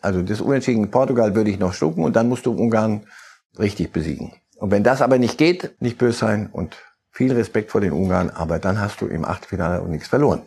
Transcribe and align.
Also 0.00 0.22
das 0.22 0.40
Unentschieden 0.40 0.84
in 0.84 0.90
Portugal 0.90 1.34
würde 1.34 1.50
ich 1.50 1.58
noch 1.58 1.74
schlucken 1.74 2.04
und 2.04 2.16
dann 2.16 2.28
musst 2.28 2.46
du 2.46 2.52
Ungarn 2.52 3.06
richtig 3.58 3.92
besiegen. 3.92 4.32
Und 4.56 4.70
wenn 4.70 4.84
das 4.84 5.02
aber 5.02 5.18
nicht 5.18 5.38
geht, 5.38 5.80
nicht 5.80 5.98
böse 5.98 6.18
sein 6.18 6.48
und 6.52 6.76
viel 7.10 7.32
Respekt 7.32 7.70
vor 7.70 7.80
den 7.80 7.92
Ungarn, 7.92 8.30
aber 8.30 8.58
dann 8.58 8.80
hast 8.80 9.00
du 9.00 9.06
im 9.06 9.24
Achtelfinale 9.24 9.80
auch 9.80 9.88
nichts 9.88 10.08
verloren. 10.08 10.42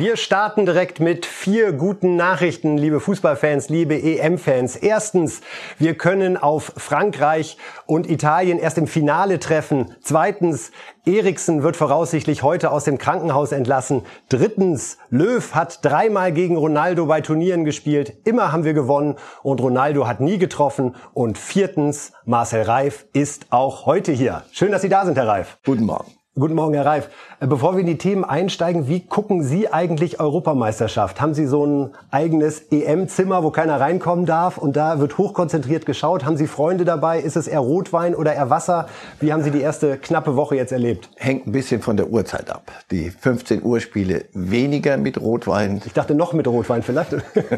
Wir 0.00 0.16
starten 0.16 0.64
direkt 0.64 0.98
mit 0.98 1.26
vier 1.26 1.74
guten 1.74 2.16
Nachrichten, 2.16 2.78
liebe 2.78 3.00
Fußballfans, 3.00 3.68
liebe 3.68 4.00
EM-Fans. 4.00 4.76
Erstens, 4.76 5.42
wir 5.78 5.94
können 5.94 6.38
auf 6.38 6.72
Frankreich 6.78 7.58
und 7.84 8.08
Italien 8.08 8.58
erst 8.58 8.78
im 8.78 8.86
Finale 8.86 9.40
treffen. 9.40 9.94
Zweitens, 10.00 10.72
Eriksen 11.04 11.62
wird 11.62 11.76
voraussichtlich 11.76 12.42
heute 12.42 12.70
aus 12.70 12.84
dem 12.84 12.96
Krankenhaus 12.96 13.52
entlassen. 13.52 14.06
Drittens, 14.30 14.96
Löw 15.10 15.54
hat 15.54 15.84
dreimal 15.84 16.32
gegen 16.32 16.56
Ronaldo 16.56 17.04
bei 17.04 17.20
Turnieren 17.20 17.66
gespielt. 17.66 18.14
Immer 18.24 18.52
haben 18.52 18.64
wir 18.64 18.72
gewonnen 18.72 19.16
und 19.42 19.60
Ronaldo 19.60 20.06
hat 20.06 20.20
nie 20.20 20.38
getroffen. 20.38 20.96
Und 21.12 21.36
viertens, 21.36 22.12
Marcel 22.24 22.62
Reif 22.62 23.04
ist 23.12 23.48
auch 23.50 23.84
heute 23.84 24.12
hier. 24.12 24.44
Schön, 24.50 24.72
dass 24.72 24.80
Sie 24.80 24.88
da 24.88 25.04
sind, 25.04 25.18
Herr 25.18 25.28
Reif. 25.28 25.58
Guten 25.62 25.84
Morgen. 25.84 26.19
Guten 26.36 26.54
Morgen, 26.54 26.74
Herr 26.74 26.86
Reif. 26.86 27.08
Äh, 27.40 27.48
bevor 27.48 27.72
wir 27.74 27.80
in 27.80 27.88
die 27.88 27.98
Themen 27.98 28.24
einsteigen, 28.24 28.86
wie 28.86 29.00
gucken 29.00 29.42
Sie 29.42 29.72
eigentlich 29.72 30.20
Europameisterschaft? 30.20 31.20
Haben 31.20 31.34
Sie 31.34 31.44
so 31.44 31.66
ein 31.66 31.90
eigenes 32.12 32.60
EM-Zimmer, 32.70 33.42
wo 33.42 33.50
keiner 33.50 33.80
reinkommen 33.80 34.26
darf 34.26 34.56
und 34.56 34.76
da 34.76 35.00
wird 35.00 35.18
hochkonzentriert 35.18 35.86
geschaut? 35.86 36.24
Haben 36.24 36.36
Sie 36.36 36.46
Freunde 36.46 36.84
dabei? 36.84 37.18
Ist 37.18 37.36
es 37.36 37.48
eher 37.48 37.58
Rotwein 37.58 38.14
oder 38.14 38.32
eher 38.32 38.48
Wasser? 38.48 38.86
Wie 39.18 39.32
haben 39.32 39.42
Sie 39.42 39.50
die 39.50 39.60
erste 39.60 39.98
knappe 39.98 40.36
Woche 40.36 40.54
jetzt 40.54 40.70
erlebt? 40.70 41.10
Hängt 41.16 41.48
ein 41.48 41.52
bisschen 41.52 41.82
von 41.82 41.96
der 41.96 42.08
Uhrzeit 42.08 42.48
ab. 42.48 42.70
Die 42.92 43.10
15 43.10 43.64
Uhr 43.64 43.80
Spiele 43.80 44.26
weniger 44.32 44.98
mit 44.98 45.20
Rotwein. 45.20 45.82
Ich 45.84 45.94
dachte 45.94 46.14
noch 46.14 46.32
mit 46.32 46.46
Rotwein 46.46 46.84
vielleicht. 46.84 47.10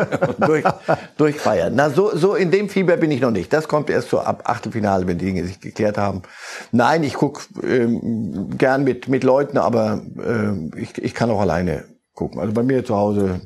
durch, 0.38 0.64
durchfeiern. 1.18 1.74
Na, 1.76 1.90
so, 1.90 2.16
so 2.16 2.34
in 2.34 2.50
dem 2.50 2.70
Fieber 2.70 2.96
bin 2.96 3.10
ich 3.10 3.20
noch 3.20 3.32
nicht. 3.32 3.52
Das 3.52 3.68
kommt 3.68 3.90
erst 3.90 4.08
so 4.08 4.20
ab 4.20 4.44
Achtelfinale, 4.46 5.06
wenn 5.06 5.18
die 5.18 5.26
Dinge 5.26 5.44
sich 5.44 5.60
geklärt 5.60 5.98
haben. 5.98 6.22
Nein, 6.70 7.02
ich 7.02 7.12
gucke 7.12 7.42
ähm, 7.62 8.48
gern 8.62 8.84
mit, 8.84 9.08
mit 9.08 9.24
Leuten, 9.24 9.58
aber 9.58 10.02
äh, 10.24 10.80
ich, 10.80 10.96
ich 10.96 11.14
kann 11.14 11.32
auch 11.32 11.40
alleine 11.40 11.82
gucken. 12.14 12.38
Also 12.40 12.52
bei 12.52 12.62
mir 12.62 12.84
zu 12.84 12.94
Hause, 12.94 13.40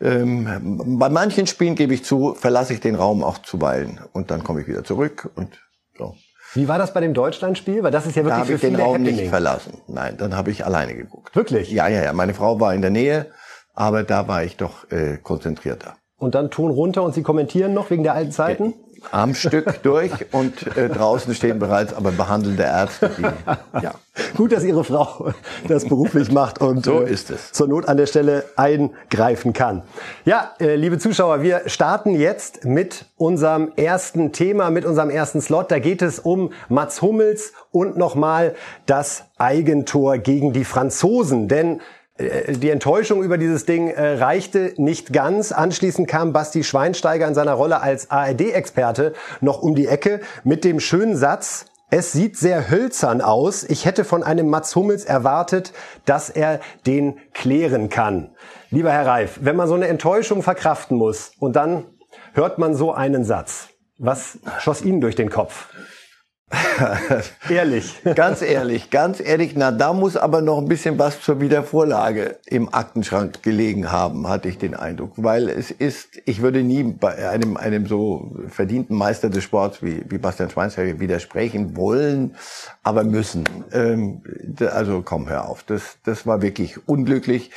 ähm, 0.00 0.98
bei 0.98 1.08
manchen 1.08 1.46
Spielen 1.46 1.76
gebe 1.76 1.94
ich 1.94 2.04
zu, 2.04 2.34
verlasse 2.34 2.72
ich 2.72 2.80
den 2.80 2.96
Raum 2.96 3.22
auch 3.22 3.38
zuweilen 3.38 4.00
und 4.12 4.32
dann 4.32 4.42
komme 4.42 4.60
ich 4.60 4.66
wieder 4.66 4.82
zurück 4.82 5.30
und 5.36 5.60
so. 5.96 6.16
Wie 6.54 6.66
war 6.66 6.76
das 6.76 6.92
bei 6.92 7.00
dem 7.00 7.14
Deutschlandspiel? 7.14 7.84
Weil 7.84 7.92
das 7.92 8.06
ist 8.06 8.16
ja 8.16 8.24
wirklich 8.24 8.40
da 8.40 8.46
für 8.46 8.54
ich 8.54 8.60
den 8.60 8.74
Raum 8.74 8.94
Happening. 8.94 9.14
nicht 9.14 9.28
verlassen. 9.28 9.74
Nein, 9.86 10.16
dann 10.18 10.34
habe 10.34 10.50
ich 10.50 10.64
alleine 10.64 10.96
geguckt. 10.96 11.36
Wirklich? 11.36 11.70
Ja, 11.70 11.86
ja, 11.86 12.02
ja. 12.02 12.12
Meine 12.12 12.34
Frau 12.34 12.58
war 12.58 12.74
in 12.74 12.80
der 12.82 12.90
Nähe, 12.90 13.26
aber 13.74 14.02
da 14.02 14.26
war 14.26 14.42
ich 14.42 14.56
doch 14.56 14.90
äh, 14.90 15.18
konzentrierter. 15.22 15.94
Und 16.16 16.34
dann 16.34 16.50
Ton 16.50 16.72
runter 16.72 17.04
und 17.04 17.14
Sie 17.14 17.22
kommentieren 17.22 17.74
noch 17.74 17.90
wegen 17.90 18.02
der 18.02 18.14
alten 18.14 18.32
Zeiten? 18.32 18.74
Am 19.10 19.34
Stück 19.34 19.82
durch 19.82 20.12
und 20.32 20.76
äh, 20.76 20.88
draußen 20.88 21.34
stehen 21.34 21.58
bereits 21.58 21.94
aber 21.94 22.12
behandelnde 22.12 22.62
Ärzte. 22.62 23.10
Die, 23.16 23.22
ja. 23.82 23.94
Gut, 24.36 24.52
dass 24.52 24.64
Ihre 24.64 24.84
Frau 24.84 25.32
das 25.68 25.84
beruflich 25.84 26.32
macht 26.32 26.60
und 26.60 26.84
so 26.84 27.02
äh, 27.02 27.10
ist 27.10 27.30
es. 27.30 27.52
zur 27.52 27.68
Not 27.68 27.88
an 27.88 27.96
der 27.96 28.06
Stelle 28.06 28.44
eingreifen 28.56 29.52
kann. 29.52 29.82
Ja, 30.24 30.52
äh, 30.60 30.74
liebe 30.74 30.98
Zuschauer, 30.98 31.42
wir 31.42 31.62
starten 31.66 32.14
jetzt 32.14 32.64
mit 32.64 33.06
unserem 33.16 33.72
ersten 33.76 34.32
Thema, 34.32 34.70
mit 34.70 34.84
unserem 34.84 35.10
ersten 35.10 35.40
Slot. 35.40 35.70
Da 35.70 35.78
geht 35.78 36.02
es 36.02 36.18
um 36.18 36.52
Mats 36.68 37.00
Hummels 37.02 37.52
und 37.70 37.96
nochmal 37.96 38.54
das 38.86 39.24
Eigentor 39.38 40.18
gegen 40.18 40.52
die 40.52 40.64
Franzosen. 40.64 41.48
Denn 41.48 41.76
äh, 41.76 41.82
die 42.18 42.70
Enttäuschung 42.70 43.22
über 43.22 43.38
dieses 43.38 43.64
Ding 43.64 43.88
äh, 43.88 44.14
reichte 44.14 44.74
nicht 44.76 45.12
ganz. 45.12 45.52
Anschließend 45.52 46.08
kam 46.08 46.32
Basti 46.32 46.64
Schweinsteiger 46.64 47.28
in 47.28 47.34
seiner 47.34 47.52
Rolle 47.52 47.80
als 47.80 48.10
ARD-Experte 48.10 49.12
noch 49.40 49.62
um 49.62 49.74
die 49.76 49.86
Ecke 49.86 50.20
mit 50.42 50.64
dem 50.64 50.80
schönen 50.80 51.16
Satz, 51.16 51.66
es 51.90 52.12
sieht 52.12 52.36
sehr 52.36 52.70
hölzern 52.70 53.22
aus. 53.22 53.64
Ich 53.64 53.86
hätte 53.86 54.04
von 54.04 54.22
einem 54.22 54.48
Mats 54.48 54.76
Hummels 54.76 55.06
erwartet, 55.06 55.72
dass 56.04 56.28
er 56.28 56.60
den 56.86 57.18
klären 57.32 57.88
kann. 57.88 58.34
Lieber 58.70 58.92
Herr 58.92 59.06
Reif, 59.06 59.38
wenn 59.40 59.56
man 59.56 59.68
so 59.68 59.74
eine 59.74 59.88
Enttäuschung 59.88 60.42
verkraften 60.42 60.98
muss 60.98 61.32
und 61.38 61.56
dann 61.56 61.86
hört 62.34 62.58
man 62.58 62.74
so 62.74 62.92
einen 62.92 63.24
Satz, 63.24 63.68
was 63.96 64.38
schoss 64.58 64.82
Ihnen 64.82 65.00
durch 65.00 65.14
den 65.14 65.30
Kopf? 65.30 65.68
ehrlich. 67.50 67.94
Ganz 68.14 68.40
ehrlich, 68.40 68.90
ganz 68.90 69.20
ehrlich. 69.20 69.54
Na, 69.54 69.70
da 69.70 69.92
muss 69.92 70.16
aber 70.16 70.40
noch 70.40 70.58
ein 70.58 70.68
bisschen 70.68 70.98
was 70.98 71.20
zur 71.20 71.40
Wiedervorlage 71.40 72.38
im 72.46 72.72
Aktenschrank 72.72 73.42
gelegen 73.42 73.92
haben, 73.92 74.28
hatte 74.28 74.48
ich 74.48 74.58
den 74.58 74.74
Eindruck. 74.74 75.12
Weil 75.16 75.48
es 75.48 75.70
ist, 75.70 76.08
ich 76.24 76.40
würde 76.40 76.62
nie 76.62 76.82
bei 76.84 77.28
einem, 77.28 77.56
einem 77.56 77.86
so 77.86 78.32
verdienten 78.48 78.96
Meister 78.96 79.28
des 79.28 79.44
Sports 79.44 79.82
wie, 79.82 80.02
wie 80.08 80.18
Bastian 80.18 80.50
Schweinsteiger 80.50 81.00
widersprechen 81.00 81.76
wollen, 81.76 82.34
aber 82.82 83.04
müssen. 83.04 83.44
Ähm, 83.72 84.22
also 84.72 85.02
komm, 85.04 85.28
hör 85.28 85.48
auf. 85.48 85.62
Das, 85.64 85.98
das 86.04 86.26
war 86.26 86.40
wirklich 86.40 86.88
unglücklich. 86.88 87.50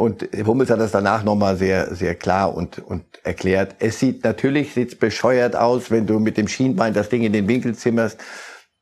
Und 0.00 0.28
Hummels 0.46 0.70
hat 0.70 0.80
das 0.80 0.92
danach 0.92 1.24
nochmal 1.24 1.56
sehr, 1.56 1.94
sehr 1.94 2.14
klar 2.14 2.54
und, 2.54 2.78
und 2.78 3.04
erklärt. 3.22 3.76
Es 3.80 4.00
sieht, 4.00 4.24
natürlich 4.24 4.72
sieht's 4.72 4.94
bescheuert 4.94 5.54
aus, 5.54 5.90
wenn 5.90 6.06
du 6.06 6.18
mit 6.18 6.38
dem 6.38 6.48
Schienbein 6.48 6.94
das 6.94 7.10
Ding 7.10 7.22
in 7.22 7.34
den 7.34 7.46
Winkel 7.46 7.74
zimmerst. 7.74 8.18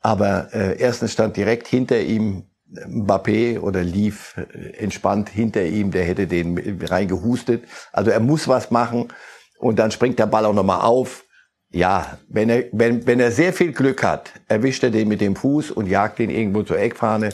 Aber 0.01 0.49
äh, 0.55 0.78
erstens 0.78 1.12
stand 1.12 1.37
direkt 1.37 1.67
hinter 1.67 2.01
ihm 2.01 2.45
Mbappé 2.71 3.59
oder 3.59 3.83
lief 3.83 4.37
entspannt 4.78 5.28
hinter 5.28 5.65
ihm, 5.65 5.91
der 5.91 6.05
hätte 6.05 6.27
den 6.27 6.81
reingehustet. 6.83 7.65
Also 7.93 8.11
er 8.11 8.21
muss 8.21 8.47
was 8.47 8.71
machen 8.71 9.09
und 9.59 9.78
dann 9.78 9.91
springt 9.91 10.19
der 10.19 10.27
Ball 10.27 10.45
auch 10.45 10.55
nochmal 10.55 10.83
auf. 10.83 11.25
Ja, 11.71 12.19
wenn 12.28 12.49
er, 12.49 12.65
wenn, 12.73 13.07
wenn 13.07 13.21
er 13.21 13.33
sehr 13.33 13.53
viel 13.53 13.73
Glück 13.73 14.03
hat, 14.03 14.33
erwischt 14.47 14.84
er 14.84 14.91
den 14.91 15.09
mit 15.09 15.21
dem 15.21 15.34
Fuß 15.34 15.71
und 15.71 15.87
jagt 15.87 16.21
ihn 16.21 16.31
irgendwo 16.31 16.62
zur 16.62 16.78
Eckfahne. 16.78 17.31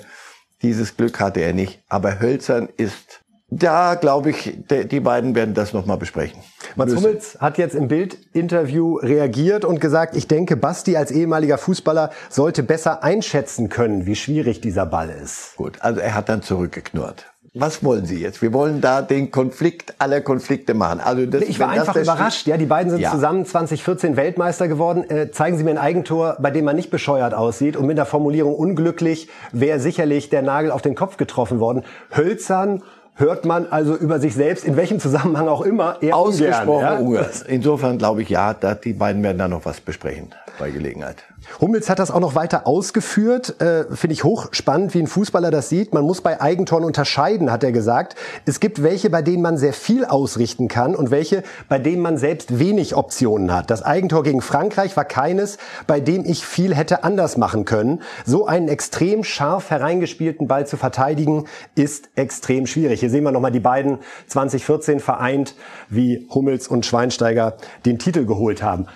Dieses 0.62 0.96
Glück 0.96 1.20
hatte 1.20 1.40
er 1.40 1.52
nicht. 1.52 1.82
Aber 1.88 2.20
Hölzern 2.20 2.68
ist 2.76 3.23
da 3.58 3.94
glaube 3.94 4.30
ich, 4.30 4.58
die 4.68 5.00
beiden 5.00 5.34
werden 5.34 5.54
das 5.54 5.72
nochmal 5.72 5.96
besprechen. 5.96 6.40
Mats 6.76 6.96
Hummels 6.96 7.38
hat 7.40 7.58
jetzt 7.58 7.74
im 7.74 7.88
Bild-Interview 7.88 8.96
reagiert 8.96 9.64
und 9.64 9.80
gesagt, 9.80 10.16
ich 10.16 10.26
denke, 10.26 10.56
Basti 10.56 10.96
als 10.96 11.10
ehemaliger 11.10 11.58
Fußballer 11.58 12.10
sollte 12.28 12.62
besser 12.62 13.04
einschätzen 13.04 13.68
können, 13.68 14.06
wie 14.06 14.16
schwierig 14.16 14.60
dieser 14.60 14.86
Ball 14.86 15.10
ist. 15.10 15.56
Gut, 15.56 15.78
also 15.80 16.00
er 16.00 16.14
hat 16.14 16.28
dann 16.28 16.42
zurückgeknurrt. 16.42 17.26
Was 17.56 17.84
wollen 17.84 18.04
Sie 18.04 18.20
jetzt? 18.20 18.42
Wir 18.42 18.52
wollen 18.52 18.80
da 18.80 19.00
den 19.00 19.30
Konflikt 19.30 19.94
aller 20.00 20.20
Konflikte 20.20 20.74
machen. 20.74 20.98
Also 20.98 21.24
das, 21.24 21.42
ich 21.42 21.60
war 21.60 21.68
einfach 21.68 21.94
überrascht. 21.94 22.48
Ja, 22.48 22.56
die 22.56 22.66
beiden 22.66 22.90
sind 22.90 23.00
ja. 23.00 23.12
zusammen 23.12 23.46
2014 23.46 24.16
Weltmeister 24.16 24.66
geworden. 24.66 25.08
Äh, 25.08 25.30
zeigen 25.30 25.56
Sie 25.56 25.62
mir 25.62 25.70
ein 25.70 25.78
Eigentor, 25.78 26.36
bei 26.40 26.50
dem 26.50 26.64
man 26.64 26.74
nicht 26.74 26.90
bescheuert 26.90 27.32
aussieht 27.32 27.76
und 27.76 27.86
mit 27.86 27.96
der 27.96 28.06
Formulierung 28.06 28.56
unglücklich 28.56 29.28
wäre 29.52 29.78
sicherlich 29.78 30.30
der 30.30 30.42
Nagel 30.42 30.72
auf 30.72 30.82
den 30.82 30.96
Kopf 30.96 31.16
getroffen 31.16 31.60
worden. 31.60 31.84
Hölzern 32.16 32.82
hört 33.14 33.44
man 33.44 33.66
also 33.66 33.96
über 33.96 34.18
sich 34.18 34.34
selbst, 34.34 34.64
in 34.64 34.76
welchem 34.76 35.00
Zusammenhang 35.00 35.48
auch 35.48 35.62
immer, 35.62 35.98
eher 36.02 36.16
Ausgesprochen 36.16 36.98
ungern. 37.06 37.26
Ja? 37.32 37.46
Insofern 37.46 37.98
glaube 37.98 38.22
ich, 38.22 38.28
ja, 38.28 38.54
da, 38.54 38.74
die 38.74 38.92
beiden 38.92 39.22
werden 39.22 39.38
da 39.38 39.48
noch 39.48 39.64
was 39.64 39.80
besprechen 39.80 40.34
bei 40.58 40.70
Gelegenheit. 40.70 41.24
Hummels 41.60 41.88
hat 41.88 41.98
das 41.98 42.10
auch 42.10 42.20
noch 42.20 42.34
weiter 42.34 42.66
ausgeführt. 42.66 43.60
Äh, 43.60 43.84
Finde 43.94 44.14
ich 44.14 44.24
hochspannend, 44.24 44.94
wie 44.94 45.00
ein 45.00 45.06
Fußballer 45.06 45.50
das 45.50 45.68
sieht. 45.68 45.94
Man 45.94 46.04
muss 46.04 46.20
bei 46.20 46.40
Eigentoren 46.40 46.84
unterscheiden, 46.84 47.50
hat 47.50 47.64
er 47.64 47.72
gesagt. 47.72 48.16
Es 48.44 48.60
gibt 48.60 48.82
welche, 48.82 49.10
bei 49.10 49.22
denen 49.22 49.42
man 49.42 49.56
sehr 49.56 49.72
viel 49.72 50.04
ausrichten 50.04 50.68
kann 50.68 50.94
und 50.94 51.10
welche, 51.10 51.42
bei 51.68 51.78
denen 51.78 52.02
man 52.02 52.18
selbst 52.18 52.58
wenig 52.58 52.96
Optionen 52.96 53.52
hat. 53.52 53.70
Das 53.70 53.82
Eigentor 53.82 54.22
gegen 54.22 54.40
Frankreich 54.40 54.96
war 54.96 55.04
keines, 55.04 55.58
bei 55.86 56.00
dem 56.00 56.24
ich 56.24 56.44
viel 56.44 56.74
hätte 56.74 57.04
anders 57.04 57.36
machen 57.36 57.64
können. 57.64 58.02
So 58.24 58.46
einen 58.46 58.68
extrem 58.68 59.24
scharf 59.24 59.70
hereingespielten 59.70 60.48
Ball 60.48 60.66
zu 60.66 60.76
verteidigen, 60.76 61.44
ist 61.74 62.08
extrem 62.14 62.66
schwierig. 62.66 63.00
Hier 63.00 63.10
sehen 63.10 63.24
wir 63.24 63.32
nochmal 63.32 63.52
die 63.52 63.60
beiden 63.60 63.98
2014 64.28 65.00
vereint, 65.00 65.54
wie 65.88 66.26
Hummels 66.30 66.68
und 66.68 66.86
Schweinsteiger 66.86 67.56
den 67.84 67.98
Titel 67.98 68.26
geholt 68.26 68.62
haben. 68.62 68.86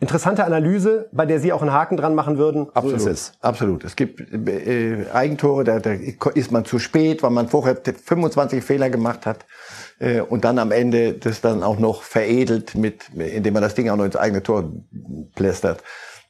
Interessante 0.00 0.44
Analyse, 0.44 1.08
bei 1.12 1.24
der 1.24 1.38
Sie 1.38 1.52
auch 1.52 1.62
einen 1.62 1.72
Haken 1.72 1.96
dran 1.96 2.16
machen 2.16 2.36
würden. 2.36 2.66
Absolut, 2.74 3.00
so 3.00 3.10
es. 3.10 3.32
absolut. 3.40 3.84
Es 3.84 3.94
gibt 3.94 4.20
äh, 4.32 5.06
Eigentore, 5.12 5.62
da, 5.62 5.78
da 5.78 5.92
ist 5.92 6.50
man 6.50 6.64
zu 6.64 6.80
spät, 6.80 7.22
weil 7.22 7.30
man 7.30 7.48
vorher 7.48 7.76
25 7.76 8.64
Fehler 8.64 8.90
gemacht 8.90 9.24
hat 9.24 9.46
äh, 10.00 10.20
und 10.20 10.44
dann 10.44 10.58
am 10.58 10.72
Ende 10.72 11.14
das 11.14 11.40
dann 11.40 11.62
auch 11.62 11.78
noch 11.78 12.02
veredelt, 12.02 12.74
mit, 12.74 13.10
indem 13.14 13.54
man 13.54 13.62
das 13.62 13.74
Ding 13.74 13.88
auch 13.88 13.96
noch 13.96 14.04
ins 14.04 14.16
eigene 14.16 14.42
Tor 14.42 14.72
plästert. 15.36 15.82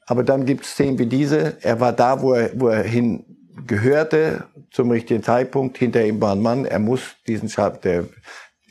Aber 0.07 0.23
dann 0.25 0.45
gibt 0.45 0.65
es 0.65 0.73
Szenen 0.73 0.99
wie 0.99 1.07
diese. 1.07 1.57
Er 1.63 1.81
war 1.81 1.95
da, 1.95 2.21
wo 2.21 2.35
er, 2.35 2.51
wo 2.55 2.69
er 2.69 2.83
hin 2.83 3.25
gehörte, 3.67 4.45
zum 4.71 4.91
richtigen 4.91 5.23
Zeitpunkt. 5.23 5.79
Hinter 5.79 6.05
ihm 6.05 6.21
war 6.21 6.33
ein 6.33 6.43
Mann. 6.43 6.67
Er 6.67 6.81
muss 6.81 7.17
diesen 7.27 7.49
Schab, 7.49 7.81
der 7.83 8.05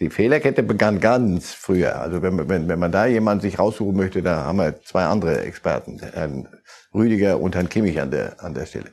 die 0.04 0.10
Fehlerkette 0.10 0.64
begann 0.64 1.00
ganz 1.00 1.54
früher. 1.54 2.00
Also 2.02 2.22
wenn, 2.22 2.50
wenn, 2.50 2.68
wenn 2.68 2.80
man 2.80 2.92
da 2.92 3.06
jemanden 3.06 3.42
sich 3.42 3.58
raussuchen 3.58 3.96
möchte, 3.96 4.22
da 4.22 4.44
haben 4.44 4.58
wir 4.58 4.82
zwei 4.84 5.06
andere 5.06 5.42
Experten, 5.42 6.00
Herrn 6.00 6.50
Rüdiger 6.94 7.40
und 7.40 7.56
Herrn 7.56 7.70
Kimmich 7.70 8.02
an 8.02 8.12
der, 8.12 8.44
an 8.44 8.54
der 8.54 8.66
Stelle. 8.66 8.88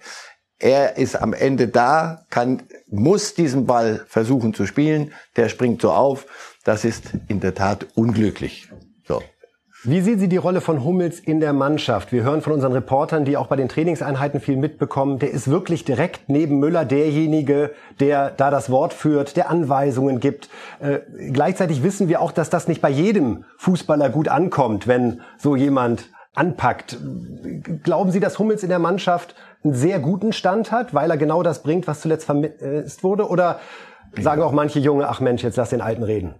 Er 0.58 0.98
ist 0.98 1.16
am 1.16 1.32
Ende 1.32 1.68
da, 1.68 2.26
kann, 2.30 2.62
muss 2.86 3.34
diesen 3.34 3.66
Ball 3.66 4.04
versuchen 4.06 4.54
zu 4.54 4.66
spielen. 4.66 5.12
Der 5.36 5.48
springt 5.48 5.82
so 5.82 5.90
auf. 5.90 6.26
Das 6.64 6.84
ist 6.84 7.06
in 7.28 7.40
der 7.40 7.54
Tat 7.54 7.86
unglücklich. 7.94 8.68
Wie 9.82 10.02
sehen 10.02 10.18
Sie 10.18 10.28
die 10.28 10.36
Rolle 10.36 10.60
von 10.60 10.84
Hummels 10.84 11.20
in 11.20 11.40
der 11.40 11.54
Mannschaft? 11.54 12.12
Wir 12.12 12.22
hören 12.22 12.42
von 12.42 12.52
unseren 12.52 12.72
Reportern, 12.72 13.24
die 13.24 13.38
auch 13.38 13.46
bei 13.46 13.56
den 13.56 13.70
Trainingseinheiten 13.70 14.38
viel 14.38 14.58
mitbekommen. 14.58 15.18
Der 15.18 15.30
ist 15.30 15.50
wirklich 15.50 15.86
direkt 15.86 16.28
neben 16.28 16.58
Müller 16.58 16.84
derjenige, 16.84 17.70
der 17.98 18.30
da 18.30 18.50
das 18.50 18.68
Wort 18.68 18.92
führt, 18.92 19.38
der 19.38 19.48
Anweisungen 19.48 20.20
gibt. 20.20 20.50
Äh, 20.80 20.98
gleichzeitig 21.32 21.82
wissen 21.82 22.10
wir 22.10 22.20
auch, 22.20 22.30
dass 22.30 22.50
das 22.50 22.68
nicht 22.68 22.82
bei 22.82 22.90
jedem 22.90 23.44
Fußballer 23.56 24.10
gut 24.10 24.28
ankommt, 24.28 24.86
wenn 24.86 25.22
so 25.38 25.56
jemand 25.56 26.10
anpackt. 26.34 26.98
Glauben 27.82 28.10
Sie, 28.10 28.20
dass 28.20 28.38
Hummels 28.38 28.62
in 28.62 28.68
der 28.68 28.80
Mannschaft 28.80 29.34
einen 29.64 29.72
sehr 29.72 29.98
guten 29.98 30.34
Stand 30.34 30.72
hat, 30.72 30.92
weil 30.92 31.10
er 31.10 31.16
genau 31.16 31.42
das 31.42 31.62
bringt, 31.62 31.86
was 31.86 32.02
zuletzt 32.02 32.26
vermisst 32.26 33.02
wurde? 33.02 33.30
Oder 33.30 33.60
sagen 34.20 34.42
auch 34.42 34.52
manche 34.52 34.78
Junge, 34.78 35.08
ach 35.08 35.20
Mensch, 35.20 35.42
jetzt 35.42 35.56
lass 35.56 35.70
den 35.70 35.80
Alten 35.80 36.02
reden? 36.02 36.34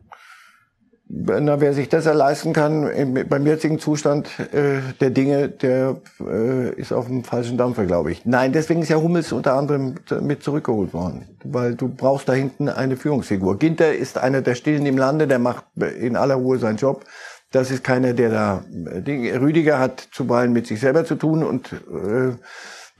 Na, 1.13 1.61
wer 1.61 1.75
sich 1.75 1.89
das 1.89 2.05
leisten 2.05 2.53
kann, 2.53 2.87
im, 2.89 3.29
beim 3.29 3.45
jetzigen 3.45 3.81
Zustand 3.81 4.29
äh, 4.53 4.79
der 5.01 5.11
Dinge, 5.11 5.49
der 5.49 5.97
äh, 6.21 6.71
ist 6.75 6.93
auf 6.93 7.07
dem 7.07 7.25
falschen 7.25 7.59
Dampfer, 7.59 7.85
glaube 7.85 8.13
ich. 8.13 8.25
Nein, 8.27 8.53
deswegen 8.53 8.83
ist 8.83 8.91
ja 8.91 8.97
Hummels 8.97 9.33
unter 9.33 9.55
anderem 9.55 9.97
mit 10.21 10.45
zurückgeholt 10.45 10.95
worden, 10.95 11.27
weil 11.43 11.75
du 11.75 11.89
brauchst 11.89 12.29
da 12.29 12.33
hinten 12.33 12.69
eine 12.69 12.97
Führungsfigur. 12.97 13.59
Ginter 13.59 13.93
ist 13.93 14.19
einer 14.19 14.41
der 14.41 14.55
Stillen 14.55 14.87
im 14.87 14.97
Lande, 14.97 15.27
der 15.27 15.41
macht 15.41 15.65
in 16.01 16.15
aller 16.15 16.37
Ruhe 16.37 16.59
seinen 16.59 16.77
Job. 16.77 17.05
Das 17.51 17.73
ist 17.73 17.83
keiner, 17.83 18.13
der 18.13 18.31
da. 18.31 18.65
Die, 18.69 19.31
Rüdiger 19.31 19.81
hat 19.81 20.07
zuweilen 20.13 20.53
mit 20.53 20.69
sich 20.69 20.79
selber 20.79 21.05
zu 21.05 21.17
tun 21.17 21.43
und 21.43 21.73
äh, 21.73 22.37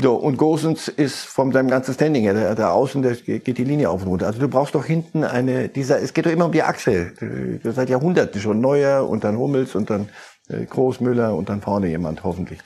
so, 0.01 0.15
und 0.15 0.37
Gosens 0.37 0.89
ist 0.89 1.25
von 1.27 1.53
seinem 1.53 1.69
ganzen 1.69 1.95
Standing 1.95 2.23
her, 2.23 2.55
der 2.55 2.73
Außen, 2.73 3.03
der 3.03 3.15
geht 3.15 3.59
die 3.59 3.65
Linie 3.65 3.91
auf 3.91 4.03
und 4.03 4.09
runter. 4.09 4.27
Also 4.27 4.41
du 4.41 4.49
brauchst 4.49 4.75
doch 4.75 4.85
hinten 4.85 5.25
eine, 5.25 5.69
dieser, 5.69 6.01
es 6.01 6.15
geht 6.15 6.27
doch 6.27 6.31
immer 6.31 6.47
um 6.47 6.53
die 6.53 6.63
Achse. 6.63 7.13
Seit 7.65 7.91
Jahrhunderten 7.91 8.41
schon 8.41 8.61
Neuer 8.61 9.09
und 9.09 9.25
dann 9.25 9.37
Hummels 9.37 9.75
und 9.75 9.91
dann 9.91 10.09
äh, 10.49 10.65
Großmüller 10.65 11.35
und 11.35 11.49
dann 11.49 11.61
vorne 11.61 11.89
jemand, 11.89 12.25
hoffentlich. 12.25 12.61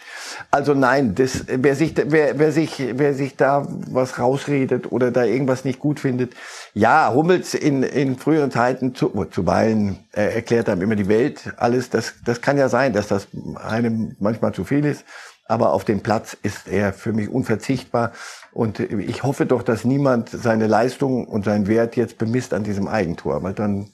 Also 0.51 0.75
nein, 0.75 1.15
das, 1.15 1.45
wer 1.49 1.75
sich, 1.75 1.95
wer, 1.97 2.39
wer 2.39 2.53
sich, 2.53 2.83
wer 2.95 3.15
sich 3.15 3.37
da 3.37 3.67
was 3.91 4.19
rausredet 4.19 4.91
oder 4.93 5.11
da 5.11 5.25
irgendwas 5.25 5.65
nicht 5.65 5.81
gut 5.81 6.01
findet. 6.01 6.35
Ja, 6.73 7.13
Hummels 7.13 7.55
in, 7.55 7.83
in 7.83 8.17
früheren 8.17 8.51
Zeiten 8.51 8.95
zu, 8.95 9.27
zuweilen 9.31 9.99
äh, 10.13 10.35
erklärt 10.35 10.69
einem 10.69 10.83
immer 10.83 10.97
die 10.97 11.09
Welt, 11.09 11.53
alles, 11.57 11.91
das, 11.91 12.15
das 12.25 12.41
kann 12.41 12.59
ja 12.59 12.69
sein, 12.69 12.93
dass 12.93 13.09
das 13.09 13.29
einem 13.57 14.17
manchmal 14.19 14.53
zu 14.53 14.65
viel 14.65 14.85
ist 14.85 15.05
aber 15.47 15.73
auf 15.73 15.85
dem 15.85 16.01
Platz 16.01 16.37
ist 16.43 16.69
er 16.69 16.93
für 16.93 17.13
mich 17.13 17.29
unverzichtbar. 17.29 18.13
Und 18.53 18.81
ich 18.81 19.23
hoffe 19.23 19.47
doch, 19.47 19.63
dass 19.63 19.85
niemand 19.85 20.31
seine 20.31 20.67
Leistung 20.67 21.27
und 21.27 21.45
seinen 21.45 21.67
Wert 21.67 21.97
jetzt 21.97 22.19
bemisst 22.19 22.55
an 22.55 22.65
diesem 22.65 22.89
Eigentor, 22.89 23.43
weil 23.43 23.53
dann 23.53 23.91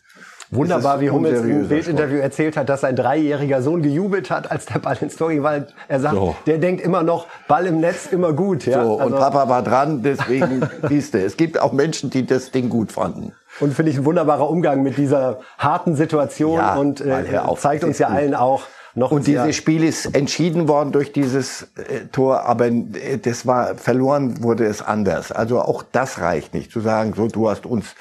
Wunderbar, 0.52 1.00
wie 1.00 1.10
Hummels 1.10 1.42
im 1.42 1.68
Bildinterview 1.68 2.18
erzählt 2.18 2.56
hat, 2.56 2.68
dass 2.68 2.80
sein 2.80 2.96
dreijähriger 2.96 3.62
Sohn 3.62 3.82
gejubelt 3.82 4.30
hat, 4.30 4.50
als 4.50 4.66
der 4.66 4.80
Ball 4.80 4.96
ins 5.00 5.14
Tor 5.14 5.28
ging, 5.28 5.44
weil 5.44 5.68
er 5.86 6.00
sagt, 6.00 6.16
so. 6.16 6.34
der 6.44 6.58
denkt 6.58 6.82
immer 6.82 7.04
noch, 7.04 7.26
Ball 7.46 7.66
im 7.66 7.78
Netz 7.78 8.06
immer 8.10 8.32
gut. 8.32 8.66
Ja? 8.66 8.82
So, 8.82 8.98
also 8.98 9.14
und 9.14 9.20
Papa 9.20 9.48
war 9.48 9.62
dran, 9.62 10.02
deswegen 10.02 10.68
siehst 10.88 11.14
du. 11.14 11.18
Es 11.18 11.36
gibt 11.36 11.60
auch 11.60 11.72
Menschen, 11.72 12.10
die 12.10 12.26
das 12.26 12.50
Ding 12.50 12.68
gut 12.68 12.90
fanden. 12.90 13.32
Und 13.60 13.74
finde 13.74 13.92
ich 13.92 13.98
ein 13.98 14.04
wunderbarer 14.04 14.50
Umgang 14.50 14.82
mit 14.82 14.96
dieser 14.96 15.38
harten 15.56 15.94
Situation 15.94 16.58
ja, 16.58 16.74
und 16.74 17.00
äh, 17.00 17.24
zeigt 17.56 17.84
uns 17.84 17.98
ja 17.98 18.08
allen 18.08 18.34
auch, 18.34 18.62
noch 18.94 19.12
und 19.12 19.26
dieses 19.26 19.54
Spiel 19.56 19.84
ist 19.84 20.14
entschieden 20.14 20.68
worden 20.68 20.92
durch 20.92 21.12
dieses 21.12 21.68
äh, 21.76 22.06
Tor, 22.12 22.44
aber 22.44 22.66
äh, 22.66 23.18
das 23.22 23.46
war 23.46 23.76
verloren 23.76 24.42
wurde 24.42 24.64
es 24.66 24.82
anders. 24.82 25.32
Also 25.32 25.60
auch 25.60 25.82
das 25.82 26.20
reicht 26.20 26.54
nicht 26.54 26.72
zu 26.72 26.80
sagen, 26.80 27.14
so 27.14 27.28
du 27.28 27.48
hast 27.48 27.66
uns 27.66 27.94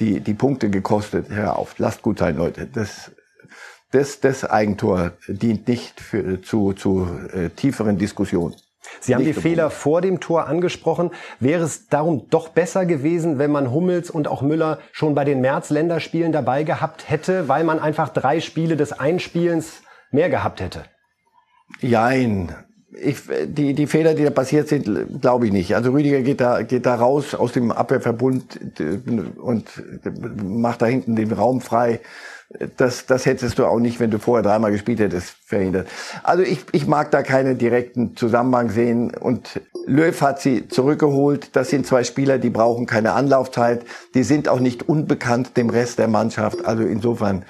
die 0.00 0.20
die 0.20 0.34
Punkte 0.34 0.70
gekostet. 0.70 1.26
Hör 1.30 1.58
auf, 1.58 1.78
lasst 1.78 2.02
gut 2.02 2.18
sein, 2.18 2.36
Leute. 2.36 2.66
Das 2.66 3.12
das, 3.94 4.18
das 4.18 4.44
Eigentor 4.44 5.12
dient 5.28 5.68
nicht 5.68 6.00
für, 6.00 6.42
zu, 6.42 6.72
zu 6.72 7.06
äh, 7.32 7.50
tieferen 7.50 7.96
Diskussionen. 7.96 8.56
Sie 9.00 9.14
haben 9.14 9.24
die 9.24 9.32
Fehler 9.32 9.70
vor 9.70 10.00
dem 10.00 10.20
Tor 10.20 10.46
angesprochen. 10.46 11.10
Wäre 11.40 11.64
es 11.64 11.88
darum 11.88 12.28
doch 12.28 12.48
besser 12.48 12.86
gewesen, 12.86 13.38
wenn 13.38 13.50
man 13.50 13.70
Hummels 13.70 14.10
und 14.10 14.28
auch 14.28 14.42
Müller 14.42 14.78
schon 14.92 15.14
bei 15.14 15.24
den 15.24 15.40
März-Länderspielen 15.40 16.32
dabei 16.32 16.64
gehabt 16.64 17.08
hätte, 17.08 17.48
weil 17.48 17.64
man 17.64 17.78
einfach 17.78 18.08
drei 18.08 18.40
Spiele 18.40 18.76
des 18.76 18.92
Einspielens 18.92 19.82
mehr 20.14 20.30
gehabt 20.30 20.60
hätte? 20.60 20.84
Jein. 21.80 22.54
Ich, 22.96 23.18
die, 23.46 23.74
die 23.74 23.88
Fehler, 23.88 24.14
die 24.14 24.22
da 24.22 24.30
passiert 24.30 24.68
sind, 24.68 25.20
glaube 25.20 25.46
ich 25.46 25.52
nicht. 25.52 25.74
Also 25.74 25.90
Rüdiger 25.90 26.22
geht 26.22 26.40
da, 26.40 26.62
geht 26.62 26.86
da 26.86 26.94
raus 26.94 27.34
aus 27.34 27.52
dem 27.52 27.72
Abwehrverbund 27.72 28.60
und 29.36 29.66
macht 30.44 30.80
da 30.80 30.86
hinten 30.86 31.16
den 31.16 31.32
Raum 31.32 31.60
frei. 31.60 32.00
Das, 32.76 33.06
das 33.06 33.26
hättest 33.26 33.58
du 33.58 33.66
auch 33.66 33.80
nicht, 33.80 33.98
wenn 33.98 34.12
du 34.12 34.20
vorher 34.20 34.44
dreimal 34.44 34.70
gespielt 34.70 35.00
hättest, 35.00 35.34
verhindert. 35.44 35.88
Also 36.22 36.44
ich, 36.44 36.60
ich 36.70 36.86
mag 36.86 37.10
da 37.10 37.24
keinen 37.24 37.58
direkten 37.58 38.16
Zusammenhang 38.16 38.70
sehen. 38.70 39.12
Und 39.12 39.60
Löw 39.86 40.20
hat 40.20 40.40
sie 40.40 40.68
zurückgeholt. 40.68 41.56
Das 41.56 41.70
sind 41.70 41.86
zwei 41.86 42.04
Spieler, 42.04 42.38
die 42.38 42.50
brauchen 42.50 42.86
keine 42.86 43.14
Anlaufzeit. 43.14 43.84
Die 44.14 44.22
sind 44.22 44.48
auch 44.48 44.60
nicht 44.60 44.88
unbekannt 44.88 45.56
dem 45.56 45.68
Rest 45.68 45.98
der 45.98 46.06
Mannschaft. 46.06 46.64
Also 46.64 46.84
insofern 46.84 47.44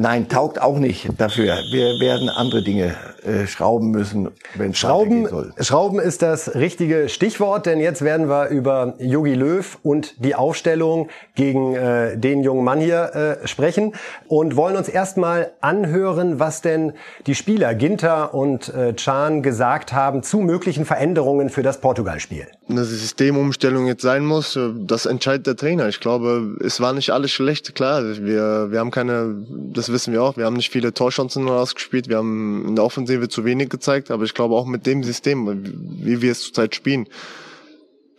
Nein, 0.00 0.28
taugt 0.28 0.62
auch 0.62 0.78
nicht 0.78 1.08
dafür. 1.18 1.58
Wir 1.72 1.98
werden 1.98 2.28
andere 2.28 2.62
Dinge 2.62 2.94
äh, 3.24 3.48
schrauben 3.48 3.90
müssen, 3.90 4.28
wenn 4.54 4.70
es 4.70 4.78
Schrauben, 4.78 5.26
soll. 5.26 5.52
Schrauben 5.60 5.98
ist 5.98 6.22
das 6.22 6.54
richtige 6.54 7.08
Stichwort, 7.08 7.66
denn 7.66 7.80
jetzt 7.80 8.02
werden 8.02 8.28
wir 8.28 8.46
über 8.48 8.94
Yogi 8.98 9.34
Löw 9.34 9.76
und 9.82 10.24
die 10.24 10.36
Aufstellung 10.36 11.08
gegen 11.34 11.74
äh, 11.74 12.16
den 12.16 12.44
jungen 12.44 12.62
Mann 12.62 12.78
hier 12.78 13.40
äh, 13.42 13.48
sprechen 13.48 13.92
und 14.28 14.54
wollen 14.54 14.76
uns 14.76 14.88
erstmal 14.88 15.50
anhören, 15.60 16.38
was 16.38 16.62
denn 16.62 16.92
die 17.26 17.34
Spieler 17.34 17.74
Ginter 17.74 18.34
und 18.34 18.72
äh, 18.72 18.92
Can 18.92 19.42
gesagt 19.42 19.92
haben 19.92 20.22
zu 20.22 20.38
möglichen 20.38 20.84
Veränderungen 20.84 21.50
für 21.50 21.64
das 21.64 21.80
Portugal-Spiel. 21.80 22.46
Eine 22.68 22.84
Systemumstellung 22.84 23.88
jetzt 23.88 24.02
sein 24.02 24.24
muss, 24.24 24.54
äh, 24.54 24.70
das 24.78 25.06
entscheidet 25.06 25.48
der 25.48 25.56
Trainer. 25.56 25.88
Ich 25.88 25.98
glaube, 25.98 26.56
es 26.64 26.80
war 26.80 26.92
nicht 26.92 27.10
alles 27.10 27.32
schlecht. 27.32 27.74
Klar, 27.74 28.04
wir, 28.04 28.70
wir 28.70 28.78
haben 28.78 28.92
keine, 28.92 29.44
das 29.74 29.87
das 29.88 29.94
wissen 29.94 30.12
wir 30.12 30.22
auch. 30.22 30.36
Wir 30.36 30.44
haben 30.44 30.56
nicht 30.56 30.70
viele 30.70 30.92
Torchancen 30.92 31.48
rausgespielt. 31.48 32.08
Wir 32.08 32.18
haben 32.18 32.66
in 32.68 32.76
der 32.76 32.84
Offensive 32.84 33.28
zu 33.28 33.44
wenig 33.44 33.70
gezeigt. 33.70 34.10
Aber 34.10 34.24
ich 34.24 34.34
glaube 34.34 34.54
auch 34.54 34.66
mit 34.66 34.86
dem 34.86 35.02
System, 35.02 35.62
wie 36.04 36.20
wir 36.20 36.32
es 36.32 36.42
zurzeit 36.42 36.74
spielen, 36.74 37.08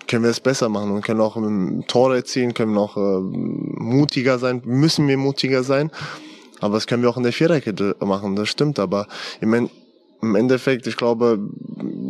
können 0.08 0.24
wir 0.24 0.32
es 0.32 0.40
besser 0.40 0.70
machen 0.70 0.92
und 0.92 1.04
können 1.04 1.22
auch 1.22 1.38
Tore 1.88 2.16
erzielen, 2.16 2.56
können 2.56 2.76
auch 2.78 2.98
äh, 2.98 3.20
mutiger 3.22 4.40
sein, 4.40 4.64
müssen 4.66 5.08
wir 5.08 5.18
mutiger 5.18 5.64
sein. 5.64 5.92
Aber 6.60 6.74
das 6.74 6.88
können 6.88 7.04
wir 7.04 7.10
auch 7.10 7.18
in 7.18 7.24
der 7.24 7.34
Viererkette 7.34 7.96
machen, 8.00 8.36
das 8.36 8.50
stimmt. 8.50 8.80
Aber 8.80 9.08
im, 9.40 9.70
im 10.22 10.36
Endeffekt, 10.36 10.88
ich 10.88 10.98
glaube, 10.98 11.40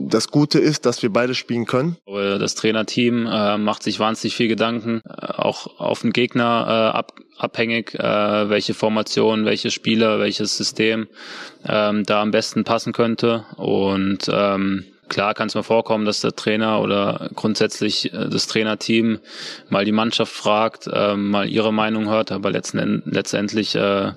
das 0.07 0.29
Gute 0.29 0.59
ist, 0.59 0.85
dass 0.85 1.03
wir 1.03 1.11
beide 1.11 1.35
spielen 1.35 1.65
können. 1.65 1.97
Das 2.07 2.55
Trainerteam 2.55 3.27
äh, 3.27 3.57
macht 3.57 3.83
sich 3.83 3.99
wahnsinnig 3.99 4.35
viel 4.35 4.47
Gedanken, 4.47 5.01
äh, 5.05 5.33
auch 5.33 5.79
auf 5.79 6.01
den 6.01 6.13
Gegner 6.13 6.65
äh, 6.93 6.97
ab, 6.97 7.13
abhängig, 7.39 7.95
äh, 7.95 8.49
welche 8.49 8.73
Formation, 8.73 9.45
welche 9.45 9.71
Spieler, 9.71 10.19
welches 10.19 10.57
System 10.57 11.07
ähm, 11.65 12.03
da 12.05 12.21
am 12.21 12.31
besten 12.31 12.65
passen 12.65 12.93
könnte. 12.93 13.45
Und 13.55 14.29
ähm, 14.31 14.85
klar 15.07 15.33
kann 15.33 15.47
es 15.47 15.55
mal 15.55 15.63
vorkommen, 15.63 16.05
dass 16.05 16.19
der 16.19 16.35
Trainer 16.35 16.81
oder 16.81 17.29
grundsätzlich 17.35 18.13
äh, 18.13 18.29
das 18.29 18.47
Trainerteam 18.47 19.19
mal 19.69 19.85
die 19.85 19.93
Mannschaft 19.93 20.33
fragt, 20.33 20.87
äh, 20.91 21.15
mal 21.15 21.47
ihre 21.47 21.73
Meinung 21.73 22.09
hört, 22.09 22.31
aber 22.31 22.51
letzten, 22.51 23.03
letztendlich 23.05 23.73
äh, 23.75 24.11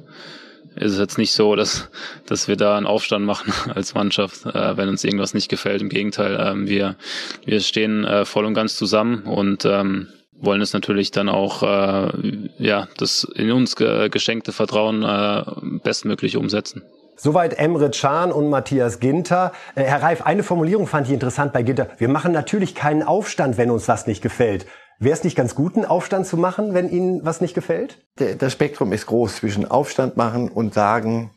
ist 0.74 0.92
es 0.92 0.98
jetzt 0.98 1.18
nicht 1.18 1.32
so, 1.32 1.54
dass, 1.54 1.90
dass 2.26 2.48
wir 2.48 2.56
da 2.56 2.76
einen 2.76 2.86
Aufstand 2.86 3.24
machen 3.24 3.52
als 3.74 3.94
Mannschaft, 3.94 4.46
äh, 4.46 4.76
wenn 4.76 4.88
uns 4.88 5.04
irgendwas 5.04 5.32
nicht 5.32 5.48
gefällt. 5.48 5.80
Im 5.80 5.90
Gegenteil, 5.90 6.38
ähm, 6.40 6.66
wir, 6.66 6.96
wir 7.44 7.60
stehen 7.60 8.04
äh, 8.04 8.24
voll 8.24 8.46
und 8.46 8.54
ganz 8.54 8.76
zusammen 8.76 9.22
und 9.22 9.64
ähm, 9.64 10.08
wollen 10.42 10.60
es 10.60 10.72
natürlich 10.72 11.10
dann 11.10 11.28
auch 11.28 11.62
äh, 11.62 12.48
ja 12.58 12.88
das 12.98 13.26
in 13.34 13.50
uns 13.52 13.76
ge 13.76 14.08
geschenkte 14.08 14.52
Vertrauen 14.52 15.02
äh, 15.02 15.44
bestmöglich 15.82 16.36
umsetzen. 16.36 16.82
Soweit 17.16 17.54
Emre 17.54 17.90
Can 17.90 18.32
und 18.32 18.50
Matthias 18.50 18.98
Ginter. 18.98 19.52
Äh, 19.74 19.84
Herr 19.84 20.02
Reif, 20.02 20.22
eine 20.22 20.42
Formulierung 20.42 20.86
fand 20.86 21.06
ich 21.06 21.12
interessant 21.12 21.52
bei 21.52 21.62
Ginter. 21.62 21.88
Wir 21.98 22.08
machen 22.08 22.32
natürlich 22.32 22.74
keinen 22.74 23.02
Aufstand, 23.02 23.56
wenn 23.56 23.70
uns 23.70 23.88
was 23.88 24.06
nicht 24.06 24.22
gefällt. 24.22 24.66
Wäre 24.98 25.14
es 25.14 25.24
nicht 25.24 25.36
ganz 25.36 25.54
gut, 25.54 25.76
einen 25.76 25.84
Aufstand 25.84 26.26
zu 26.26 26.36
machen, 26.36 26.74
wenn 26.74 26.88
Ihnen 26.88 27.24
was 27.24 27.40
nicht 27.40 27.54
gefällt? 27.54 27.98
Das 28.16 28.52
Spektrum 28.52 28.92
ist 28.92 29.06
groß 29.06 29.36
zwischen 29.36 29.68
Aufstand 29.68 30.16
machen 30.16 30.48
und 30.48 30.74
sagen, 30.74 31.32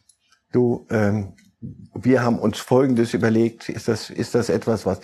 du, 0.51 0.85
ähm, 0.91 1.33
wir 1.93 2.21
haben 2.21 2.37
uns 2.37 2.59
Folgendes 2.59 3.13
überlegt. 3.13 3.69
Ist 3.69 3.87
das, 3.87 4.09
ist 4.09 4.35
das 4.35 4.49
etwas, 4.49 4.85
was, 4.85 4.99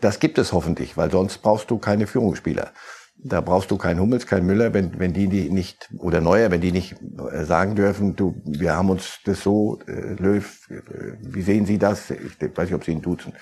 das 0.00 0.18
gibt 0.18 0.38
es 0.38 0.52
hoffentlich, 0.52 0.96
weil 0.96 1.10
sonst 1.10 1.38
brauchst 1.38 1.70
du 1.70 1.78
keine 1.78 2.06
Führungsspieler. 2.06 2.72
Da 3.18 3.40
brauchst 3.40 3.70
du 3.70 3.78
keinen 3.78 3.98
Hummels, 4.00 4.26
keinen 4.26 4.46
Müller, 4.46 4.74
wenn, 4.74 4.98
wenn 4.98 5.12
die, 5.12 5.26
die 5.28 5.50
nicht, 5.50 5.88
oder 5.98 6.20
Neuer, 6.20 6.50
wenn 6.50 6.60
die 6.60 6.70
nicht 6.70 6.96
äh, 7.32 7.44
sagen 7.44 7.74
dürfen, 7.74 8.14
du, 8.14 8.34
wir 8.44 8.76
haben 8.76 8.90
uns 8.90 9.20
das 9.24 9.42
so, 9.42 9.80
äh, 9.86 10.14
Löw, 10.14 10.44
äh, 10.70 11.14
wie 11.20 11.42
sehen 11.42 11.66
Sie 11.66 11.78
das? 11.78 12.10
Ich 12.10 12.40
weiß 12.40 12.66
nicht, 12.66 12.74
ob 12.74 12.84
Sie 12.84 12.92
ihn 12.92 13.02
duzen. 13.02 13.32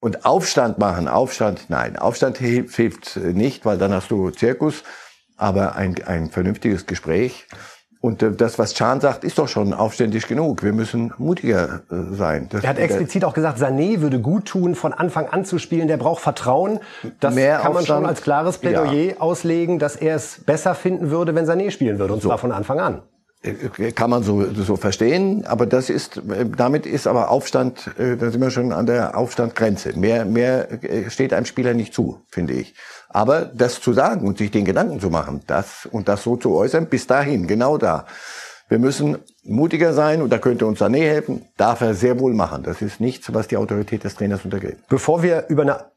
Und 0.00 0.24
Aufstand 0.24 0.78
machen, 0.78 1.08
Aufstand, 1.08 1.66
nein, 1.68 1.96
Aufstand 1.96 2.38
hilft, 2.38 2.74
hilft 2.74 3.16
nicht, 3.16 3.64
weil 3.64 3.78
dann 3.78 3.92
hast 3.92 4.10
du 4.10 4.30
Zirkus, 4.30 4.82
aber 5.36 5.76
ein, 5.76 6.02
ein 6.04 6.30
vernünftiges 6.30 6.86
Gespräch 6.86 7.46
und 8.02 8.20
äh, 8.20 8.32
das, 8.32 8.58
was 8.58 8.74
Chan 8.74 9.00
sagt, 9.00 9.22
ist 9.22 9.38
doch 9.38 9.46
schon 9.46 9.72
aufständig 9.72 10.26
genug. 10.26 10.64
Wir 10.64 10.72
müssen 10.72 11.14
mutiger 11.18 11.82
äh, 11.88 12.14
sein. 12.14 12.48
Das, 12.50 12.64
er 12.64 12.70
hat 12.70 12.78
explizit 12.78 13.24
auch 13.24 13.32
gesagt, 13.32 13.60
Sané 13.60 14.00
würde 14.00 14.18
gut 14.18 14.46
tun, 14.46 14.74
von 14.74 14.92
Anfang 14.92 15.28
an 15.28 15.44
zu 15.44 15.58
spielen. 15.58 15.86
Der 15.86 15.98
braucht 15.98 16.20
Vertrauen. 16.20 16.80
Das 17.20 17.34
kann 17.36 17.44
man 17.44 17.60
Aufstand, 17.60 17.86
schon 17.86 18.06
als 18.06 18.22
klares 18.22 18.58
Plädoyer 18.58 18.92
ja. 18.92 19.20
auslegen, 19.20 19.78
dass 19.78 19.94
er 19.94 20.16
es 20.16 20.40
besser 20.44 20.74
finden 20.74 21.10
würde, 21.10 21.36
wenn 21.36 21.46
Sané 21.46 21.70
spielen 21.70 22.00
würde. 22.00 22.14
Und 22.14 22.22
so. 22.22 22.28
zwar 22.28 22.38
von 22.38 22.50
Anfang 22.50 22.80
an. 22.80 23.02
Äh, 23.42 23.92
kann 23.92 24.10
man 24.10 24.24
so, 24.24 24.52
so 24.52 24.74
verstehen, 24.74 25.46
aber 25.46 25.66
das 25.66 25.88
ist, 25.88 26.20
damit 26.56 26.86
ist 26.86 27.06
aber 27.06 27.30
Aufstand, 27.30 27.88
da 27.96 28.30
sind 28.30 28.40
wir 28.40 28.50
schon 28.50 28.72
an 28.72 28.86
der 28.86 29.16
Aufstandgrenze. 29.16 29.96
Mehr, 29.96 30.24
mehr 30.24 30.66
steht 31.08 31.32
einem 31.32 31.46
Spieler 31.46 31.72
nicht 31.72 31.94
zu, 31.94 32.20
finde 32.28 32.54
ich. 32.54 32.74
Aber 33.12 33.44
das 33.44 33.80
zu 33.80 33.92
sagen 33.92 34.26
und 34.26 34.38
sich 34.38 34.50
den 34.50 34.64
Gedanken 34.64 35.00
zu 35.00 35.10
machen, 35.10 35.42
das 35.46 35.86
und 35.86 36.08
das 36.08 36.22
so 36.22 36.36
zu 36.36 36.54
äußern, 36.54 36.86
bis 36.86 37.06
dahin, 37.06 37.46
genau 37.46 37.78
da. 37.78 38.06
Wir 38.68 38.78
müssen 38.78 39.18
mutiger 39.44 39.92
sein 39.92 40.22
und 40.22 40.30
da 40.30 40.38
könnte 40.38 40.64
uns 40.64 40.80
Sané 40.80 41.00
helfen, 41.00 41.46
darf 41.58 41.82
er 41.82 41.94
sehr 41.94 42.18
wohl 42.18 42.32
machen. 42.32 42.62
Das 42.62 42.80
ist 42.80 43.00
nichts, 43.00 43.32
was 43.34 43.48
die 43.48 43.58
Autorität 43.58 44.04
des 44.04 44.14
Trainers 44.14 44.44
untergeht. 44.44 44.78
Bevor 44.88 45.22
wir 45.22 45.44
über 45.48 45.62
eine 45.62 45.92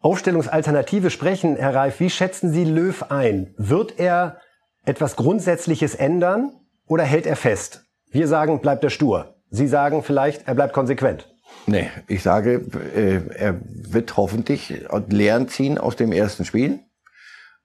Aufstellungsalternative 0.00 1.10
sprechen, 1.10 1.56
Herr 1.56 1.74
Reif, 1.74 2.00
wie 2.00 2.10
schätzen 2.10 2.52
Sie 2.52 2.64
Löw 2.64 3.10
ein? 3.10 3.54
Wird 3.58 3.98
er 3.98 4.38
etwas 4.84 5.16
Grundsätzliches 5.16 5.94
ändern 5.94 6.52
oder 6.86 7.04
hält 7.04 7.26
er 7.26 7.36
fest? 7.36 7.84
Wir 8.10 8.28
sagen, 8.28 8.60
bleibt 8.60 8.84
er 8.84 8.90
stur. 8.90 9.34
Sie 9.50 9.66
sagen 9.66 10.02
vielleicht, 10.02 10.48
er 10.48 10.54
bleibt 10.54 10.72
konsequent. 10.72 11.33
Nee, 11.66 11.90
ich 12.08 12.22
sage, 12.22 12.64
äh, 12.94 13.20
er 13.34 13.60
wird 13.64 14.16
hoffentlich 14.16 14.74
Lehren 15.08 15.48
ziehen 15.48 15.78
aus 15.78 15.96
dem 15.96 16.12
ersten 16.12 16.44
Spiel. 16.44 16.80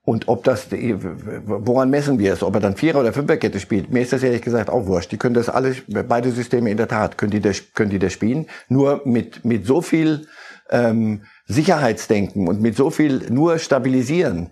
Und 0.02 0.28
ob 0.28 0.44
das, 0.44 0.68
woran 0.70 1.90
messen 1.90 2.18
wir 2.18 2.32
es? 2.32 2.42
Ob 2.42 2.54
er 2.54 2.60
dann 2.60 2.74
Vierer- 2.74 3.00
oder 3.00 3.12
Fünferkette 3.12 3.60
spielt? 3.60 3.92
Mir 3.92 4.00
ist 4.00 4.12
das 4.12 4.22
ehrlich 4.22 4.40
gesagt 4.40 4.70
auch 4.70 4.86
wurscht. 4.86 5.12
Die 5.12 5.18
können 5.18 5.34
das 5.34 5.50
alle, 5.50 5.76
beide 5.86 6.32
Systeme 6.32 6.70
in 6.70 6.78
der 6.78 6.88
Tat, 6.88 7.18
können 7.18 7.30
die 7.30 7.40
das, 7.40 7.74
können 7.74 7.90
die 7.90 7.98
das 7.98 8.14
spielen. 8.14 8.46
Nur 8.68 9.02
mit, 9.04 9.44
mit 9.44 9.66
so 9.66 9.82
viel 9.82 10.26
ähm, 10.70 11.22
Sicherheitsdenken 11.46 12.48
und 12.48 12.62
mit 12.62 12.76
so 12.76 12.90
viel 12.90 13.30
nur 13.30 13.58
stabilisieren, 13.58 14.50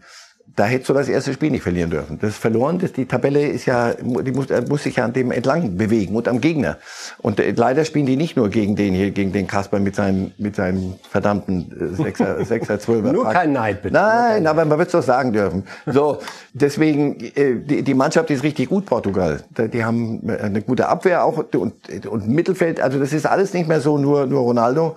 da 0.59 0.65
hättest 0.65 0.89
du 0.89 0.95
das 0.95 1.09
erste 1.09 1.33
Spiel 1.33 1.53
nicht 1.53 1.63
verlieren 1.63 1.91
dürfen. 1.91 2.19
Das 2.21 2.31
ist 2.31 2.39
verloren. 2.39 2.81
Das, 2.81 2.93
die 2.93 3.07
Tabelle 3.07 3.47
ist 3.47 3.67
ja, 3.67 3.95
die 3.95 4.33
muss, 4.33 4.47
muss 4.69 4.83
sich 4.83 4.97
ja 4.97 5.05
an 5.05 5.13
dem 5.13 5.31
entlang 5.31 5.77
bewegen 5.77 6.17
und 6.17 6.27
am 6.27 6.41
Gegner. 6.41 6.79
Und 7.19 7.39
äh, 7.39 7.53
leider 7.53 7.85
spielen 7.85 8.07
die 8.07 8.17
nicht 8.17 8.37
nur 8.37 8.49
gegen 8.49 8.75
den 8.75 8.93
hier, 8.93 9.13
gegen 9.13 9.33
den 9.33 9.47
Kasper 9.47 9.79
mit 9.79 9.95
seinen, 9.95 10.33
mit 10.37 10.57
seinen 10.57 10.99
verdammten 11.09 11.95
äh, 11.95 12.03
Sechser, 12.03 12.45
Sechser, 12.45 12.81
Zwölfer. 12.81 13.13
nur 13.13 13.31
kein 13.31 13.53
Neid, 13.53 13.83
bitte. 13.83 13.95
Nein, 13.95 14.49
aber 14.49 14.65
man 14.65 14.79
wird 14.79 14.89
es 14.89 14.93
doch 14.93 15.03
sagen 15.03 15.33
dürfen. 15.33 15.63
So, 15.87 16.19
deswegen, 16.53 17.21
äh, 17.21 17.55
die, 17.61 17.83
die 17.85 17.95
Mannschaft 17.95 18.29
ist 18.31 18.43
richtig 18.43 18.69
gut, 18.69 18.85
Portugal. 18.85 19.45
Die 19.57 19.85
haben 19.85 20.29
eine 20.29 20.61
gute 20.63 20.89
Abwehr 20.89 21.25
auch 21.25 21.39
und, 21.55 22.07
und 22.07 22.29
Mittelfeld. 22.29 22.81
Also 22.81 22.99
das 22.99 23.13
ist 23.13 23.27
alles 23.27 23.55
nicht 23.55 23.69
mehr 23.69 23.81
so 23.81 23.97
nur, 23.97 24.27
nur 24.27 24.41
Ronaldo. 24.41 24.97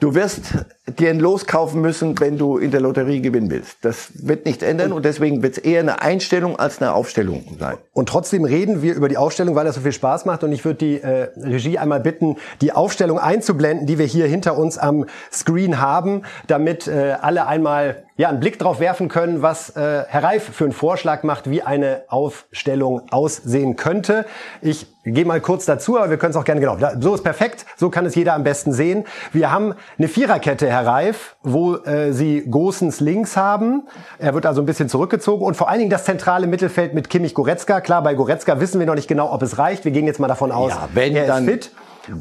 Du 0.00 0.14
wirst 0.14 0.54
dir 0.98 1.10
ein 1.10 1.20
Los 1.20 1.46
kaufen 1.46 1.80
müssen, 1.80 2.18
wenn 2.20 2.38
du 2.38 2.58
in 2.58 2.70
der 2.70 2.80
Lotterie 2.80 3.20
gewinnen 3.20 3.50
willst. 3.50 3.78
Das 3.82 4.10
wird 4.26 4.46
nicht 4.46 4.62
ändern 4.62 4.92
und 4.92 5.04
deswegen 5.04 5.42
wird 5.42 5.58
es 5.58 5.58
eher 5.58 5.80
eine 5.80 6.02
Einstellung 6.02 6.58
als 6.58 6.80
eine 6.80 6.92
Aufstellung 6.92 7.44
sein. 7.58 7.76
Und 7.92 8.08
trotzdem 8.08 8.44
reden 8.44 8.82
wir 8.82 8.94
über 8.94 9.08
die 9.08 9.16
Aufstellung, 9.16 9.54
weil 9.54 9.64
das 9.64 9.74
so 9.74 9.80
viel 9.80 9.92
Spaß 9.92 10.24
macht 10.24 10.44
und 10.44 10.52
ich 10.52 10.64
würde 10.64 10.78
die 10.78 11.00
äh, 11.00 11.28
Regie 11.36 11.78
einmal 11.78 12.00
bitten, 12.00 12.36
die 12.60 12.72
Aufstellung 12.72 13.18
einzublenden, 13.18 13.86
die 13.86 13.98
wir 13.98 14.06
hier 14.06 14.26
hinter 14.26 14.56
uns 14.56 14.78
am 14.78 15.06
Screen 15.32 15.80
haben, 15.80 16.22
damit 16.46 16.86
äh, 16.86 17.16
alle 17.20 17.46
einmal 17.46 18.04
ja, 18.20 18.28
einen 18.28 18.38
Blick 18.38 18.58
drauf 18.58 18.80
werfen 18.80 19.08
können, 19.08 19.40
was 19.40 19.70
äh, 19.70 20.04
Herr 20.06 20.22
Reif 20.22 20.44
für 20.52 20.64
einen 20.64 20.74
Vorschlag 20.74 21.22
macht, 21.22 21.48
wie 21.48 21.62
eine 21.62 22.02
Aufstellung 22.08 23.10
aussehen 23.10 23.76
könnte. 23.76 24.26
Ich 24.60 24.86
gehe 25.04 25.24
mal 25.24 25.40
kurz 25.40 25.64
dazu, 25.64 25.96
aber 25.96 26.10
wir 26.10 26.18
können 26.18 26.32
es 26.32 26.36
auch 26.36 26.44
gerne 26.44 26.60
genau. 26.60 26.76
So 27.00 27.14
ist 27.14 27.22
perfekt, 27.22 27.64
so 27.76 27.88
kann 27.88 28.04
es 28.04 28.14
jeder 28.14 28.34
am 28.34 28.44
besten 28.44 28.74
sehen. 28.74 29.06
Wir 29.32 29.50
haben 29.50 29.74
eine 29.96 30.08
Viererkette, 30.08 30.68
Herr 30.68 30.79
Reif, 30.86 31.36
wo 31.42 31.76
äh, 31.76 32.12
Sie 32.12 32.42
Gosens 32.42 33.00
links 33.00 33.36
haben. 33.36 33.86
Er 34.18 34.34
wird 34.34 34.46
also 34.46 34.62
ein 34.62 34.66
bisschen 34.66 34.88
zurückgezogen 34.88 35.44
und 35.44 35.56
vor 35.56 35.68
allen 35.68 35.78
Dingen 35.78 35.90
das 35.90 36.04
zentrale 36.04 36.46
Mittelfeld 36.46 36.94
mit 36.94 37.10
Kimmich 37.10 37.34
Goretzka. 37.34 37.80
Klar, 37.80 38.02
bei 38.02 38.14
Goretzka 38.14 38.60
wissen 38.60 38.78
wir 38.78 38.86
noch 38.86 38.94
nicht 38.94 39.08
genau, 39.08 39.32
ob 39.32 39.42
es 39.42 39.58
reicht. 39.58 39.84
Wir 39.84 39.92
gehen 39.92 40.06
jetzt 40.06 40.20
mal 40.20 40.28
davon 40.28 40.52
aus, 40.52 40.72
ja, 40.72 40.88
wenn, 40.94 41.16
er 41.16 41.38
ist 41.38 41.44
fit. 41.44 41.70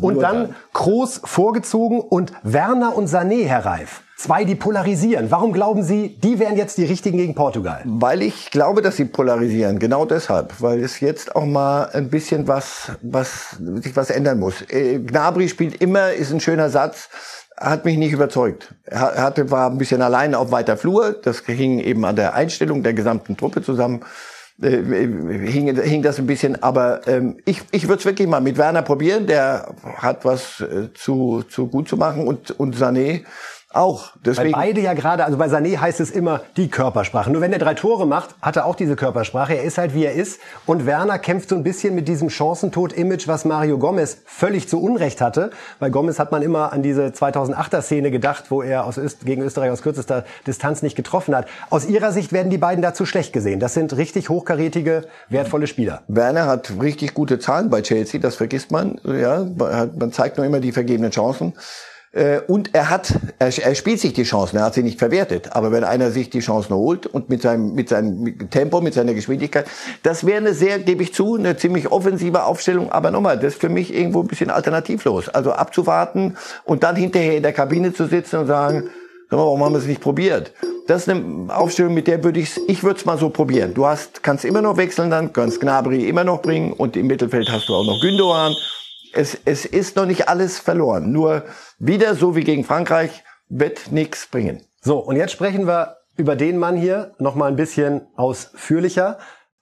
Und 0.01 0.22
dann, 0.22 0.48
dann 0.48 0.56
Kroos 0.74 1.22
vorgezogen 1.24 2.00
und 2.00 2.34
Werner 2.44 2.96
und 2.96 3.08
Sané, 3.08 3.46
Herr 3.46 3.66
Reif. 3.66 4.04
Zwei, 4.20 4.44
die 4.44 4.56
polarisieren. 4.56 5.32
Warum 5.32 5.54
glauben 5.54 5.82
Sie, 5.82 6.18
die 6.22 6.39
wären 6.39 6.58
jetzt 6.58 6.78
die 6.78 6.84
richtigen 6.84 7.18
gegen 7.18 7.36
Portugal? 7.36 7.84
Weil 7.86 8.22
ich 8.22 8.51
glaube, 8.51 8.82
dass 8.82 8.98
sie 8.98 9.06
polarisieren. 9.06 9.80
Genau 9.80 10.04
deshalb. 10.04 10.56
Weil 10.60 10.84
es 10.84 11.00
jetzt 11.00 11.38
auch 11.38 11.46
mal 11.46 11.89
ein 11.94 12.10
bisschen 12.10 12.46
was, 12.46 12.92
was, 13.01 13.56
sich 13.75 13.96
was 13.96 14.10
ändern 14.10 14.38
muss. 14.38 14.62
Äh, 14.70 15.00
Gnabry 15.00 15.48
spielt 15.48 15.82
immer, 15.82 16.12
ist 16.12 16.34
ein 16.34 16.42
schöner 16.42 16.70
Satz 16.70 17.08
hat 17.60 17.86
mich 17.86 17.98
nicht 17.98 18.13
überzeugt. 18.13 18.74
Er 18.86 19.22
hatte, 19.24 19.51
war 19.51 19.70
ein 19.70 19.78
bisschen 19.78 20.01
allein 20.01 20.34
auf 20.34 20.51
weiter 20.51 20.78
Flur. 20.78 21.16
Das 21.24 21.39
hing 21.46 21.80
eben 21.80 22.06
an 22.06 22.16
der 22.16 22.34
Einstellung 22.34 22.84
der 22.84 22.94
gesamten 22.94 23.36
Truppe 23.36 23.62
zusammen. 23.62 24.01
Äh, 24.62 24.82
hing, 25.48 25.75
hing 25.82 26.01
das 26.01 26.20
ein 26.20 26.28
bisschen, 26.28 26.62
aber 26.63 27.08
ähm, 27.08 27.38
ich, 27.46 27.62
ich 27.72 27.88
würde 27.88 28.00
es 28.00 28.06
wirklich 28.06 28.28
mal 28.28 28.42
mit 28.42 28.58
Werner 28.58 28.82
probieren. 28.82 29.28
Der 29.28 29.74
hat 29.98 30.25
was 30.25 30.62
äh, 30.62 30.94
zu, 30.94 31.44
zu 31.44 31.68
gut 31.68 31.89
zu 31.89 31.98
machen 31.98 32.28
und, 32.28 32.51
und 32.51 32.75
Sané 32.75 33.24
auch. 33.72 34.14
Deswegen. 34.26 34.54
Weil 34.54 34.68
beide 34.68 34.82
ja 34.82 34.94
gerade, 34.94 35.24
also 35.24 35.38
bei 35.38 35.46
Sané 35.46 35.78
heißt 35.78 36.00
es 36.00 36.10
immer 36.10 36.42
die 36.58 36.70
Körpersprache. 36.70 37.30
Nur 37.30 37.42
wenn 37.42 37.54
er 37.54 37.60
drei 37.60 37.76
Tore 37.76 38.08
macht, 38.08 38.36
hat 38.42 38.56
er 38.56 38.66
auch 38.66 38.76
diese 38.76 38.96
Körpersprache. 38.96 39.54
Er 39.54 39.64
ist 39.64 39.78
halt 39.78 39.94
wie 39.94 40.06
er 40.06 40.14
ist. 40.14 40.40
Und 40.66 40.86
Werner 40.86 41.20
kämpft 41.20 41.50
so 41.50 41.56
ein 41.56 41.64
bisschen 41.64 41.94
mit 41.94 42.08
diesem 42.08 42.30
Chancentod-Image, 42.30 43.28
was 43.28 43.46
Mario 43.46 43.78
Gomez 43.78 44.18
völlig 44.26 44.68
zu 44.68 44.82
Unrecht 44.82 45.22
hatte. 45.22 45.52
Bei 45.80 45.90
Gomez 45.90 46.18
hat 46.18 46.32
man 46.32 46.42
immer 46.42 46.74
an 46.74 46.82
diese 46.82 47.08
2008er-Szene 47.08 48.10
gedacht, 48.10 48.46
wo 48.50 48.64
er 48.64 48.86
aus 48.86 48.98
Öst 48.98 49.26
gegen 49.26 49.44
Österreich 49.44 49.70
aus 49.70 49.84
kürzester 49.84 50.26
Distanz 50.48 50.82
nicht 50.82 50.96
getroffen 50.96 51.36
hat. 51.36 51.48
Aus 51.70 51.86
ihrer 51.86 52.12
Sicht 52.12 52.34
werden 52.34 52.50
die 52.50 52.58
beiden 52.58 52.82
dazu 52.82 53.06
schlecht 53.06 53.34
gesehen. 53.34 53.60
Das 53.60 53.76
sind 53.76 53.96
richtig 53.96 54.30
hochkarätige, 54.30 55.06
wertvolle 55.30 55.68
Spieler. 55.68 56.02
Werner 56.08 56.48
hat 56.48 56.72
richtig 56.82 57.14
gute 57.14 57.38
Zahlen 57.38 57.70
bei 57.70 57.82
Chelsea, 57.82 58.20
das 58.20 58.36
vergisst 58.36 58.72
man. 58.72 59.00
Ja, 59.06 59.46
man 59.96 60.12
zeigt 60.12 60.38
nur 60.38 60.46
immer 60.46 60.60
die 60.60 60.72
vergebenen 60.72 61.12
Chancen. 61.12 61.54
Äh, 62.12 62.39
und 62.48 62.74
er 62.74 62.89
hat, 62.89 63.13
er, 63.38 63.51
spielt 63.75 64.00
sich 64.00 64.13
die 64.13 64.24
Chancen, 64.24 64.58
er 64.58 64.66
hat 64.66 64.74
sie 64.74 64.84
nicht 64.84 64.98
verwertet. 64.98 65.56
Aber 65.56 65.72
wenn 65.72 65.84
einer 65.84 66.12
sich 66.12 66.30
die 66.30 66.39
Chancen 66.39 66.74
holt 66.74 67.06
und 67.06 67.30
mit 67.30 67.42
seinem, 67.42 67.74
mit 67.74 67.89
seinem 67.89 68.50
Tempo, 68.50 68.82
mit 68.82 68.94
seiner 68.94 69.13
Geschwindigkeit, 69.13 69.68
das 70.01 70.25
wäre 70.25 70.38
eine 70.38 70.54
sehr, 70.54 70.80
gebe 70.80 71.04
ich 71.04 71.13
zu, 71.13 71.36
eine 71.36 71.58
ziemlich 71.58 71.92
offensive 71.92 72.44
Aufstellung. 72.44 72.92
Aber 72.92 73.12
nochmal, 73.12 73.38
das 73.38 73.54
ist 73.54 73.62
für 73.62 73.70
mich 73.70 73.94
irgendwo 73.94 74.22
ein 74.22 74.28
bisschen 74.28 74.50
alternativlos. 74.50 75.30
Also 75.30 75.51
abzuwarten 75.51 76.36
und 76.66 76.84
dann 76.84 76.96
hinterher 76.96 77.38
in 77.38 77.44
der 77.44 77.54
Kabine 77.54 77.94
zu 77.94 78.08
sitzen 78.08 78.38
und 78.38 78.48
sagen, 78.48 78.89
warum 79.30 79.63
haben 79.63 79.74
wir 79.74 79.80
es 79.80 79.86
nicht 79.86 80.01
probiert? 80.01 80.51
Das 80.88 81.04
ist 81.04 81.10
eine 81.10 81.54
Aufstellung, 81.54 81.94
mit 81.94 82.08
der 82.08 82.24
würde 82.24 82.39
ich 82.39 82.60
ich 82.68 82.84
würde 82.84 83.00
es 83.00 83.06
mal 83.06 83.20
so 83.20 83.30
probieren. 83.30 83.75
Du 83.75 83.86
hast, 83.86 84.24
kannst 84.24 84.44
immer 84.44 84.63
noch 84.63 84.78
wechseln 84.78 85.12
dann, 85.12 85.32
kannst 85.32 85.62
Gnabry 85.62 86.10
immer 86.10 86.24
noch 86.24 86.42
bringen 86.42 86.74
und 86.74 86.98
im 86.98 87.06
Mittelfeld 87.06 87.51
hast 87.51 87.70
du 87.70 87.75
auch 87.75 87.86
noch 87.86 88.01
Gündogan 88.01 88.56
es, 89.13 89.38
es 89.46 89.66
ist 89.66 89.96
noch 89.96 90.06
nicht 90.06 90.30
alles 90.30 90.60
verloren. 90.60 91.12
Nur 91.12 91.46
wieder 91.78 92.16
so 92.16 92.36
wie 92.36 92.44
gegen 92.44 92.63
Frankreich 92.63 93.24
wird 93.50 93.92
nichts 93.92 94.28
bringen. 94.28 94.63
So, 94.82 95.00
und 95.00 95.16
jetzt 95.16 95.32
sprechen 95.32 95.68
wir 95.68 95.98
über 96.16 96.36
den 96.36 96.58
Mann 96.58 96.78
hier 96.78 97.13
noch 97.18 97.36
mal 97.36 97.48
ein 97.48 97.56
bisschen 97.56 98.08
ausführlicher. 98.16 99.20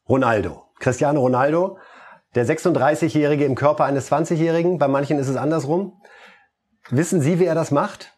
Ronaldo. 0.08 0.64
Cristiano 0.80 1.22
Ronaldo, 1.22 1.80
der 2.36 2.46
36-Jährige 2.46 3.46
im 3.46 3.56
Körper 3.56 3.86
eines 3.86 4.12
20-Jährigen. 4.12 4.78
Bei 4.78 4.88
manchen 4.88 5.18
ist 5.18 5.28
es 5.28 5.36
andersrum. 5.36 6.02
Wissen 6.90 7.22
Sie, 7.22 7.40
wie 7.40 7.46
er 7.46 7.56
das 7.56 7.72
macht? 7.72 8.14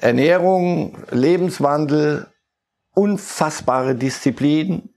Ernährung, 0.00 0.96
Lebenswandel, 1.10 2.26
unfassbare 2.94 3.94
Disziplin. 3.94 4.90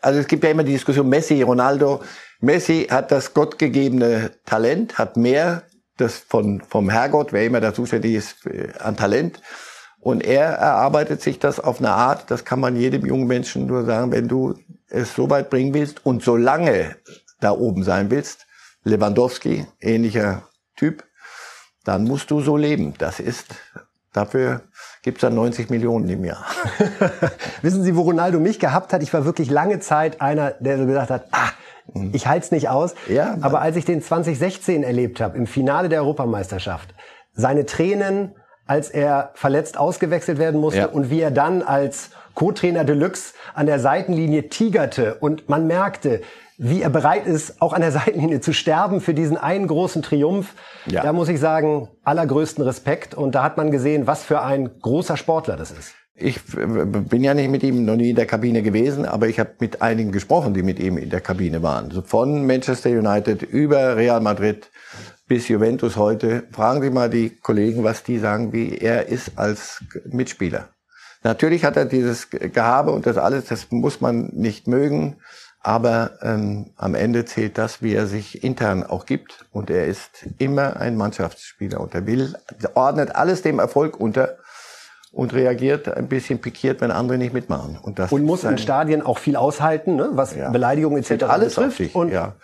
Also 0.00 0.20
es 0.20 0.26
gibt 0.26 0.44
ja 0.44 0.50
immer 0.50 0.64
die 0.64 0.72
Diskussion 0.72 1.08
Messi, 1.08 1.42
Ronaldo. 1.42 2.02
Messi 2.44 2.88
hat 2.90 3.10
das 3.10 3.34
gottgegebene 3.34 4.32
Talent, 4.44 4.98
hat 4.98 5.16
mehr 5.16 5.62
das 5.96 6.18
von, 6.18 6.60
vom 6.60 6.90
Herrgott, 6.90 7.32
wer 7.32 7.44
immer 7.44 7.60
da 7.60 7.72
zuständig 7.72 8.14
ist, 8.14 8.46
äh, 8.46 8.68
an 8.78 8.96
Talent. 8.96 9.40
Und 10.00 10.22
er 10.22 10.44
erarbeitet 10.44 11.22
sich 11.22 11.38
das 11.38 11.60
auf 11.60 11.78
eine 11.78 11.90
Art, 11.90 12.30
das 12.30 12.44
kann 12.44 12.60
man 12.60 12.76
jedem 12.76 13.06
jungen 13.06 13.26
Menschen 13.26 13.66
nur 13.66 13.84
sagen, 13.86 14.12
wenn 14.12 14.28
du 14.28 14.54
es 14.88 15.14
so 15.14 15.30
weit 15.30 15.48
bringen 15.48 15.72
willst 15.72 16.04
und 16.04 16.22
so 16.22 16.36
lange 16.36 16.96
da 17.40 17.52
oben 17.52 17.84
sein 17.84 18.10
willst, 18.10 18.46
Lewandowski, 18.82 19.66
ähnlicher 19.80 20.42
Typ, 20.76 21.04
dann 21.84 22.04
musst 22.04 22.30
du 22.30 22.40
so 22.40 22.56
leben. 22.56 22.94
Das 22.98 23.18
ist, 23.18 23.46
dafür 24.12 24.62
gibt 25.02 25.18
es 25.18 25.22
dann 25.22 25.34
90 25.34 25.70
Millionen 25.70 26.08
im 26.08 26.24
Jahr. 26.24 26.44
Wissen 27.62 27.82
Sie, 27.82 27.96
wo 27.96 28.02
Ronaldo 28.02 28.40
mich 28.40 28.58
gehabt 28.58 28.92
hat? 28.92 29.02
Ich 29.02 29.12
war 29.14 29.24
wirklich 29.24 29.50
lange 29.50 29.80
Zeit 29.80 30.20
einer, 30.20 30.50
der 30.60 30.78
so 30.78 30.86
gesagt 30.86 31.10
hat, 31.10 31.26
ah, 31.32 31.50
ich 32.12 32.26
halte 32.26 32.46
es 32.46 32.50
nicht 32.50 32.68
aus. 32.68 32.94
Ja, 33.08 33.36
Aber 33.40 33.60
als 33.60 33.76
ich 33.76 33.84
den 33.84 34.02
2016 34.02 34.82
erlebt 34.82 35.20
habe, 35.20 35.36
im 35.36 35.46
Finale 35.46 35.88
der 35.88 36.00
Europameisterschaft, 36.00 36.94
seine 37.34 37.66
Tränen, 37.66 38.34
als 38.66 38.90
er 38.90 39.30
verletzt 39.34 39.76
ausgewechselt 39.76 40.38
werden 40.38 40.60
musste 40.60 40.80
ja. 40.80 40.86
und 40.86 41.10
wie 41.10 41.20
er 41.20 41.30
dann 41.30 41.62
als 41.62 42.10
Co-Trainer 42.34 42.84
Deluxe 42.84 43.34
an 43.54 43.66
der 43.66 43.78
Seitenlinie 43.78 44.48
tigerte 44.48 45.16
und 45.16 45.48
man 45.48 45.66
merkte, 45.66 46.22
wie 46.56 46.82
er 46.82 46.90
bereit 46.90 47.26
ist, 47.26 47.60
auch 47.60 47.72
an 47.72 47.80
der 47.80 47.92
Seitenlinie 47.92 48.40
zu 48.40 48.52
sterben 48.52 49.00
für 49.00 49.14
diesen 49.14 49.36
einen 49.36 49.66
großen 49.66 50.02
Triumph. 50.02 50.54
Ja. 50.86 51.02
Da 51.02 51.12
muss 51.12 51.28
ich 51.28 51.40
sagen, 51.40 51.88
allergrößten 52.04 52.64
Respekt. 52.64 53.14
Und 53.14 53.34
da 53.34 53.42
hat 53.42 53.56
man 53.56 53.70
gesehen, 53.70 54.06
was 54.06 54.22
für 54.22 54.42
ein 54.42 54.70
großer 54.80 55.16
Sportler 55.16 55.56
das 55.56 55.70
ist. 55.70 55.94
Ich 56.16 56.40
bin 56.44 57.24
ja 57.24 57.34
nicht 57.34 57.50
mit 57.50 57.64
ihm 57.64 57.84
noch 57.84 57.96
nie 57.96 58.10
in 58.10 58.16
der 58.16 58.26
Kabine 58.26 58.62
gewesen, 58.62 59.04
aber 59.04 59.26
ich 59.26 59.40
habe 59.40 59.50
mit 59.58 59.82
einigen 59.82 60.12
gesprochen, 60.12 60.54
die 60.54 60.62
mit 60.62 60.78
ihm 60.78 60.96
in 60.96 61.10
der 61.10 61.20
Kabine 61.20 61.60
waren. 61.62 61.90
So 61.90 62.02
von 62.02 62.46
Manchester 62.46 62.90
United 62.90 63.42
über 63.42 63.96
Real 63.96 64.20
Madrid 64.20 64.70
bis 65.26 65.48
Juventus 65.48 65.96
heute. 65.96 66.44
Fragen 66.52 66.82
Sie 66.82 66.90
mal 66.90 67.10
die 67.10 67.30
Kollegen, 67.30 67.82
was 67.82 68.04
die 68.04 68.18
sagen, 68.18 68.52
wie 68.52 68.78
er 68.78 69.08
ist 69.08 69.32
als 69.36 69.82
Mitspieler. 70.06 70.68
Natürlich 71.24 71.64
hat 71.64 71.76
er 71.76 71.86
dieses 71.86 72.30
Gehabe 72.30 72.92
und 72.92 73.06
das 73.06 73.16
alles, 73.16 73.46
das 73.46 73.72
muss 73.72 74.00
man 74.00 74.30
nicht 74.34 74.68
mögen. 74.68 75.16
Aber 75.58 76.18
ähm, 76.20 76.72
am 76.76 76.94
Ende 76.94 77.24
zählt 77.24 77.56
das, 77.56 77.82
wie 77.82 77.94
er 77.94 78.06
sich 78.06 78.44
intern 78.44 78.84
auch 78.84 79.06
gibt. 79.06 79.46
Und 79.50 79.70
er 79.70 79.86
ist 79.86 80.26
immer 80.38 80.76
ein 80.76 80.96
Mannschaftsspieler 80.96 81.80
und 81.80 81.94
er 81.94 82.06
will, 82.06 82.34
ordnet 82.74 83.16
alles 83.16 83.40
dem 83.40 83.58
Erfolg 83.58 83.98
unter 83.98 84.36
und 85.14 85.32
reagiert 85.32 85.88
ein 85.88 86.08
bisschen 86.08 86.40
pikiert, 86.40 86.80
wenn 86.80 86.90
andere 86.90 87.18
nicht 87.18 87.32
mitmachen. 87.32 87.78
Und, 87.80 87.98
das 87.98 88.12
und 88.12 88.24
muss 88.24 88.44
in 88.44 88.58
Stadien 88.58 89.02
auch 89.02 89.18
viel 89.18 89.36
aushalten, 89.36 89.96
ne? 89.96 90.10
was 90.12 90.34
ja. 90.34 90.50
Beleidigungen 90.50 91.02
etc. 91.02 91.24
alles 91.24 91.54
betrifft. 91.54 91.94
Und 91.94 92.12
ja. 92.12 92.34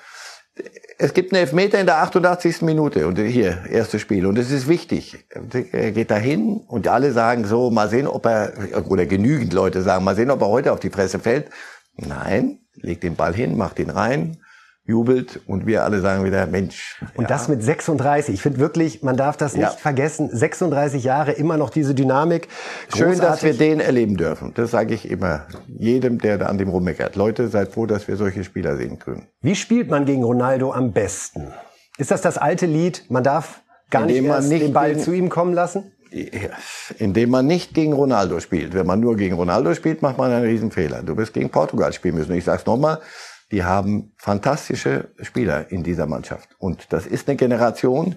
Es 0.99 1.15
gibt 1.15 1.33
einen 1.33 1.41
Elfmeter 1.41 1.81
in 1.81 1.87
der 1.87 2.03
88. 2.03 2.61
Minute 2.63 3.07
und 3.07 3.19
hier, 3.19 3.65
erstes 3.71 4.03
Spiel. 4.03 4.27
Und 4.27 4.39
es 4.39 4.51
ist 4.51 4.69
wichtig. 4.69 5.25
Er 5.73 5.93
geht 5.93 6.11
dahin 6.11 6.61
und 6.67 6.89
alle 6.89 7.13
sagen 7.13 7.47
so, 7.47 7.71
mal 7.71 7.89
sehen, 7.89 8.07
ob 8.07 8.27
er, 8.27 8.53
oder 8.89 9.07
genügend 9.07 9.53
Leute 9.55 9.81
sagen, 9.83 10.05
mal 10.05 10.15
sehen, 10.15 10.31
ob 10.31 10.43
er 10.43 10.49
heute 10.49 10.73
auf 10.73 10.81
die 10.81 10.91
Fresse 10.91 11.19
fällt. 11.19 11.49
Nein, 11.97 12.59
legt 12.75 13.03
den 13.03 13.17
Ball 13.17 13.35
hin, 13.35 13.57
macht 13.57 13.79
ihn 13.79 13.91
rein, 13.91 14.37
jubelt 14.91 15.41
und 15.47 15.67
wir 15.67 15.85
alle 15.85 16.01
sagen 16.01 16.25
wieder, 16.25 16.47
Mensch. 16.47 17.03
Und 17.15 17.23
ja. 17.23 17.29
das 17.29 17.49
mit 17.49 17.63
36. 17.63 18.35
Ich 18.35 18.43
finde 18.43 18.59
wirklich, 18.59 19.03
man 19.03 19.17
darf 19.17 19.37
das 19.37 19.55
nicht 19.55 19.63
ja. 19.63 19.71
vergessen. 19.71 20.29
36 20.31 21.03
Jahre 21.03 21.33
immer 21.33 21.57
noch 21.57 21.71
diese 21.71 21.95
Dynamik. 21.95 22.49
Schön, 22.95 23.19
dass 23.19 23.43
wir 23.43 23.55
den 23.55 23.81
erleben 23.81 24.17
dürfen. 24.17 24.53
Das 24.55 24.71
sage 24.73 24.95
ich 24.95 25.11
immer 25.11 25.47
jedem, 25.67 26.19
der 26.19 26.37
da 26.37 26.47
an 26.47 26.59
dem 26.59 26.69
rummeckert. 26.69 27.17
Leute, 27.17 27.49
seid 27.49 27.73
froh, 27.73 27.87
dass 27.87 28.09
wir 28.09 28.17
solche 28.17 28.45
Spieler 28.45 28.77
sehen 28.77 28.99
können. 28.99 29.29
Wie 29.41 29.55
spielt 29.55 29.89
man 29.89 30.05
gegen 30.05 30.25
Ronaldo 30.25 30.73
am 30.73 30.93
besten? 30.93 31.53
Ist 31.97 32.11
das 32.11 32.21
das 32.21 32.37
alte 32.37 32.67
Lied? 32.67 33.05
Man 33.09 33.25
darf 33.25 33.63
gar 33.91 34.03
Indem 34.03 34.25
nicht, 34.25 34.33
erst 34.33 34.49
nicht 34.49 34.63
den 34.63 34.73
Ball 34.73 34.99
zu 34.99 35.13
ihm 35.13 35.29
kommen 35.29 35.55
lassen? 35.55 35.93
indem 36.99 37.31
man 37.31 37.47
nicht 37.47 37.75
gegen 37.75 37.93
Ronaldo 37.93 38.41
spielt. 38.41 38.75
Wenn 38.75 38.87
man 38.87 39.01
nur 39.01 39.17
gegen 39.17 39.37
Ronaldo 39.37 39.75
spielt, 39.75 40.03
macht 40.03 40.19
man 40.19 40.33
einen 40.33 40.45
Riesenfehler. 40.45 41.03
Du 41.03 41.17
wirst 41.17 41.35
gegen 41.35 41.51
Portugal 41.51 41.93
spielen 41.93 42.17
müssen. 42.17 42.35
Ich 42.35 42.45
sage 42.45 42.59
es 42.61 42.67
nochmal, 42.67 42.99
die 43.51 43.65
haben 43.65 44.13
fantastische 44.17 45.09
Spieler 45.21 45.71
in 45.71 45.83
dieser 45.83 46.07
Mannschaft. 46.07 46.49
Und 46.59 46.93
das 46.93 47.07
ist 47.07 47.29
eine 47.29 47.37
Generation. 47.37 48.17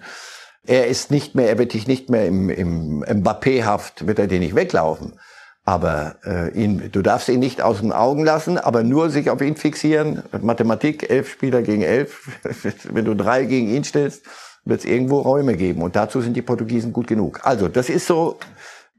Er 0.66 0.88
ist 0.88 1.12
nicht 1.12 1.36
mehr, 1.36 1.50
er 1.50 1.58
wird 1.58 1.74
dich 1.74 1.88
nicht 1.88 2.10
mehr 2.10 2.26
im, 2.26 2.50
im 2.50 3.00
Mbappé-Haft, 3.04 4.08
wird 4.08 4.20
er 4.20 4.28
dir 4.28 4.40
nicht 4.40 4.56
weglaufen. 4.56 5.20
Aber 5.66 6.18
äh, 6.26 6.52
ihn, 6.52 6.92
du 6.92 7.02
darfst 7.02 7.30
ihn 7.30 7.40
nicht 7.40 7.62
aus 7.62 7.80
den 7.80 7.94
Augen 7.94 8.24
lassen, 8.24 8.58
aber 8.58 8.84
nur 8.84 9.10
sich 9.10 9.30
auf 9.30 9.42
ihn 9.42 9.56
fixieren. 9.56 10.24
Mathematik, 10.42 11.10
elf 11.10 11.32
Spieler 11.32 11.62
gegen 11.62 11.82
elf. 11.82 12.30
Wenn 12.92 13.06
du 13.06 13.16
drei 13.16 13.46
gegen 13.46 13.70
ihn 13.70 13.84
stellst, 13.84 14.26
wird 14.66 14.82
es 14.82 14.86
irgendwo 14.86 15.20
Räume 15.20 15.56
geben. 15.56 15.82
Und 15.82 15.96
dazu 15.96 16.22
sind 16.22 16.36
die 16.36 16.42
Portugiesen 16.42 16.92
gut 16.94 17.08
genug. 17.08 17.40
Also, 17.44 17.70
das 17.70 17.90
ist 17.90 18.08
so, 18.08 18.38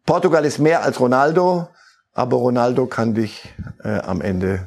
Portugal 0.07 0.45
ist 0.45 0.59
mehr 0.59 0.83
als 0.83 1.01
Ronaldo, 1.01 1.69
aber 2.13 2.37
Ronaldo 2.39 2.87
kann 2.87 3.15
dich 3.15 3.55
äh, 3.83 3.99
am 3.99 4.21
Ende 4.21 4.67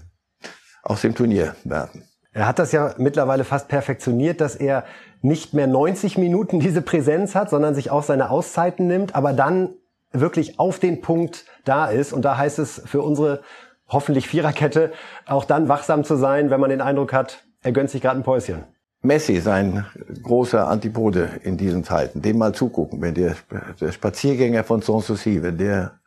aus 0.87 1.01
dem 1.01 1.15
Turnier 1.15 1.55
werfen. 1.63 2.03
Er 2.31 2.47
hat 2.47 2.59
das 2.59 2.71
ja 2.71 2.93
mittlerweile 2.97 3.43
fast 3.43 3.67
perfektioniert, 3.67 4.41
dass 4.41 4.55
er 4.55 4.83
nicht 5.21 5.53
mehr 5.53 5.67
90 5.67 6.17
Minuten 6.17 6.59
diese 6.59 6.81
Präsenz 6.81 7.35
hat, 7.35 7.49
sondern 7.49 7.75
sich 7.75 7.91
auch 7.91 8.03
seine 8.03 8.29
Auszeiten 8.29 8.87
nimmt, 8.87 9.15
aber 9.15 9.33
dann 9.33 9.69
wirklich 10.11 10.59
auf 10.59 10.79
den 10.79 11.01
Punkt 11.01 11.45
da 11.65 11.87
ist. 11.87 12.13
Und 12.13 12.23
da 12.23 12.37
heißt 12.37 12.59
es 12.59 12.81
für 12.85 13.01
unsere 13.01 13.41
hoffentlich 13.87 14.27
Viererkette 14.27 14.91
auch 15.25 15.45
dann 15.45 15.67
wachsam 15.67 16.03
zu 16.03 16.15
sein, 16.15 16.49
wenn 16.49 16.59
man 16.59 16.69
den 16.69 16.81
Eindruck 16.81 17.13
hat, 17.13 17.45
er 17.63 17.71
gönnt 17.71 17.89
sich 17.89 18.01
gerade 18.01 18.19
ein 18.19 18.23
Päuschen. 18.23 18.63
Messi, 19.01 19.39
sein 19.39 19.85
großer 20.23 20.67
Antipode 20.67 21.29
in 21.43 21.57
diesen 21.57 21.83
Zeiten, 21.83 22.21
dem 22.21 22.37
mal 22.37 22.53
zugucken, 22.53 23.01
wenn 23.01 23.13
der, 23.13 23.35
der 23.79 23.91
Spaziergänger 23.91 24.63
von 24.63 24.81
Sanssouci, 24.81 25.43
wenn 25.43 25.57
der 25.57 25.99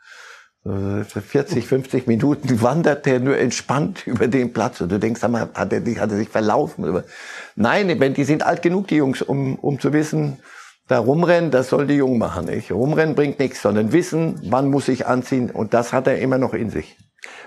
40, 0.62 1.66
50 1.66 2.07
Minuten 2.07 2.61
wandert 2.61 3.07
der 3.07 3.18
nur 3.18 3.38
entspannt 3.38 4.03
über 4.07 4.29
den 4.29 4.53
Platz 4.53 4.81
und 4.81 4.92
du 4.92 4.99
denkst, 4.99 5.23
hat 5.23 5.73
er, 5.73 6.01
hat 6.01 6.11
er 6.11 6.16
sich 6.16 6.29
verlaufen? 6.29 7.03
Nein, 7.57 8.14
die 8.14 8.25
sind 8.25 8.42
alt 8.42 8.62
genug, 8.62 8.88
die 8.88 8.96
Jungs, 8.96 9.23
um, 9.23 9.57
um 9.57 9.81
zu 9.81 9.92
wissen, 9.92 10.38
da 10.87 10.99
rumrennen, 10.99 11.51
das 11.51 11.68
soll 11.68 11.87
die 11.87 11.94
Jungen 11.94 12.18
machen. 12.18 12.46
Nicht? 12.46 12.73
Rumrennen 12.73 13.14
bringt 13.14 13.38
nichts, 13.38 13.62
sondern 13.62 13.92
wissen, 13.92 14.40
wann 14.51 14.68
muss 14.70 14.88
ich 14.88 15.07
anziehen 15.07 15.51
und 15.51 15.73
das 15.73 15.92
hat 15.92 16.07
er 16.07 16.18
immer 16.18 16.37
noch 16.37 16.53
in 16.53 16.68
sich. 16.68 16.96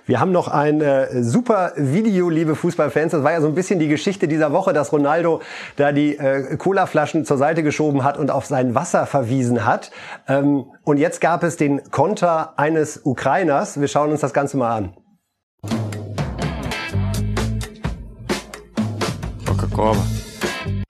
Wir 0.05 0.19
haben 0.19 0.31
noch 0.31 0.47
ein 0.47 0.81
äh, 0.81 1.23
super 1.23 1.73
Video, 1.77 2.29
liebe 2.29 2.55
Fußballfans. 2.55 3.13
Das 3.13 3.23
war 3.23 3.31
ja 3.31 3.41
so 3.41 3.47
ein 3.47 3.55
bisschen 3.55 3.79
die 3.79 3.87
Geschichte 3.87 4.27
dieser 4.27 4.51
Woche, 4.51 4.73
dass 4.73 4.91
Ronaldo 4.91 5.41
da 5.77 5.91
die 5.91 6.17
äh, 6.17 6.57
Colaflaschen 6.57 7.25
zur 7.25 7.37
Seite 7.37 7.63
geschoben 7.63 8.03
hat 8.03 8.17
und 8.17 8.29
auf 8.29 8.45
sein 8.45 8.75
Wasser 8.75 9.05
verwiesen 9.05 9.65
hat. 9.65 9.91
Ähm, 10.27 10.65
und 10.83 10.97
jetzt 10.97 11.21
gab 11.21 11.43
es 11.43 11.57
den 11.57 11.89
Konter 11.91 12.57
eines 12.59 13.01
Ukrainers. 13.03 13.79
Wir 13.79 13.87
schauen 13.87 14.11
uns 14.11 14.21
das 14.21 14.33
Ganze 14.33 14.57
mal 14.57 14.75
an. 14.75 14.93
Coca-Cola. 19.45 20.22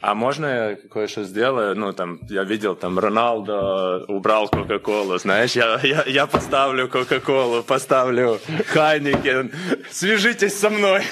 А 0.04 0.16
можно 0.16 0.46
я 0.46 0.76
кое-что 0.76 1.24
сделаю? 1.24 1.76
Ну, 1.76 1.94
там, 1.94 2.20
я 2.30 2.44
видел, 2.44 2.76
там, 2.76 3.00
Роналдо 3.00 4.04
убрал 4.10 4.50
Кока-Колу, 4.50 5.18
знаешь, 5.18 5.56
я, 5.56 5.80
я, 5.82 6.04
я 6.06 6.28
поставлю 6.28 6.90
Кока-Колу, 6.90 7.64
поставлю 7.64 8.38
Хайникен. 8.68 9.52
Свяжитесь 9.90 10.60
со 10.60 10.70
мной. 10.70 11.04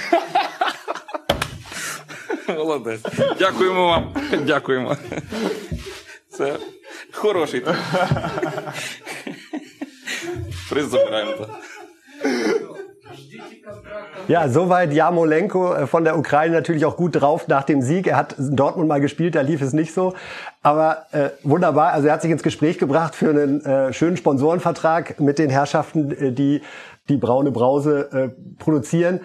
Молодець. 2.47 3.01
Дякуємо 3.39 3.87
вам. 3.87 4.13
Дякуємо. 4.45 4.97
Це 6.29 6.57
хороший. 7.13 7.61
Приз 10.69 10.89
забираємо. 10.89 11.47
Ja, 14.27 14.47
soweit 14.47 14.93
Jamolenko 14.93 15.73
äh, 15.73 15.87
von 15.87 16.03
der 16.03 16.17
Ukraine 16.17 16.55
natürlich 16.55 16.85
auch 16.85 16.95
gut 16.95 17.19
drauf 17.19 17.47
nach 17.47 17.63
dem 17.63 17.81
Sieg. 17.81 18.07
Er 18.07 18.17
hat 18.17 18.35
Dortmund 18.37 18.87
mal 18.87 19.01
gespielt, 19.01 19.35
da 19.35 19.41
lief 19.41 19.61
es 19.61 19.73
nicht 19.73 19.93
so. 19.93 20.13
Aber 20.61 21.05
äh, 21.11 21.29
wunderbar, 21.43 21.93
also 21.93 22.07
er 22.07 22.13
hat 22.13 22.21
sich 22.21 22.31
ins 22.31 22.43
Gespräch 22.43 22.77
gebracht 22.77 23.15
für 23.15 23.29
einen 23.29 23.65
äh, 23.65 23.93
schönen 23.93 24.17
Sponsorenvertrag 24.17 25.19
mit 25.19 25.39
den 25.39 25.49
Herrschaften, 25.49 26.11
äh, 26.11 26.31
die 26.31 26.61
die 27.09 27.17
braune 27.17 27.51
Brause 27.51 28.09
äh, 28.11 28.29
produzieren. 28.57 29.21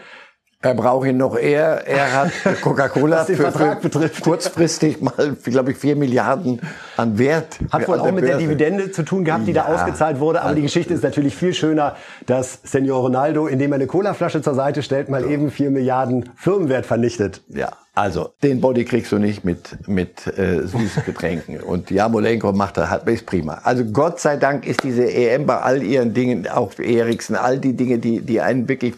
Er 0.67 0.75
braucht 0.75 1.07
ihn 1.07 1.17
noch 1.17 1.37
eher. 1.37 1.87
Er 1.87 2.13
hat 2.13 2.33
Coca-Cola 2.61 3.25
für, 3.25 3.53
für 3.53 4.11
kurzfristig 4.21 5.01
mal, 5.01 5.37
glaube 5.45 5.71
ich, 5.71 5.77
vier 5.77 5.95
Milliarden 5.95 6.61
an 6.97 7.19
Wert. 7.19 7.59
Hat 7.71 7.87
wohl 7.87 8.01
auch 8.01 8.11
mit 8.11 8.25
der 8.25 8.39
Dividende 8.39 8.91
zu 8.91 9.05
tun 9.05 9.25
gehabt, 9.25 9.47
die 9.47 9.53
ja, 9.53 9.63
da 9.63 9.75
ausgezahlt 9.75 10.19
wurde. 10.19 10.41
Aber 10.41 10.49
also, 10.49 10.57
die 10.57 10.63
Geschichte 10.63 10.93
ist 10.93 11.05
natürlich 11.05 11.37
viel 11.37 11.55
schöner, 11.55 11.95
dass 12.27 12.59
Senor 12.65 13.01
Ronaldo, 13.01 13.47
indem 13.47 13.73
er 13.73 13.77
eine 13.77 13.87
Colaflasche 13.87 14.43
zur 14.43 14.55
Seite 14.55 14.83
stellt, 14.83 15.09
mal 15.09 15.25
eben 15.31 15.53
vier 15.53 15.71
Milliarden 15.71 16.31
Firmenwert 16.35 16.85
vernichtet. 16.85 17.43
Ja, 17.49 17.73
also 17.95 18.31
den 18.43 18.61
Body 18.61 18.85
kriegst 18.85 19.13
du 19.13 19.19
nicht 19.19 19.45
mit 19.45 19.89
mit 19.89 20.27
äh, 20.27 20.67
süßen 20.67 21.05
Getränken. 21.05 21.61
Und 21.63 21.93
Jamolenko 21.93 22.53
macht 22.53 22.77
das, 22.77 22.91
hat 22.91 23.09
ist 23.09 23.25
prima. 23.25 23.61
Also 23.63 23.85
Gott 23.85 24.19
sei 24.19 24.37
Dank 24.37 24.67
ist 24.67 24.83
diese 24.83 25.09
EM 25.09 25.47
bei 25.47 25.61
all 25.61 25.83
ihren 25.83 26.13
Dingen, 26.13 26.49
auch 26.49 26.77
Eriksen, 26.79 27.37
all 27.37 27.59
die 27.59 27.75
Dinge, 27.75 27.99
die 27.99 28.21
die 28.21 28.41
einen 28.41 28.69
wirklich 28.69 28.95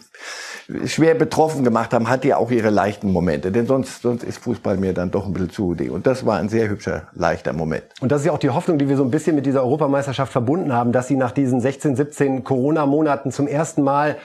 schwer 0.85 1.15
betroffen 1.15 1.63
gemacht 1.63 1.93
haben, 1.93 2.09
hat 2.09 2.25
ja 2.25 2.37
auch 2.37 2.51
ihre 2.51 2.69
leichten 2.69 3.11
Momente. 3.11 3.51
Denn 3.51 3.65
sonst, 3.65 4.01
sonst 4.01 4.23
ist 4.23 4.37
Fußball 4.39 4.77
mir 4.77 4.93
dann 4.93 5.11
doch 5.11 5.25
ein 5.25 5.33
bisschen 5.33 5.49
zu. 5.49 5.75
Und 5.91 6.05
das 6.05 6.25
war 6.25 6.37
ein 6.37 6.49
sehr 6.49 6.69
hübscher, 6.69 7.07
leichter 7.13 7.53
Moment. 7.53 7.83
Und 8.01 8.11
das 8.11 8.21
ist 8.21 8.27
ja 8.27 8.33
auch 8.33 8.39
die 8.39 8.49
Hoffnung, 8.49 8.77
die 8.77 8.87
wir 8.87 8.97
so 8.97 9.03
ein 9.03 9.11
bisschen 9.11 9.35
mit 9.35 9.45
dieser 9.45 9.63
Europameisterschaft 9.63 10.31
verbunden 10.31 10.73
haben, 10.73 10.91
dass 10.91 11.07
sie 11.07 11.15
nach 11.15 11.31
diesen 11.31 11.59
16, 11.59 11.95
17 11.95 12.43
Corona-Monaten 12.43 13.31
zum 13.31 13.47
ersten 13.47 13.81
Mal 13.81 14.17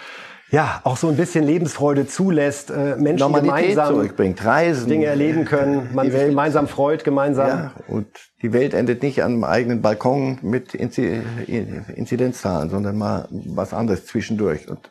ja 0.51 0.81
auch 0.85 0.97
so 0.97 1.09
ein 1.09 1.17
bisschen 1.17 1.45
Lebensfreude 1.45 2.07
zulässt, 2.07 2.71
äh, 2.71 2.97
Menschen 2.97 3.19
Normalität 3.19 3.71
gemeinsam 3.71 3.95
zurückbringt, 3.95 4.45
Reisen, 4.45 4.89
Dinge 4.89 5.07
erleben 5.07 5.45
können, 5.45 5.91
man 5.93 6.11
sich 6.11 6.27
gemeinsam 6.27 6.69
freut, 6.69 7.05
gemeinsam. 7.05 7.49
Ja, 7.49 7.73
und 7.89 8.07
die 8.43 8.53
Welt 8.53 8.75
endet 8.75 9.03
nicht 9.03 9.23
an 9.23 9.33
einem 9.33 9.45
eigenen 9.45 9.83
Balkon 9.83 10.39
mit 10.43 10.75
Inzidenzzahlen, 10.75 12.71
sondern 12.71 12.97
mal 12.97 13.27
was 13.31 13.73
anderes 13.75 14.07
zwischendurch. 14.07 14.69
Und 14.69 14.91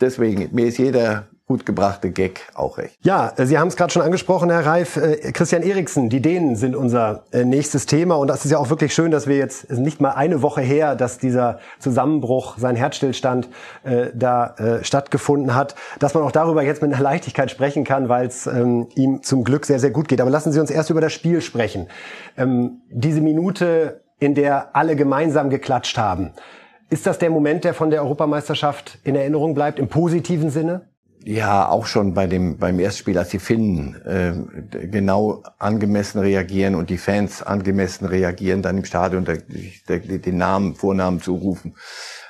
deswegen, 0.00 0.48
mir 0.52 0.66
ist 0.66 0.78
jeder 0.78 1.26
gut 1.46 1.64
gebrachte 1.64 2.10
Gag 2.10 2.40
auch 2.54 2.76
recht. 2.76 2.98
Ja, 3.02 3.32
äh, 3.36 3.46
Sie 3.46 3.56
haben 3.56 3.68
es 3.68 3.76
gerade 3.76 3.92
schon 3.92 4.02
angesprochen, 4.02 4.50
Herr 4.50 4.66
Reif. 4.66 4.96
Äh, 4.96 5.30
Christian 5.32 5.62
Eriksen, 5.62 6.08
die 6.08 6.20
Dänen 6.20 6.56
sind 6.56 6.74
unser 6.74 7.24
äh, 7.30 7.44
nächstes 7.44 7.86
Thema. 7.86 8.16
Und 8.16 8.26
das 8.26 8.44
ist 8.44 8.50
ja 8.50 8.58
auch 8.58 8.68
wirklich 8.68 8.92
schön, 8.92 9.12
dass 9.12 9.28
wir 9.28 9.36
jetzt 9.36 9.70
nicht 9.70 10.00
mal 10.00 10.10
eine 10.10 10.42
Woche 10.42 10.60
her, 10.60 10.96
dass 10.96 11.18
dieser 11.18 11.60
Zusammenbruch, 11.78 12.58
sein 12.58 12.74
Herzstillstand 12.74 13.48
äh, 13.84 14.08
da 14.12 14.54
äh, 14.56 14.84
stattgefunden 14.84 15.54
hat, 15.54 15.76
dass 16.00 16.14
man 16.14 16.24
auch 16.24 16.32
darüber 16.32 16.64
jetzt 16.64 16.82
mit 16.82 16.92
einer 16.92 17.02
Leichtigkeit 17.02 17.50
sprechen 17.50 17.84
kann, 17.84 18.08
weil 18.08 18.26
es 18.26 18.48
ähm, 18.48 18.88
ihm 18.96 19.22
zum 19.22 19.44
Glück 19.44 19.66
sehr, 19.66 19.78
sehr 19.78 19.90
gut 19.90 20.08
geht. 20.08 20.20
Aber 20.20 20.30
lassen 20.30 20.50
Sie 20.50 20.58
uns 20.58 20.70
erst 20.70 20.90
über 20.90 21.00
das 21.00 21.12
Spiel 21.12 21.40
sprechen. 21.40 21.86
Ähm, 22.36 22.82
diese 22.90 23.20
Minute, 23.20 24.00
in 24.18 24.34
der 24.34 24.74
alle 24.74 24.96
gemeinsam 24.96 25.50
geklatscht 25.50 25.96
haben. 25.96 26.32
Ist 26.88 27.06
das 27.06 27.18
der 27.18 27.30
Moment, 27.30 27.64
der 27.64 27.74
von 27.74 27.90
der 27.90 28.02
Europameisterschaft 28.02 28.98
in 29.02 29.16
Erinnerung 29.16 29.54
bleibt, 29.54 29.78
im 29.78 29.88
positiven 29.88 30.50
Sinne? 30.50 30.88
Ja, 31.28 31.68
auch 31.68 31.86
schon 31.86 32.14
bei 32.14 32.28
dem 32.28 32.56
beim 32.56 32.78
Erstspiel, 32.78 33.18
als 33.18 33.30
die 33.30 33.40
Finnen 33.40 33.96
äh, 34.04 34.86
genau 34.86 35.42
angemessen 35.58 36.20
reagieren 36.20 36.76
und 36.76 36.88
die 36.88 36.98
Fans 36.98 37.42
angemessen 37.42 38.06
reagieren, 38.06 38.62
dann 38.62 38.78
im 38.78 38.84
Stadion 38.84 39.24
der, 39.24 39.38
der, 39.88 39.98
den 39.98 40.36
Namen, 40.36 40.76
Vornamen 40.76 41.20
zurufen. 41.20 41.74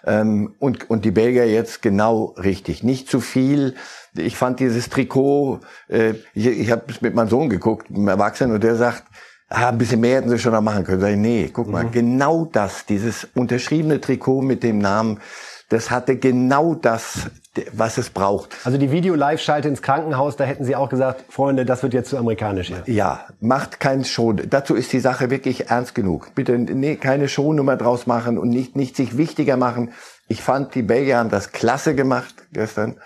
Ähm, 0.06 0.54
und, 0.58 0.88
und 0.88 1.04
die 1.04 1.10
Belgier 1.10 1.46
jetzt 1.46 1.82
genau 1.82 2.34
richtig. 2.38 2.82
Nicht 2.82 3.10
zu 3.10 3.20
viel. 3.20 3.74
Ich 4.16 4.38
fand 4.38 4.60
dieses 4.60 4.88
Trikot, 4.88 5.60
äh, 5.88 6.14
ich, 6.32 6.46
ich 6.46 6.70
habe 6.70 6.84
mit 7.02 7.14
meinem 7.14 7.28
Sohn 7.28 7.50
geguckt, 7.50 7.90
einem 7.90 8.08
Erwachsenen, 8.08 8.54
und 8.54 8.64
der 8.64 8.76
sagt, 8.76 9.04
ah, 9.48 9.68
ein 9.68 9.78
bisschen 9.78 10.00
mehr 10.00 10.16
hätten 10.16 10.30
sie 10.30 10.38
schon 10.38 10.52
noch 10.52 10.60
machen 10.60 10.84
können. 10.84 11.00
Sag 11.00 11.10
ich, 11.10 11.16
nee, 11.16 11.50
guck 11.52 11.68
mal, 11.68 11.84
mhm. 11.84 11.92
genau 11.92 12.44
das, 12.46 12.86
dieses 12.86 13.28
unterschriebene 13.34 14.00
Trikot 14.00 14.42
mit 14.42 14.62
dem 14.62 14.78
Namen, 14.78 15.20
das 15.68 15.90
hatte 15.90 16.16
genau 16.16 16.74
das, 16.74 17.28
was 17.72 17.98
es 17.98 18.10
braucht. 18.10 18.54
Also 18.64 18.78
die 18.78 18.92
Video-Live-Schalte 18.92 19.68
ins 19.68 19.82
Krankenhaus, 19.82 20.36
da 20.36 20.44
hätten 20.44 20.64
Sie 20.64 20.76
auch 20.76 20.88
gesagt, 20.88 21.24
Freunde, 21.28 21.64
das 21.64 21.82
wird 21.82 21.92
jetzt 21.92 22.10
zu 22.10 22.18
amerikanisch. 22.18 22.70
Ja, 22.70 22.82
ja 22.86 23.24
macht 23.40 23.80
keinen 23.80 24.04
Show. 24.04 24.32
Dazu 24.32 24.74
ist 24.74 24.92
die 24.92 25.00
Sache 25.00 25.30
wirklich 25.30 25.68
ernst 25.68 25.94
genug. 25.94 26.34
Bitte 26.34 26.56
nee, 26.56 26.96
keine 26.96 27.28
Shownummer 27.28 27.76
draus 27.76 28.06
machen 28.06 28.38
und 28.38 28.50
nicht, 28.50 28.76
nicht 28.76 28.94
sich 28.94 29.16
wichtiger 29.16 29.56
machen. 29.56 29.92
Ich 30.28 30.42
fand, 30.42 30.74
die 30.74 30.82
Belgier 30.82 31.18
haben 31.18 31.30
das 31.30 31.50
klasse 31.50 31.94
gemacht 31.94 32.34
gestern. 32.52 32.96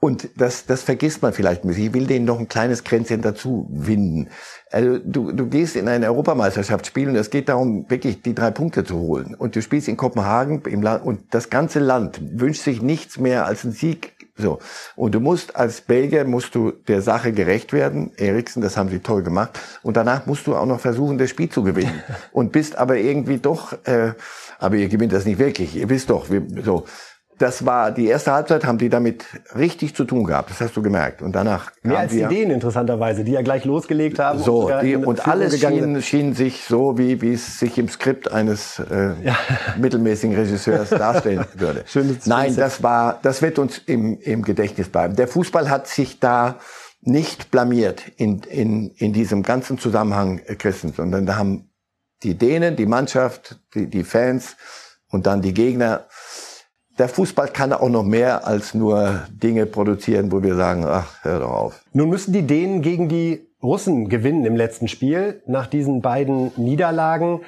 Und 0.00 0.30
das, 0.36 0.66
das 0.66 0.82
vergisst 0.82 1.22
man 1.22 1.32
vielleicht 1.32 1.64
ein 1.64 1.68
bisschen. 1.68 1.86
Ich 1.86 1.94
will 1.94 2.06
denen 2.06 2.24
noch 2.24 2.40
ein 2.40 2.48
kleines 2.48 2.82
Kränzchen 2.82 3.22
dazu 3.22 3.68
winden. 3.70 4.30
Also 4.72 4.98
du, 4.98 5.32
du 5.32 5.46
gehst 5.46 5.76
in 5.76 5.86
ein 5.86 6.02
Europameisterschaftsspiel 6.02 7.08
und 7.08 7.16
es 7.16 7.30
geht 7.30 7.48
darum, 7.48 7.88
wirklich 7.88 8.22
die 8.22 8.34
drei 8.34 8.50
Punkte 8.50 8.84
zu 8.84 8.98
holen. 8.98 9.34
Und 9.34 9.54
du 9.54 9.60
spielst 9.60 9.86
in 9.86 9.98
Kopenhagen 9.98 10.62
im 10.62 10.82
Land, 10.82 11.04
und 11.04 11.34
das 11.34 11.50
ganze 11.50 11.78
Land 11.78 12.20
wünscht 12.40 12.62
sich 12.62 12.80
nichts 12.80 13.18
mehr 13.18 13.44
als 13.44 13.64
einen 13.64 13.74
Sieg. 13.74 14.14
So. 14.34 14.60
Und 14.96 15.14
du 15.14 15.20
musst 15.20 15.56
als 15.56 15.82
Belgier 15.82 16.24
musst 16.24 16.54
du 16.54 16.70
der 16.70 17.02
Sache 17.02 17.32
gerecht 17.32 17.74
werden. 17.74 18.12
Eriksen, 18.16 18.62
das 18.62 18.78
haben 18.78 18.88
sie 18.88 19.00
toll 19.00 19.22
gemacht. 19.22 19.60
Und 19.82 19.98
danach 19.98 20.24
musst 20.24 20.46
du 20.46 20.56
auch 20.56 20.66
noch 20.66 20.80
versuchen, 20.80 21.18
das 21.18 21.28
Spiel 21.28 21.50
zu 21.50 21.62
gewinnen. 21.62 22.02
Und 22.32 22.50
bist 22.50 22.76
aber 22.78 22.96
irgendwie 22.96 23.38
doch, 23.38 23.74
äh, 23.84 24.14
aber 24.58 24.76
ihr 24.76 24.88
gewinnt 24.88 25.12
das 25.12 25.26
nicht 25.26 25.38
wirklich. 25.38 25.76
Ihr 25.76 25.90
wisst 25.90 26.08
doch, 26.08 26.30
wir, 26.30 26.42
so 26.64 26.86
das 27.42 27.66
war 27.66 27.90
die 27.90 28.06
erste 28.06 28.32
Halbzeit, 28.32 28.64
haben 28.64 28.78
die 28.78 28.88
damit 28.88 29.24
richtig 29.56 29.96
zu 29.96 30.04
tun 30.04 30.22
gehabt. 30.22 30.50
Das 30.50 30.60
hast 30.60 30.76
du 30.76 30.82
gemerkt. 30.82 31.22
Und 31.22 31.32
danach 31.32 31.72
mehr 31.82 31.98
als 31.98 32.12
die 32.12 32.22
Dänen 32.22 32.52
interessanterweise, 32.52 33.24
die 33.24 33.32
ja 33.32 33.42
gleich 33.42 33.64
losgelegt 33.64 34.20
haben. 34.20 34.38
So 34.38 34.70
und, 34.70 34.82
die, 34.82 34.94
und 34.94 35.26
alles 35.26 35.58
schien, 35.58 36.00
schien, 36.02 36.34
sich 36.34 36.64
so, 36.64 36.98
wie, 36.98 37.20
wie 37.20 37.32
es 37.32 37.58
sich 37.58 37.76
im 37.78 37.88
Skript 37.88 38.30
eines 38.30 38.78
äh, 38.78 39.14
ja. 39.24 39.36
mittelmäßigen 39.76 40.36
Regisseurs 40.36 40.90
darstellen 40.90 41.44
würde. 41.54 41.82
Schönes, 41.86 42.26
Nein, 42.26 42.54
das 42.54 42.84
war, 42.84 43.18
das 43.22 43.42
wird 43.42 43.58
uns 43.58 43.78
im, 43.78 44.20
im 44.20 44.42
Gedächtnis 44.42 44.88
bleiben. 44.88 45.16
Der 45.16 45.26
Fußball 45.26 45.68
hat 45.68 45.88
sich 45.88 46.20
da 46.20 46.58
nicht 47.00 47.50
blamiert 47.50 48.04
in, 48.18 48.42
in, 48.42 48.90
in 48.90 49.12
diesem 49.12 49.42
ganzen 49.42 49.78
Zusammenhang, 49.78 50.38
äh, 50.46 50.54
Christen, 50.54 50.92
sondern 50.92 51.26
da 51.26 51.36
haben 51.36 51.72
die 52.22 52.38
Dänen, 52.38 52.76
die 52.76 52.86
Mannschaft, 52.86 53.58
die, 53.74 53.90
die 53.90 54.04
Fans 54.04 54.56
und 55.08 55.26
dann 55.26 55.42
die 55.42 55.54
Gegner 55.54 56.06
der 56.98 57.08
Fußball 57.08 57.48
kann 57.48 57.72
auch 57.72 57.88
noch 57.88 58.04
mehr 58.04 58.46
als 58.46 58.74
nur 58.74 59.22
Dinge 59.30 59.66
produzieren, 59.66 60.30
wo 60.30 60.42
wir 60.42 60.54
sagen, 60.54 60.84
ach, 60.86 61.22
hör 61.22 61.40
doch 61.40 61.50
auf. 61.52 61.84
Nun 61.92 62.08
müssen 62.08 62.32
die 62.32 62.46
Dänen 62.46 62.82
gegen 62.82 63.08
die 63.08 63.46
Russen 63.62 64.08
gewinnen 64.08 64.44
im 64.44 64.56
letzten 64.56 64.88
Spiel 64.88 65.42
nach 65.46 65.66
diesen 65.66 66.02
beiden 66.02 66.52
Niederlagen. 66.56 67.40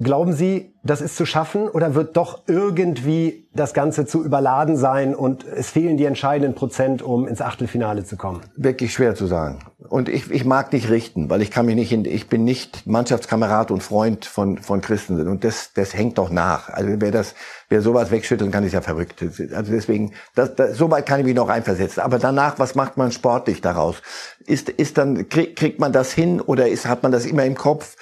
Glauben 0.00 0.32
Sie, 0.32 0.74
das 0.82 1.00
ist 1.00 1.14
zu 1.14 1.24
schaffen 1.24 1.68
oder 1.68 1.94
wird 1.94 2.16
doch 2.16 2.42
irgendwie 2.48 3.48
das 3.54 3.74
Ganze 3.74 4.06
zu 4.06 4.24
überladen 4.24 4.76
sein 4.76 5.14
und 5.14 5.44
es 5.44 5.70
fehlen 5.70 5.96
die 5.96 6.04
entscheidenden 6.04 6.56
Prozent, 6.56 7.00
um 7.00 7.28
ins 7.28 7.40
Achtelfinale 7.40 8.04
zu 8.04 8.16
kommen? 8.16 8.40
Wirklich 8.56 8.92
schwer 8.92 9.14
zu 9.14 9.26
sagen. 9.26 9.60
Und 9.88 10.08
ich, 10.08 10.32
ich 10.32 10.44
mag 10.44 10.72
nicht 10.72 10.90
richten, 10.90 11.30
weil 11.30 11.42
ich 11.42 11.52
kann 11.52 11.66
mich 11.66 11.76
nicht 11.76 11.92
in, 11.92 12.04
ich 12.06 12.28
bin 12.28 12.42
nicht 12.42 12.88
Mannschaftskamerad 12.88 13.70
und 13.70 13.84
Freund 13.84 14.24
von, 14.24 14.58
von 14.58 14.80
Christensen 14.80 15.28
und 15.28 15.44
das, 15.44 15.72
das 15.74 15.94
hängt 15.94 16.18
doch 16.18 16.28
nach. 16.28 16.70
Also 16.70 16.90
wer 16.98 17.12
das, 17.12 17.36
wer 17.68 17.80
sowas 17.80 18.10
wegschütteln 18.10 18.50
kann, 18.50 18.64
ist 18.64 18.72
ja 18.72 18.80
verrückt. 18.80 19.22
Also 19.22 19.70
deswegen, 19.70 20.12
das, 20.34 20.56
das, 20.56 20.76
so 20.76 20.90
weit 20.90 21.06
kann 21.06 21.20
ich 21.20 21.26
mich 21.26 21.36
noch 21.36 21.48
einversetzen. 21.48 22.02
Aber 22.02 22.18
danach, 22.18 22.58
was 22.58 22.74
macht 22.74 22.96
man 22.96 23.12
sportlich 23.12 23.60
daraus? 23.60 24.02
Ist, 24.44 24.70
ist 24.70 24.98
dann, 24.98 25.28
krieg, 25.28 25.54
kriegt 25.54 25.78
man 25.78 25.92
das 25.92 26.12
hin 26.12 26.40
oder 26.40 26.66
ist, 26.66 26.86
hat 26.86 27.04
man 27.04 27.12
das 27.12 27.26
immer 27.26 27.44
im 27.44 27.54
Kopf? 27.54 27.94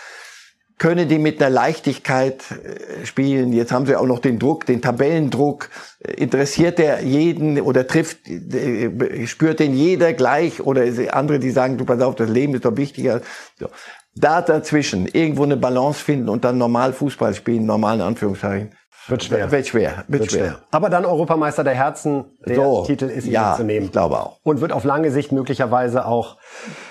Können 0.79 1.09
die 1.09 1.19
mit 1.19 1.41
einer 1.41 1.51
Leichtigkeit 1.51 2.43
äh, 2.51 3.07
spielen. 3.07 3.53
Jetzt 3.53 3.73
haben 3.73 3.87
sie 3.87 3.97
auch 3.97 4.07
noch 4.07 4.19
den 4.19 4.39
Druck, 4.39 4.67
den 4.67 4.83
Tabellendruck. 4.83 5.69
Interessiert 6.01 6.79
der 6.79 7.03
jeden 7.03 7.61
oder 7.61 7.87
trifft, 7.87 8.29
äh, 8.29 9.27
spürt 9.27 9.61
den 9.61 9.75
jeder 9.75 10.13
gleich 10.13 10.61
oder 10.61 10.85
andere, 11.13 11.39
die 11.39 11.51
sagen, 11.51 11.79
du 11.79 11.85
pass 11.85 12.01
auf, 12.01 12.15
das 12.17 12.29
Leben 12.29 12.55
ist 12.55 12.65
doch 12.65 12.77
wichtiger. 12.77 13.21
So. 13.59 13.69
Da 14.15 14.43
dazwischen 14.43 15.07
irgendwo 15.07 15.45
eine 15.45 15.57
Balance 15.57 16.03
finden 16.03 16.29
und 16.29 16.45
dann 16.45 16.59
normal 16.59 16.93
Fußball 16.93 17.35
spielen, 17.35 17.65
normalen 17.65 18.01
Anführungszeichen. 18.01 18.73
Wird 19.09 19.25
schwer. 19.25 19.51
Wird 19.51 19.67
schwer. 19.67 20.05
Wird, 20.07 20.23
wird 20.23 20.33
schwer. 20.33 20.45
schwer. 20.45 20.59
Aber 20.71 20.89
dann 20.89 21.05
Europameister 21.05 21.65
der 21.65 21.75
Herzen, 21.75 22.25
der 22.47 22.57
so, 22.57 22.85
Titel 22.87 23.07
ist 23.07 23.27
ja, 23.27 23.55
zu 23.57 23.65
nehmen. 23.65 23.87
Ich 23.87 23.93
glaube 23.93 24.19
auch. 24.19 24.39
Und 24.45 24.61
wird 24.61 24.73
auf 24.73 24.85
lange 24.85 25.11
Sicht 25.11 25.33
möglicherweise 25.33 26.07
auch, 26.07 26.37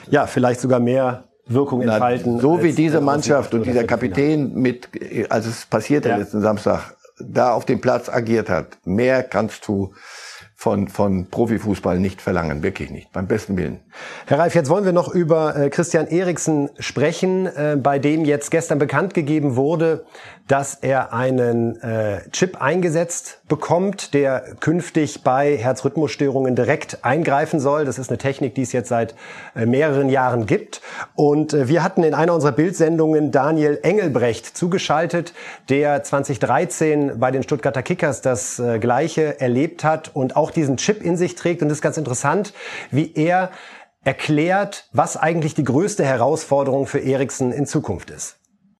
ja, 0.10 0.28
vielleicht 0.28 0.60
sogar 0.60 0.80
mehr 0.80 1.31
Wirkung 1.54 1.82
entfalten. 1.82 2.36
Na, 2.36 2.42
so 2.42 2.64
wie 2.64 2.74
diese 2.74 3.02
Mannschaft 3.02 3.54
und 3.54 3.66
dieser 3.66 3.84
Kapitän 3.84 4.54
mit, 4.54 4.90
als 5.30 5.46
es 5.46 5.66
passierte 5.66 6.10
ja. 6.10 6.18
letzten 6.18 6.42
Samstag, 6.42 6.96
da 7.20 7.54
auf 7.54 7.66
dem 7.66 7.82
Platz 7.82 8.10
agiert 8.10 8.50
hat. 8.50 8.78
Mehr 8.86 9.24
kannst 9.24 9.68
du 9.68 9.94
von, 10.62 10.90
von 10.90 11.26
Profifußball 11.26 12.00
nicht 12.00 12.22
verlangen, 12.22 12.62
wirklich 12.62 12.92
nicht, 12.92 13.12
beim 13.12 13.26
besten 13.26 13.58
Willen. 13.58 13.80
Herr 14.28 14.38
Reif, 14.38 14.54
jetzt 14.54 14.70
wollen 14.70 14.86
wir 14.86 14.92
noch 14.92 15.12
über 15.12 15.56
äh, 15.56 15.72
Christian 15.72 16.06
Eriksen 16.06 16.70
sprechen, 16.78 17.48
äh, 17.48 17.78
bei 17.82 17.98
dem 17.98 18.26
jetzt 18.26 18.52
gestern 18.52 18.78
bekannt 18.78 19.16
gegeben 19.16 19.56
wurde, 19.56 20.06
dass 20.52 20.76
er 20.76 21.14
einen 21.14 21.82
äh, 21.82 22.30
Chip 22.32 22.62
eingesetzt 22.62 23.40
bekommt, 23.48 24.14
der 24.14 24.56
künftig 24.60 25.24
bei 25.24 25.56
Herzrhythmusstörungen 25.56 26.56
direkt 26.56 27.06
eingreifen 27.06 27.60
soll. 27.62 27.86
Das 27.86 27.98
ist 27.98 28.10
eine 28.10 28.18
Technik, 28.18 28.54
die 28.56 28.64
es 28.64 28.74
jetzt 28.74 28.90
seit 28.90 29.16
äh, 29.56 29.66
mehreren 29.66 30.10
Jahren 30.10 30.46
gibt. 30.46 30.82
Und 31.16 31.54
äh, 31.54 31.70
wir 31.70 31.84
hatten 31.84 32.04
in 32.04 32.14
einer 32.14 32.34
unserer 32.34 32.52
Bildsendungen 32.52 33.32
Daniel 33.32 33.80
Engelbrecht 33.82 34.46
zugeschaltet, 34.58 35.34
der 35.70 36.04
2013 36.04 37.18
bei 37.18 37.32
den 37.32 37.44
Stuttgarter 37.44 37.82
Kickers 37.82 38.22
das 38.22 38.60
äh, 38.60 38.78
Gleiche 38.80 39.40
erlebt 39.40 39.86
hat 39.86 40.14
und 40.14 40.36
auch 40.36 40.51
diesen 40.52 40.78
Chip 40.78 41.02
in 41.02 41.18
sich 41.18 41.36
trägt. 41.36 41.62
Und 41.62 41.68
es 41.70 41.78
ist 41.78 41.82
ganz 41.82 41.98
interessant, 41.98 42.54
wie 42.92 43.14
er 43.16 43.52
erklärt, 44.04 44.86
was 44.94 45.18
eigentlich 45.18 45.54
die 45.54 45.64
größte 45.64 46.04
Herausforderung 46.04 46.88
für 46.88 47.00
Eriksen 47.00 47.52
in 47.52 47.66
Zukunft 47.66 48.10
ist. 48.10 48.38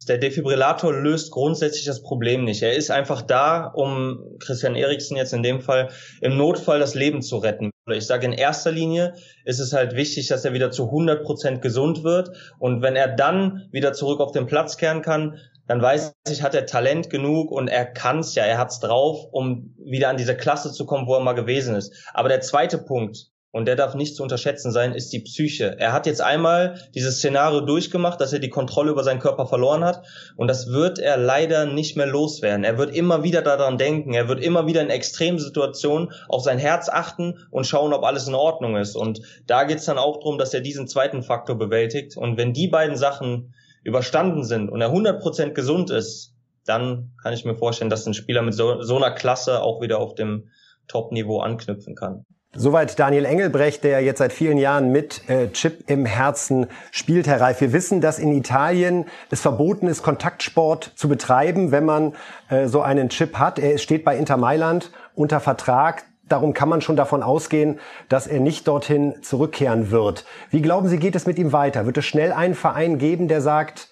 Der 0.08 0.18
Defibrillator 0.18 0.94
löst 0.94 1.32
grundsätzlich 1.32 1.86
das 1.86 2.02
Problem 2.02 2.44
nicht. 2.44 2.64
Er 2.64 2.76
ist 2.76 2.90
einfach 2.90 3.22
da, 3.22 3.68
um 3.68 4.20
Christian 4.40 4.76
Eriksen 4.76 5.16
jetzt 5.16 5.32
in 5.32 5.44
dem 5.44 5.62
Fall 5.62 5.90
im 6.22 6.38
Notfall 6.38 6.80
das 6.80 6.96
Leben 6.96 7.22
zu 7.22 7.38
retten. 7.38 7.70
Ich 7.88 8.08
sage 8.08 8.26
in 8.26 8.34
erster 8.34 8.72
Linie 8.72 9.14
ist 9.46 9.60
es 9.60 9.74
halt 9.74 9.96
wichtig, 9.96 10.28
dass 10.28 10.44
er 10.44 10.54
wieder 10.54 10.72
zu 10.72 10.86
100 10.86 11.24
Prozent 11.24 11.62
gesund 11.62 12.04
wird. 12.04 12.32
Und 12.58 12.82
wenn 12.82 12.96
er 12.96 13.10
dann 13.10 13.68
wieder 13.72 13.94
zurück 13.94 14.22
auf 14.22 14.32
den 14.32 14.48
Platz 14.48 14.78
kehren 14.78 15.04
kann, 15.04 15.38
dann 15.72 15.82
weiß 15.82 16.16
ich, 16.30 16.44
hat 16.44 16.54
er 16.54 16.66
Talent 16.66 17.10
genug 17.10 17.50
und 17.50 17.70
er 17.70 17.86
kann's 17.86 18.36
ja, 18.36 18.44
er 18.44 18.58
hat's 18.58 18.82
drauf, 18.82 19.28
um 19.32 19.74
wieder 19.78 20.10
an 20.10 20.18
diese 20.18 20.36
Klasse 20.36 20.74
zu 20.74 20.86
kommen, 20.86 21.08
wo 21.08 21.16
er 21.16 21.22
mal 21.22 21.32
gewesen 21.32 21.76
ist. 21.76 21.94
Aber 22.14 22.28
der 22.28 22.42
zweite 22.42 22.78
Punkt, 22.78 23.28
und 23.52 23.70
der 23.70 23.78
darf 23.78 23.96
nicht 23.96 24.18
zu 24.18 24.24
unterschätzen 24.24 24.74
sein, 24.74 24.94
ist 24.94 25.14
die 25.14 25.22
Psyche. 25.22 25.78
Er 25.80 25.94
hat 25.94 26.08
jetzt 26.08 26.22
einmal 26.22 26.78
dieses 26.94 27.20
Szenario 27.20 27.62
durchgemacht, 27.62 28.20
dass 28.20 28.34
er 28.34 28.40
die 28.40 28.50
Kontrolle 28.50 28.92
über 28.92 29.06
seinen 29.06 29.22
Körper 29.22 29.48
verloren 29.48 29.86
hat 29.86 30.06
und 30.36 30.50
das 30.50 30.68
wird 30.68 31.00
er 31.00 31.16
leider 31.16 31.66
nicht 31.66 31.96
mehr 31.96 32.06
loswerden. 32.06 32.66
Er 32.66 32.78
wird 32.78 32.94
immer 32.94 33.24
wieder 33.24 33.42
daran 33.42 33.78
denken, 33.78 34.14
er 34.14 34.28
wird 34.28 34.44
immer 34.44 34.68
wieder 34.68 34.82
in 34.82 34.90
Extremsituationen 34.90 36.12
auf 36.28 36.44
sein 36.44 36.60
Herz 36.60 36.90
achten 36.90 37.48
und 37.50 37.66
schauen, 37.66 37.94
ob 37.94 38.04
alles 38.04 38.28
in 38.28 38.36
Ordnung 38.36 38.76
ist. 38.76 38.98
Und 38.98 39.22
da 39.48 39.64
geht's 39.64 39.86
dann 39.86 39.98
auch 39.98 40.18
darum, 40.18 40.38
dass 40.38 40.54
er 40.54 40.60
diesen 40.60 40.90
zweiten 40.90 41.24
Faktor 41.24 41.58
bewältigt. 41.58 42.18
Und 42.18 42.36
wenn 42.36 42.52
die 42.52 42.68
beiden 42.68 42.98
Sachen 42.98 43.54
überstanden 43.84 44.44
sind 44.44 44.70
und 44.70 44.82
er 44.82 44.92
100% 44.92 45.52
gesund 45.52 45.90
ist, 45.90 46.34
dann 46.66 47.12
kann 47.22 47.34
ich 47.34 47.46
mir 47.46 47.56
vorstellen, 47.56 47.90
dass 47.90 48.06
ein 48.06 48.14
Spieler 48.14 48.42
mit 48.42 48.54
so, 48.54 48.82
so 48.82 48.98
einer 48.98 49.12
Klasse 49.12 49.62
auch 49.62 49.82
wieder 49.82 50.00
auf 50.00 50.16
dem 50.16 50.50
Top-Niveau 50.88 51.40
anknüpfen 51.40 51.96
kann. 51.96 52.26
Soweit 52.54 53.00
Daniel 53.00 53.24
Engelbrecht, 53.24 53.82
der 53.86 54.02
jetzt 54.02 54.18
seit 54.18 54.34
vielen 54.34 54.58
Jahren 54.58 54.92
mit 54.92 55.28
äh, 55.30 55.48
Chip 55.54 55.90
im 55.90 56.06
Herzen 56.06 56.68
spielt, 56.92 57.26
Herr 57.26 57.40
Reif. 57.40 57.62
Wir 57.62 57.72
wissen, 57.72 58.02
dass 58.02 58.20
in 58.20 58.34
Italien 58.34 59.06
es 59.30 59.40
verboten 59.40 59.88
ist, 59.88 60.04
Kontaktsport 60.04 60.92
zu 60.96 61.08
betreiben, 61.08 61.72
wenn 61.72 61.86
man 61.86 62.14
äh, 62.50 62.68
so 62.68 62.82
einen 62.82 63.08
Chip 63.08 63.40
hat. 63.40 63.58
Er 63.58 63.78
steht 63.78 64.04
bei 64.04 64.18
Inter 64.18 64.36
Mailand 64.36 64.92
unter 65.16 65.40
Vertrag. 65.40 66.04
Darum 66.32 66.54
kann 66.54 66.70
man 66.70 66.82
schon 66.82 66.96
davon 66.96 67.24
ausgehen, 67.24 67.80
dass 68.10 68.28
er 68.28 68.40
nicht 68.40 68.68
dorthin 68.68 69.16
zurückkehren 69.22 69.92
wird. 69.92 70.26
Wie 70.50 70.62
glauben 70.62 70.88
Sie, 70.88 70.98
geht 70.98 71.16
es 71.16 71.26
mit 71.26 71.38
ihm 71.38 71.52
weiter? 71.52 71.86
Wird 71.86 71.98
es 71.98 72.06
schnell 72.06 72.32
einen 72.32 72.56
Verein 72.56 72.98
geben, 72.98 73.28
der 73.28 73.42
sagt, 73.42 73.90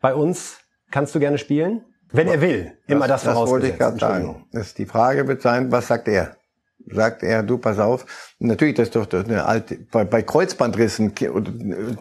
bei 0.00 0.14
uns 0.14 0.58
kannst 0.90 1.14
du 1.14 1.20
gerne 1.20 1.38
spielen? 1.38 1.84
Wenn 2.10 2.28
er 2.28 2.40
will. 2.40 2.72
Immer 2.86 3.08
das, 3.08 3.24
das, 3.24 3.38
das 3.38 3.50
wollte 3.50 3.68
ich 3.68 3.78
gerade 3.78 3.98
sagen. 3.98 4.46
Das, 4.52 4.74
die 4.74 4.86
Frage 4.86 5.26
wird 5.28 5.42
sein, 5.42 5.70
was 5.70 5.88
sagt 5.88 6.08
er? 6.08 6.36
sagt 6.90 7.22
er, 7.22 7.42
du 7.42 7.58
pass 7.58 7.78
auf, 7.78 8.06
natürlich, 8.38 8.74
das 8.74 8.88
ist 8.88 8.96
doch 8.96 9.12
eine 9.12 9.44
alte, 9.44 9.78
bei, 9.90 10.04
bei 10.04 10.22
Kreuzbandrissen 10.22 11.12
oder 11.32 11.52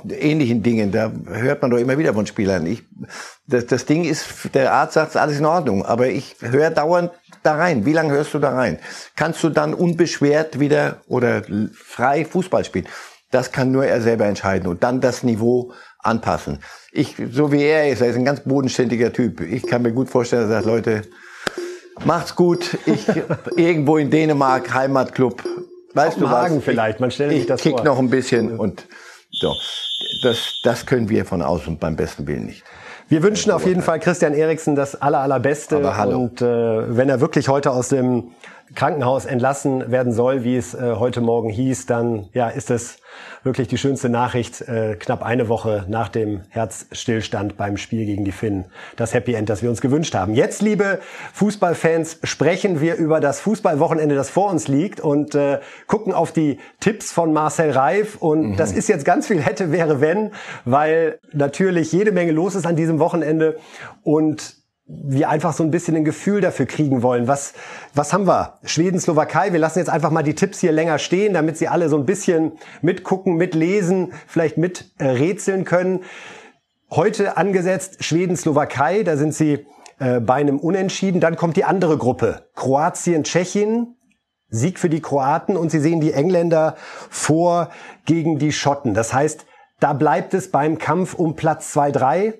ähnlichen 0.09 0.63
Dingen, 0.63 0.91
da 0.91 1.11
hört 1.27 1.61
man 1.61 1.71
doch 1.71 1.77
immer 1.77 1.97
wieder 1.97 2.13
von 2.13 2.25
Spielern. 2.25 2.65
Ich, 2.65 2.83
das, 3.47 3.65
das 3.65 3.85
Ding 3.85 4.05
ist, 4.05 4.53
der 4.53 4.73
Arzt 4.73 4.93
sagt, 4.93 5.15
alles 5.17 5.39
in 5.39 5.45
Ordnung, 5.45 5.85
aber 5.85 6.07
ich 6.07 6.35
höre 6.41 6.69
dauernd 6.69 7.11
da 7.47 7.55
rein. 7.55 7.85
Wie 7.85 7.93
lange 7.93 8.13
hörst 8.13 8.33
du 8.33 8.39
da 8.39 8.51
rein? 8.51 8.77
Kannst 9.15 9.43
du 9.43 9.49
dann 9.49 9.73
unbeschwert 9.73 10.59
wieder 10.59 11.01
oder 11.07 11.41
frei 11.73 12.25
Fußball 12.25 12.63
spielen? 12.63 12.87
Das 13.31 13.51
kann 13.51 13.71
nur 13.71 13.85
er 13.85 14.01
selber 14.01 14.25
entscheiden 14.25 14.67
und 14.67 14.83
dann 14.83 15.01
das 15.01 15.23
Niveau 15.23 15.73
anpassen. 15.99 16.59
Ich, 16.91 17.15
so 17.31 17.51
wie 17.51 17.63
er 17.63 17.89
ist, 17.89 18.01
er 18.01 18.09
ist 18.09 18.15
ein 18.15 18.25
ganz 18.25 18.41
bodenständiger 18.41 19.11
Typ. 19.11 19.41
Ich 19.41 19.65
kann 19.65 19.81
mir 19.81 19.91
gut 19.91 20.09
vorstellen, 20.09 20.43
dass 20.43 20.51
er 20.51 20.63
sagt, 20.63 20.65
Leute, 20.67 21.01
Macht's 22.05 22.35
gut. 22.35 22.77
Ich 22.85 23.05
irgendwo 23.55 23.97
in 23.97 24.09
Dänemark, 24.09 24.73
Heimatclub. 24.73 25.43
Weißt 25.93 26.19
du 26.19 26.29
was? 26.29 26.51
vielleicht, 26.63 26.99
man 26.99 27.11
stellt 27.11 27.31
sich 27.31 27.41
ich 27.41 27.47
das 27.47 27.61
kick 27.61 27.73
vor. 27.73 27.83
noch 27.83 27.97
ein 27.97 28.09
bisschen 28.09 28.59
und 28.59 28.85
so. 29.31 29.53
Das, 30.21 30.59
das 30.63 30.85
können 30.85 31.09
wir 31.09 31.25
von 31.25 31.41
außen 31.41 31.79
beim 31.79 31.95
besten 31.95 32.27
Willen 32.27 32.45
nicht. 32.45 32.63
Wir 33.09 33.23
wünschen 33.23 33.51
auf 33.51 33.65
jeden 33.65 33.81
Fall 33.81 33.99
Christian 33.99 34.33
Eriksen 34.33 34.75
das 34.75 35.01
aller, 35.01 35.19
allerbeste. 35.19 35.77
Und 35.77 36.41
äh, 36.41 36.97
wenn 36.97 37.07
er 37.07 37.21
wirklich 37.21 37.47
heute 37.47 37.71
aus 37.71 37.89
dem 37.89 38.31
Krankenhaus 38.75 39.25
entlassen 39.25 39.91
werden 39.91 40.11
soll, 40.11 40.43
wie 40.43 40.57
es 40.57 40.73
äh, 40.73 40.95
heute 40.97 41.21
Morgen 41.21 41.49
hieß, 41.49 41.85
dann 41.85 42.29
ja, 42.33 42.49
ist 42.49 42.69
es 42.69 42.99
wirklich 43.43 43.67
die 43.67 43.77
schönste 43.77 44.09
Nachricht, 44.09 44.61
äh, 44.61 44.95
knapp 44.95 45.23
eine 45.23 45.47
Woche 45.47 45.85
nach 45.87 46.09
dem 46.09 46.41
Herzstillstand 46.49 47.57
beim 47.57 47.77
Spiel 47.77 48.05
gegen 48.05 48.25
die 48.25 48.31
Finnen. 48.31 48.65
Das 48.95 49.13
Happy 49.13 49.33
End, 49.33 49.49
das 49.49 49.63
wir 49.63 49.69
uns 49.69 49.81
gewünscht 49.81 50.13
haben. 50.15 50.33
Jetzt, 50.33 50.61
liebe 50.61 50.99
Fußballfans, 51.33 52.19
sprechen 52.23 52.81
wir 52.81 52.95
über 52.95 53.19
das 53.19 53.39
Fußballwochenende, 53.39 54.15
das 54.15 54.29
vor 54.29 54.49
uns 54.51 54.67
liegt 54.67 54.99
und 54.99 55.33
äh, 55.35 55.59
gucken 55.87 56.13
auf 56.13 56.31
die 56.31 56.59
Tipps 56.79 57.11
von 57.11 57.33
Marcel 57.33 57.71
Reif. 57.71 58.17
Und 58.17 58.51
mhm. 58.51 58.57
das 58.57 58.71
ist 58.73 58.89
jetzt 58.89 59.05
ganz 59.05 59.27
viel 59.27 59.41
hätte, 59.41 59.71
wäre, 59.71 60.01
wenn, 60.01 60.31
weil 60.65 61.19
natürlich 61.31 61.91
jede 61.91 62.11
Menge 62.11 62.33
los 62.33 62.55
ist 62.55 62.65
an 62.65 62.75
diesem 62.75 62.99
Wochenende 62.99 63.57
und 64.03 64.57
wir 64.87 65.29
einfach 65.29 65.53
so 65.53 65.63
ein 65.63 65.71
bisschen 65.71 65.97
ein 65.97 66.05
Gefühl 66.05 66.39
dafür 66.39 66.65
kriegen 66.65 67.03
wollen. 67.03 67.27
Was, 67.27 67.53
was 67.93 68.13
haben 68.13 68.25
wir? 68.25 68.59
Schweden, 68.63 68.99
Slowakei. 68.99 69.51
Wir 69.51 69.59
lassen 69.59 69.79
jetzt 69.79 69.89
einfach 69.89 70.11
mal 70.11 70.23
die 70.23 70.35
Tipps 70.35 70.59
hier 70.59 70.71
länger 70.71 70.97
stehen, 70.97 71.33
damit 71.33 71.57
Sie 71.57 71.67
alle 71.67 71.89
so 71.89 71.97
ein 71.97 72.05
bisschen 72.05 72.53
mitgucken, 72.81 73.35
mitlesen, 73.35 74.13
vielleicht 74.27 74.57
miträtseln 74.57 75.65
können. 75.65 76.03
Heute 76.89 77.35
angesetzt 77.35 78.03
Schweden, 78.03 78.37
Slowakei. 78.37 79.03
Da 79.03 79.17
sind 79.17 79.33
Sie 79.33 79.65
äh, 79.99 80.21
bei 80.21 80.35
einem 80.35 80.57
Unentschieden. 80.57 81.19
Dann 81.19 81.35
kommt 81.35 81.57
die 81.57 81.65
andere 81.65 81.97
Gruppe. 81.97 82.47
Kroatien, 82.55 83.25
Tschechien. 83.25 83.95
Sieg 84.49 84.79
für 84.79 84.89
die 84.89 85.01
Kroaten 85.01 85.57
und 85.57 85.69
Sie 85.69 85.79
sehen 85.79 85.99
die 85.99 86.13
Engländer 86.13 86.77
vor 87.09 87.69
gegen 88.05 88.39
die 88.39 88.53
Schotten. 88.53 88.93
Das 88.93 89.13
heißt, 89.13 89.45
da 89.81 89.91
bleibt 89.91 90.33
es 90.33 90.49
beim 90.51 90.77
Kampf 90.77 91.13
um 91.13 91.35
Platz 91.35 91.73
2, 91.73 91.91
3 91.91 92.33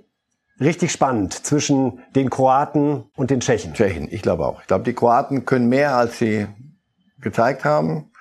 richtig 0.60 0.92
spannend 0.92 1.34
zwischen 1.34 2.00
den 2.16 2.30
Kroaten 2.30 3.06
und 3.16 3.30
den 3.30 3.40
Tschechen. 3.40 3.74
Tschechen, 3.74 4.08
ich 4.12 4.22
glaube 4.22 4.46
auch. 4.46 4.62
Ich 4.62 4.68
glaube, 4.68 4.84
die 4.84 4.94
Kroaten 4.94 5.46
können 5.46 5.70
mehr, 5.70 5.96
als 5.96 6.18
sie 6.18 6.48
gezeigt 7.20 7.66
haben. 7.66 8.12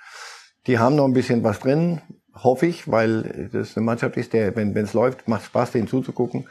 Die 0.66 0.78
haben 0.78 0.96
noch 0.96 1.04
ein 1.04 1.12
bisschen 1.12 1.44
was 1.44 1.60
drin, 1.60 2.00
hoffe 2.34 2.66
ich, 2.66 2.90
weil 2.90 3.48
das 3.52 3.76
eine 3.76 3.86
Mannschaft 3.86 4.16
ist, 4.16 4.32
der, 4.32 4.56
wenn 4.56 4.76
es 4.76 4.94
läuft, 4.94 5.28
macht 5.28 5.44
Spaß, 5.44 5.72
denen 5.72 5.88
zuzugucken. 5.88 6.48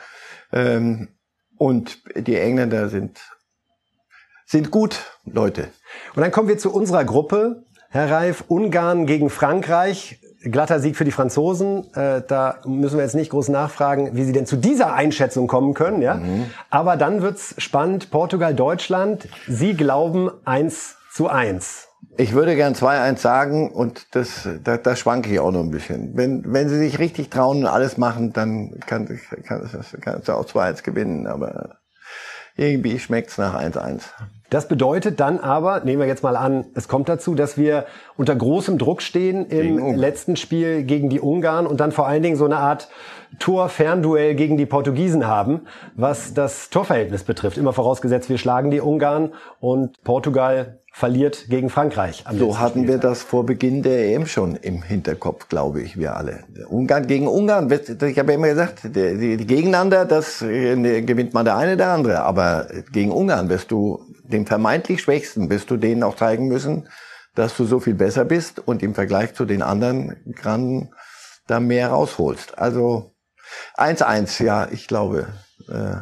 Ähm, 0.51 1.09
und 1.57 2.01
die 2.15 2.37
Engländer 2.37 2.89
sind, 2.89 3.19
sind 4.45 4.71
gut, 4.71 4.99
Leute. 5.25 5.69
Und 6.15 6.21
dann 6.21 6.31
kommen 6.31 6.47
wir 6.47 6.57
zu 6.57 6.73
unserer 6.73 7.05
Gruppe. 7.05 7.63
Herr 7.89 8.11
Reif, 8.11 8.43
Ungarn 8.47 9.05
gegen 9.05 9.29
Frankreich 9.29 10.19
glatter 10.51 10.79
Sieg 10.79 10.95
für 10.95 11.05
die 11.05 11.11
Franzosen. 11.11 11.93
Äh, 11.95 12.21
da 12.27 12.59
müssen 12.65 12.97
wir 12.97 13.03
jetzt 13.03 13.15
nicht 13.15 13.31
groß 13.31 13.49
nachfragen, 13.49 14.11
wie 14.13 14.23
sie 14.23 14.31
denn 14.31 14.45
zu 14.45 14.55
dieser 14.55 14.93
Einschätzung 14.93 15.47
kommen 15.47 15.73
können. 15.73 16.01
Ja? 16.01 16.15
Mhm. 16.15 16.45
Aber 16.69 16.97
dann 16.97 17.21
wird's 17.21 17.55
spannend. 17.57 18.11
Portugal, 18.11 18.53
Deutschland. 18.53 19.27
Sie 19.47 19.73
glauben 19.73 20.29
eins 20.45 20.97
zu 21.11 21.27
eins. 21.27 21.87
Ich 22.17 22.33
würde 22.33 22.55
gern 22.55 22.75
2-1 22.75 23.17
sagen 23.17 23.71
und 23.71 24.15
das, 24.15 24.47
da, 24.63 24.77
da 24.77 24.95
schwanke 24.95 25.29
ich 25.31 25.39
auch 25.39 25.51
noch 25.51 25.61
ein 25.61 25.71
bisschen. 25.71 26.15
Wenn, 26.15 26.43
wenn 26.53 26.69
sie 26.69 26.77
sich 26.77 26.99
richtig 26.99 27.29
trauen 27.29 27.59
und 27.59 27.65
alles 27.65 27.97
machen, 27.97 28.31
dann 28.31 28.79
kann, 28.85 29.07
kann, 29.07 29.43
kann, 29.43 30.01
kann 30.01 30.19
es 30.21 30.29
auch 30.29 30.45
2-1 30.45 30.83
gewinnen. 30.83 31.27
Aber 31.27 31.77
irgendwie 32.55 32.99
schmeckt's 32.99 33.37
nach 33.37 33.59
1-1. 33.59 34.01
Das 34.55 34.69
bedeutet 34.69 35.19
dann 35.19 35.41
aber, 35.41 35.81
nehmen 35.81 35.99
wir 35.99 36.07
jetzt 36.07 36.23
mal 36.23 36.37
an, 36.37 36.63
es 36.75 36.87
kommt 36.87 37.09
dazu, 37.09 37.35
dass 37.35 37.57
wir 37.57 37.87
unter 38.15 38.33
großem 38.33 38.77
Druck 38.77 39.01
stehen 39.01 39.45
im 39.47 39.95
letzten 39.97 40.37
Spiel 40.37 40.83
gegen 40.83 41.09
die 41.09 41.19
Ungarn 41.19 41.67
und 41.67 41.81
dann 41.81 41.91
vor 41.91 42.07
allen 42.07 42.23
Dingen 42.23 42.37
so 42.37 42.45
eine 42.45 42.55
Art 42.55 42.87
Tor-Fernduell 43.39 44.33
gegen 44.35 44.55
die 44.55 44.65
Portugiesen 44.65 45.27
haben, 45.27 45.63
was 45.95 46.33
das 46.33 46.69
Torverhältnis 46.69 47.25
betrifft. 47.25 47.57
Immer 47.57 47.73
vorausgesetzt, 47.73 48.29
wir 48.29 48.37
schlagen 48.37 48.71
die 48.71 48.79
Ungarn 48.79 49.33
und 49.59 50.01
Portugal 50.05 50.79
verliert 50.95 51.47
gegen 51.49 51.69
Frankreich. 51.69 52.23
so 52.31 52.57
hatten 52.57 52.83
Spiel. 52.83 52.93
wir 52.93 52.97
das 52.99 53.21
vor 53.21 53.45
Beginn 53.45 53.83
der 53.83 54.13
EM 54.13 54.25
schon 54.25 54.55
im 54.55 54.81
Hinterkopf, 54.81 55.49
glaube 55.49 55.81
ich, 55.81 55.99
wir 55.99 56.15
alle. 56.15 56.45
Ungarn 56.69 57.07
gegen 57.07 57.27
Ungarn, 57.27 57.69
ich 57.69 58.17
habe 58.17 58.31
ja 58.31 58.37
immer 58.37 58.47
gesagt, 58.47 58.83
die, 58.85 59.35
die 59.35 59.45
gegeneinander, 59.45 60.05
das 60.05 60.41
äh, 60.41 61.01
gewinnt 61.01 61.33
mal 61.33 61.43
der 61.43 61.57
eine, 61.57 61.75
der 61.75 61.89
andere. 61.89 62.21
Aber 62.21 62.67
gegen 62.93 63.11
Ungarn 63.11 63.49
wirst 63.49 63.71
du 63.71 64.04
dem 64.27 64.45
vermeintlich 64.45 65.01
Schwächsten, 65.01 65.49
wirst 65.49 65.69
du 65.69 65.77
denen 65.77 66.03
auch 66.03 66.15
zeigen 66.15 66.47
müssen, 66.47 66.89
dass 67.35 67.55
du 67.57 67.65
so 67.65 67.79
viel 67.79 67.95
besser 67.95 68.25
bist 68.25 68.59
und 68.59 68.81
im 68.81 68.95
Vergleich 68.95 69.33
zu 69.33 69.45
den 69.45 69.61
anderen 69.61 70.15
Granden 70.33 70.91
da 71.47 71.59
mehr 71.59 71.89
rausholst. 71.89 72.57
Also 72.57 73.13
1-1, 73.75 74.43
ja, 74.43 74.67
ich 74.71 74.87
glaube, 74.87 75.27
äh, 75.67 75.97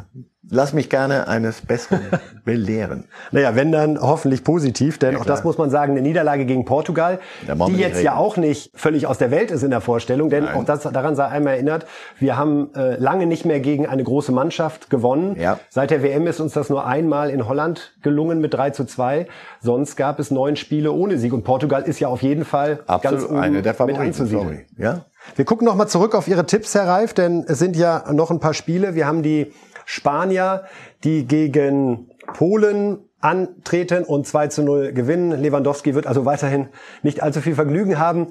lass 0.50 0.72
mich 0.72 0.90
gerne 0.90 1.28
eines 1.28 1.62
Besseren 1.62 2.02
belehren. 2.44 3.04
naja, 3.32 3.56
wenn 3.56 3.72
dann 3.72 4.00
hoffentlich 4.00 4.44
positiv, 4.44 4.98
denn 4.98 5.14
ja, 5.14 5.20
auch 5.20 5.24
das 5.24 5.44
muss 5.44 5.58
man 5.58 5.70
sagen, 5.70 5.92
eine 5.92 6.02
Niederlage 6.02 6.44
gegen 6.44 6.64
Portugal, 6.64 7.18
die 7.42 7.76
jetzt 7.76 7.96
reden. 7.96 8.04
ja 8.04 8.16
auch 8.16 8.36
nicht 8.36 8.70
völlig 8.74 9.06
aus 9.06 9.18
der 9.18 9.30
Welt 9.30 9.50
ist 9.50 9.62
in 9.62 9.70
der 9.70 9.80
Vorstellung, 9.80 10.30
denn 10.30 10.44
Nein. 10.44 10.54
auch 10.54 10.64
das, 10.64 10.82
daran 10.82 11.16
sei 11.16 11.26
einmal 11.26 11.54
erinnert, 11.54 11.86
wir 12.18 12.36
haben 12.36 12.74
äh, 12.74 12.96
lange 12.96 13.26
nicht 13.26 13.44
mehr 13.44 13.60
gegen 13.60 13.86
eine 13.86 14.04
große 14.04 14.32
Mannschaft 14.32 14.90
gewonnen. 14.90 15.36
Ja. 15.38 15.58
Seit 15.70 15.90
der 15.90 16.02
WM 16.02 16.26
ist 16.26 16.40
uns 16.40 16.52
das 16.52 16.70
nur 16.70 16.86
einmal 16.86 17.30
in 17.30 17.48
Holland 17.48 17.94
gelungen 18.02 18.40
mit 18.40 18.54
3 18.54 18.70
zu 18.70 18.84
2. 18.84 19.26
Sonst 19.60 19.96
gab 19.96 20.18
es 20.18 20.30
neun 20.30 20.56
Spiele 20.56 20.92
ohne 20.92 21.18
Sieg 21.18 21.32
und 21.32 21.44
Portugal 21.44 21.82
ist 21.82 22.00
ja 22.00 22.08
auf 22.08 22.22
jeden 22.22 22.44
Fall 22.44 22.80
Absolut 22.86 23.18
ganz 23.18 23.30
oben 23.30 23.40
eine 23.40 23.62
der 23.62 23.74
mit 23.86 23.98
anzusiedeln. 23.98 24.64
Ja? 24.76 25.04
Wir 25.36 25.44
gucken 25.44 25.64
noch 25.64 25.74
mal 25.74 25.86
zurück 25.86 26.14
auf 26.14 26.28
Ihre 26.28 26.46
Tipps, 26.46 26.74
Herr 26.74 26.86
Reif, 26.86 27.14
denn 27.14 27.44
es 27.48 27.58
sind 27.58 27.76
ja 27.76 28.04
noch 28.12 28.30
ein 28.30 28.40
paar 28.40 28.54
Spiele. 28.54 28.94
Wir 28.94 29.06
haben 29.06 29.22
die 29.22 29.52
Spanier, 29.84 30.64
die 31.02 31.26
gegen 31.26 32.10
Polen 32.34 32.98
antreten 33.20 34.04
und 34.04 34.26
2 34.26 34.48
zu 34.48 34.62
0 34.62 34.92
gewinnen. 34.92 35.30
Lewandowski 35.30 35.94
wird 35.94 36.06
also 36.06 36.26
weiterhin 36.26 36.68
nicht 37.02 37.22
allzu 37.22 37.40
viel 37.40 37.54
Vergnügen 37.54 37.98
haben 37.98 38.28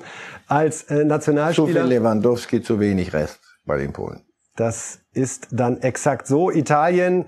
als 0.47 0.83
äh, 0.83 1.03
Nationalspieler. 1.03 1.67
Zu 1.67 1.73
viel 1.73 1.83
Lewandowski, 1.83 2.61
zu 2.61 2.79
wenig 2.79 3.11
Rest 3.13 3.39
bei 3.65 3.77
den 3.77 3.91
Polen. 3.91 4.21
Das 4.55 4.99
ist 5.13 5.47
dann 5.51 5.81
exakt 5.81 6.27
so. 6.27 6.51
Italien 6.51 7.25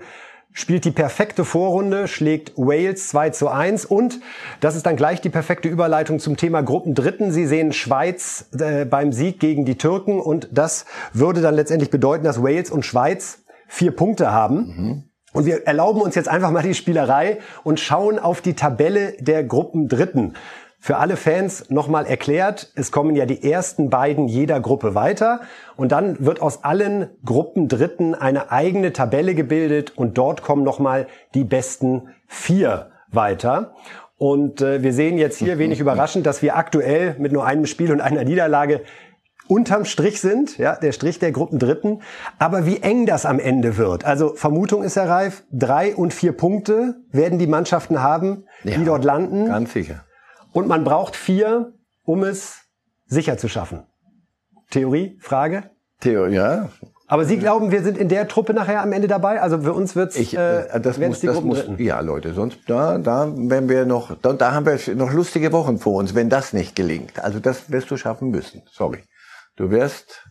spielt 0.52 0.84
die 0.84 0.92
perfekte 0.92 1.44
Vorrunde, 1.44 2.06
schlägt 2.06 2.56
Wales 2.56 3.08
2 3.08 3.30
zu 3.30 3.48
1 3.48 3.84
und 3.84 4.20
das 4.60 4.76
ist 4.76 4.86
dann 4.86 4.96
gleich 4.96 5.20
die 5.20 5.28
perfekte 5.28 5.68
Überleitung 5.68 6.20
zum 6.20 6.36
Thema 6.36 6.62
Gruppendritten. 6.62 7.32
Sie 7.32 7.46
sehen 7.46 7.72
Schweiz 7.72 8.48
äh, 8.58 8.84
beim 8.84 9.12
Sieg 9.12 9.40
gegen 9.40 9.64
die 9.64 9.76
Türken 9.76 10.20
und 10.20 10.48
das 10.52 10.86
würde 11.12 11.40
dann 11.40 11.56
letztendlich 11.56 11.90
bedeuten, 11.90 12.24
dass 12.24 12.42
Wales 12.42 12.70
und 12.70 12.86
Schweiz 12.86 13.44
vier 13.66 13.90
Punkte 13.90 14.32
haben. 14.32 14.56
Mhm. 14.56 15.02
Und 15.32 15.44
wir 15.44 15.66
erlauben 15.66 16.00
uns 16.00 16.14
jetzt 16.14 16.28
einfach 16.28 16.50
mal 16.50 16.62
die 16.62 16.74
Spielerei 16.74 17.38
und 17.62 17.78
schauen 17.78 18.18
auf 18.18 18.40
die 18.40 18.54
Tabelle 18.54 19.12
der 19.20 19.44
Gruppendritten. 19.44 20.34
Für 20.78 20.98
alle 20.98 21.16
Fans 21.16 21.68
nochmal 21.68 22.06
erklärt, 22.06 22.72
es 22.76 22.92
kommen 22.92 23.16
ja 23.16 23.26
die 23.26 23.42
ersten 23.42 23.90
beiden 23.90 24.28
jeder 24.28 24.60
Gruppe 24.60 24.94
weiter 24.94 25.40
und 25.76 25.90
dann 25.90 26.24
wird 26.24 26.40
aus 26.40 26.64
allen 26.64 27.10
Gruppen 27.24 27.68
Dritten 27.68 28.14
eine 28.14 28.52
eigene 28.52 28.92
Tabelle 28.92 29.34
gebildet 29.34 29.92
und 29.96 30.16
dort 30.16 30.42
kommen 30.42 30.62
nochmal 30.62 31.06
die 31.34 31.44
besten 31.44 32.10
vier 32.28 32.90
weiter. 33.10 33.74
Und 34.18 34.62
äh, 34.62 34.82
wir 34.82 34.92
sehen 34.92 35.18
jetzt 35.18 35.38
hier 35.38 35.58
wenig 35.58 35.80
überraschend, 35.80 36.24
dass 36.24 36.40
wir 36.40 36.56
aktuell 36.56 37.16
mit 37.18 37.32
nur 37.32 37.44
einem 37.44 37.66
Spiel 37.66 37.92
und 37.92 38.00
einer 38.00 38.24
Niederlage 38.24 38.82
unterm 39.48 39.84
Strich 39.84 40.20
sind, 40.20 40.58
ja, 40.58 40.76
der 40.76 40.92
Strich 40.92 41.18
der 41.18 41.32
Gruppen 41.32 41.58
Dritten. 41.58 42.02
Aber 42.38 42.66
wie 42.66 42.78
eng 42.78 43.06
das 43.06 43.26
am 43.26 43.38
Ende 43.38 43.76
wird. 43.76 44.04
Also 44.04 44.34
Vermutung 44.34 44.82
ist 44.82 44.96
ja 44.96 45.04
reif, 45.04 45.44
drei 45.52 45.94
und 45.94 46.12
vier 46.12 46.32
Punkte 46.32 46.96
werden 47.10 47.38
die 47.38 47.46
Mannschaften 47.46 48.02
haben, 48.02 48.44
die 48.64 48.70
ja, 48.70 48.78
dort 48.78 49.04
landen. 49.04 49.46
Ganz 49.46 49.72
sicher. 49.72 50.04
Und 50.52 50.68
man 50.68 50.84
braucht 50.84 51.16
vier, 51.16 51.72
um 52.04 52.24
es 52.24 52.62
sicher 53.06 53.38
zu 53.38 53.48
schaffen. 53.48 53.84
Theorie? 54.70 55.18
Frage? 55.20 55.70
Theorie, 56.00 56.34
ja. 56.34 56.68
Aber 57.08 57.24
Sie 57.24 57.36
glauben, 57.38 57.70
wir 57.70 57.82
sind 57.82 57.96
in 57.98 58.08
der 58.08 58.26
Truppe 58.26 58.52
nachher 58.52 58.82
am 58.82 58.92
Ende 58.92 59.06
dabei? 59.06 59.40
Also 59.40 59.60
für 59.60 59.72
uns 59.72 59.94
wird's, 59.94 60.16
ich, 60.16 60.36
äh, 60.36 60.66
äh 60.66 60.80
das 60.80 60.98
muss, 60.98 61.20
die 61.20 61.28
das 61.28 61.40
muss, 61.40 61.64
ja 61.78 62.00
Leute, 62.00 62.34
sonst 62.34 62.58
da, 62.66 62.98
da 62.98 63.32
werden 63.32 63.68
wir 63.68 63.86
noch, 63.86 64.16
da, 64.20 64.32
da 64.32 64.52
haben 64.52 64.66
wir 64.66 64.94
noch 64.96 65.12
lustige 65.12 65.52
Wochen 65.52 65.78
vor 65.78 65.94
uns, 65.94 66.16
wenn 66.16 66.28
das 66.28 66.52
nicht 66.52 66.74
gelingt. 66.74 67.22
Also 67.22 67.38
das 67.38 67.70
wirst 67.70 67.90
du 67.92 67.96
schaffen 67.96 68.30
müssen. 68.30 68.62
Sorry, 68.72 69.02
du 69.56 69.70
wirst 69.70 70.22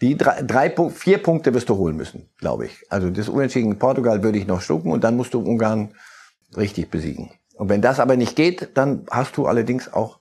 die 0.00 0.16
drei, 0.16 0.42
drei 0.42 0.74
vier 0.90 1.22
Punkte 1.22 1.54
wirst 1.54 1.68
du 1.68 1.76
holen 1.76 1.96
müssen, 1.96 2.28
glaube 2.38 2.66
ich. 2.66 2.84
Also 2.90 3.10
das 3.10 3.28
Unentschieden 3.28 3.78
Portugal 3.78 4.22
würde 4.22 4.38
ich 4.38 4.46
noch 4.46 4.60
schlucken 4.60 4.92
und 4.92 5.04
dann 5.04 5.16
musst 5.16 5.34
du 5.34 5.40
Ungarn 5.40 5.94
richtig 6.56 6.90
besiegen. 6.90 7.30
Und 7.54 7.70
wenn 7.70 7.80
das 7.80 8.00
aber 8.00 8.16
nicht 8.16 8.36
geht, 8.36 8.76
dann 8.76 9.06
hast 9.10 9.36
du 9.36 9.46
allerdings 9.46 9.92
auch 9.92 10.20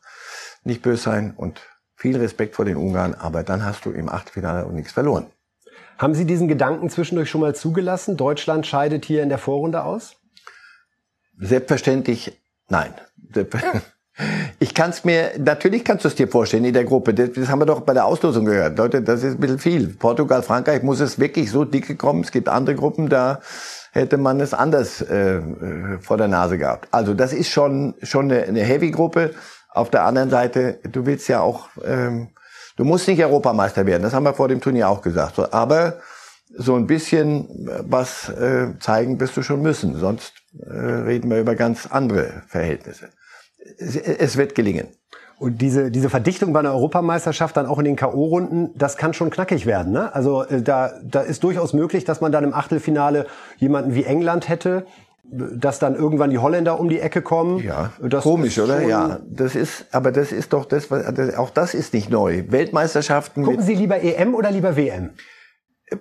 nicht 0.64 0.82
böse 0.82 1.04
sein 1.04 1.34
und 1.36 1.62
viel 1.96 2.18
Respekt 2.18 2.56
vor 2.56 2.66
den 2.66 2.78
Ungarn, 2.78 3.14
aber 3.14 3.44
dann 3.44 3.66
hast 3.66 3.86
du 3.86 3.92
im 3.92 4.10
Achtelfinale 4.10 4.66
und 4.66 4.76
nichts 4.76 4.94
verloren. 4.94 5.28
Haben 5.98 6.14
Sie 6.14 6.26
diesen 6.26 6.48
Gedanken 6.48 6.90
zwischendurch 6.90 7.30
schon 7.30 7.42
mal 7.42 7.56
zugelassen? 7.56 8.18
Deutschland 8.18 8.68
scheidet 8.68 9.06
hier 9.06 9.24
in 9.24 9.30
der 9.30 9.38
Vorrunde 9.38 9.84
aus? 9.84 10.18
Selbstverständlich 11.38 12.42
nein. 12.68 12.94
Ich 14.60 14.74
kann 14.74 14.92
es 14.92 15.04
mir, 15.04 15.32
natürlich 15.38 15.84
kannst 15.84 16.06
du 16.06 16.08
es 16.08 16.16
dir 16.16 16.28
vorstellen 16.28 16.64
in 16.64 16.74
der 16.74 16.86
Gruppe. 16.86 17.14
Das, 17.14 17.34
das, 17.34 17.50
haben 17.50 17.60
wir 17.60 17.66
doch 17.66 17.82
bei 17.82 17.94
der 17.94 18.06
Auslosung 18.06 18.46
gehört. 18.46 18.78
Leute, 18.78 19.02
das 19.02 19.24
ist 19.24 19.34
ein 19.34 19.40
bisschen 19.40 19.60
viel. 19.60 19.88
Portugal, 19.90 20.42
Frankreich 20.42 20.84
muss 20.84 21.02
es 21.02 21.20
wirklich 21.20 21.52
so 21.52 21.66
dicke 21.66 21.96
kommen. 21.96 22.22
Es 22.22 22.32
gibt 22.32 22.48
andere 22.48 22.76
Gruppen, 22.76 23.10
da 23.10 23.42
hätte 23.92 24.18
man 24.18 24.40
es 24.40 24.54
anders 24.54 25.02
äh, 25.02 25.38
äh, 25.38 25.42
vor 26.00 26.18
der 26.18 26.30
Nase 26.30 26.58
gehabt. 26.58 26.88
Also 26.92 27.14
das 27.14 27.34
ist 27.34 27.50
schon 27.50 27.96
schon 28.04 28.32
eine, 28.32 28.44
eine 28.44 28.62
Heavy-Gruppe. 28.62 29.34
Auf 29.70 29.90
der 29.90 30.06
anderen 30.06 30.30
Seite, 30.30 30.80
du 30.90 31.06
willst 31.06 31.28
ja 31.28 31.42
auch, 31.42 31.68
ähm, 31.84 32.30
du 32.78 32.86
musst 32.86 33.10
nicht 33.10 33.22
Europameister 33.22 33.86
werden. 33.86 34.04
Das 34.04 34.14
haben 34.14 34.24
wir 34.24 34.34
vor 34.34 34.48
dem 34.48 34.62
Turnier 34.62 34.88
auch 34.88 35.02
gesagt. 35.02 35.54
Aber 35.54 36.00
so 36.58 36.76
ein 36.76 36.88
bisschen 36.88 37.68
was 37.82 38.30
äh, 38.30 38.68
zeigen 38.80 39.20
wirst 39.20 39.36
du 39.36 39.42
schon 39.42 39.62
müssen. 39.62 40.00
Sonst 40.00 40.34
äh, 40.60 40.74
reden 40.74 41.30
wir 41.30 41.40
über 41.40 41.56
ganz 41.56 41.88
andere 41.88 42.44
Verhältnisse. 42.48 43.10
Es, 43.78 44.38
wird 44.38 44.56
gelingen. 44.56 44.88
Und 45.38 45.62
diese, 45.62 45.92
diese 45.92 46.10
Verdichtung 46.10 46.54
bei 46.54 46.60
einer 46.60 46.74
Europameisterschaft 46.74 47.58
dann 47.58 47.66
auch 47.66 47.80
in 47.80 47.86
den 47.86 47.96
K.O.-Runden, 47.96 48.70
das 48.76 48.96
kann 48.96 49.14
schon 49.14 49.30
knackig 49.30 49.66
werden. 49.66 49.92
Ne? 49.92 50.14
Also 50.16 50.44
äh, 50.44 50.62
da, 50.62 50.94
da 51.04 51.22
ist 51.22 51.44
durchaus 51.44 51.74
möglich, 51.74 52.06
dass 52.06 52.22
man 52.22 52.32
dann 52.32 52.44
im 52.44 52.54
Achtelfinale 52.54 53.28
jemanden 53.58 53.96
wie 53.96 54.06
England 54.06 54.48
hätte, 54.48 54.86
dass 55.32 55.80
dann 55.80 55.96
irgendwann 55.96 56.30
die 56.30 56.38
Holländer 56.38 56.80
um 56.80 56.88
die 56.88 57.00
Ecke 57.00 57.22
kommen. 57.22 57.60
Ja, 57.60 57.92
das 58.00 58.24
komisch, 58.24 58.60
oder? 58.60 58.82
Ja, 58.82 59.20
das 59.28 59.56
ist, 59.56 59.88
aber 59.92 60.12
das 60.12 60.32
ist 60.32 60.54
doch 60.54 60.66
das, 60.66 60.92
auch 61.36 61.50
das 61.50 61.74
ist 61.74 61.94
nicht 61.94 62.10
neu. 62.10 62.44
Weltmeisterschaften. 62.48 63.44
Gucken 63.44 63.64
Sie 63.64 63.74
lieber 63.74 64.02
EM 64.02 64.36
oder 64.36 64.52
lieber 64.52 64.76
WM? 64.76 65.12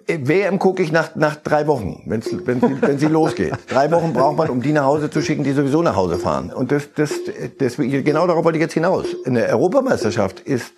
WM 0.06 0.58
gucke 0.58 0.82
ich 0.82 0.92
nach, 0.92 1.14
nach 1.14 1.36
drei 1.36 1.66
Wochen, 1.66 2.02
wenn's, 2.06 2.28
wenn, 2.46 2.60
sie, 2.60 2.80
wenn 2.80 2.98
sie 2.98 3.06
losgeht. 3.06 3.52
Drei 3.68 3.90
Wochen 3.90 4.14
braucht 4.14 4.38
man, 4.38 4.48
um 4.48 4.62
die 4.62 4.72
nach 4.72 4.84
Hause 4.84 5.10
zu 5.10 5.20
schicken, 5.20 5.44
die 5.44 5.52
sowieso 5.52 5.82
nach 5.82 5.94
Hause 5.94 6.18
fahren. 6.18 6.50
Und 6.50 6.72
das, 6.72 6.94
das, 6.94 7.12
das, 7.58 7.76
genau 7.76 8.26
darauf 8.26 8.44
wollte 8.44 8.56
ich 8.56 8.62
jetzt 8.62 8.72
hinaus. 8.72 9.06
Eine 9.26 9.46
Europameisterschaft 9.48 10.40
ist 10.40 10.72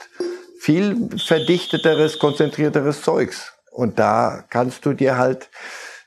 viel 0.59 1.09
verdichteteres, 1.17 2.19
konzentrierteres 2.19 3.03
Zeugs. 3.03 3.53
Und 3.71 3.99
da 4.01 4.45
kannst 4.51 4.85
du 4.85 4.93
dir 4.93 5.17
halt 5.17 5.51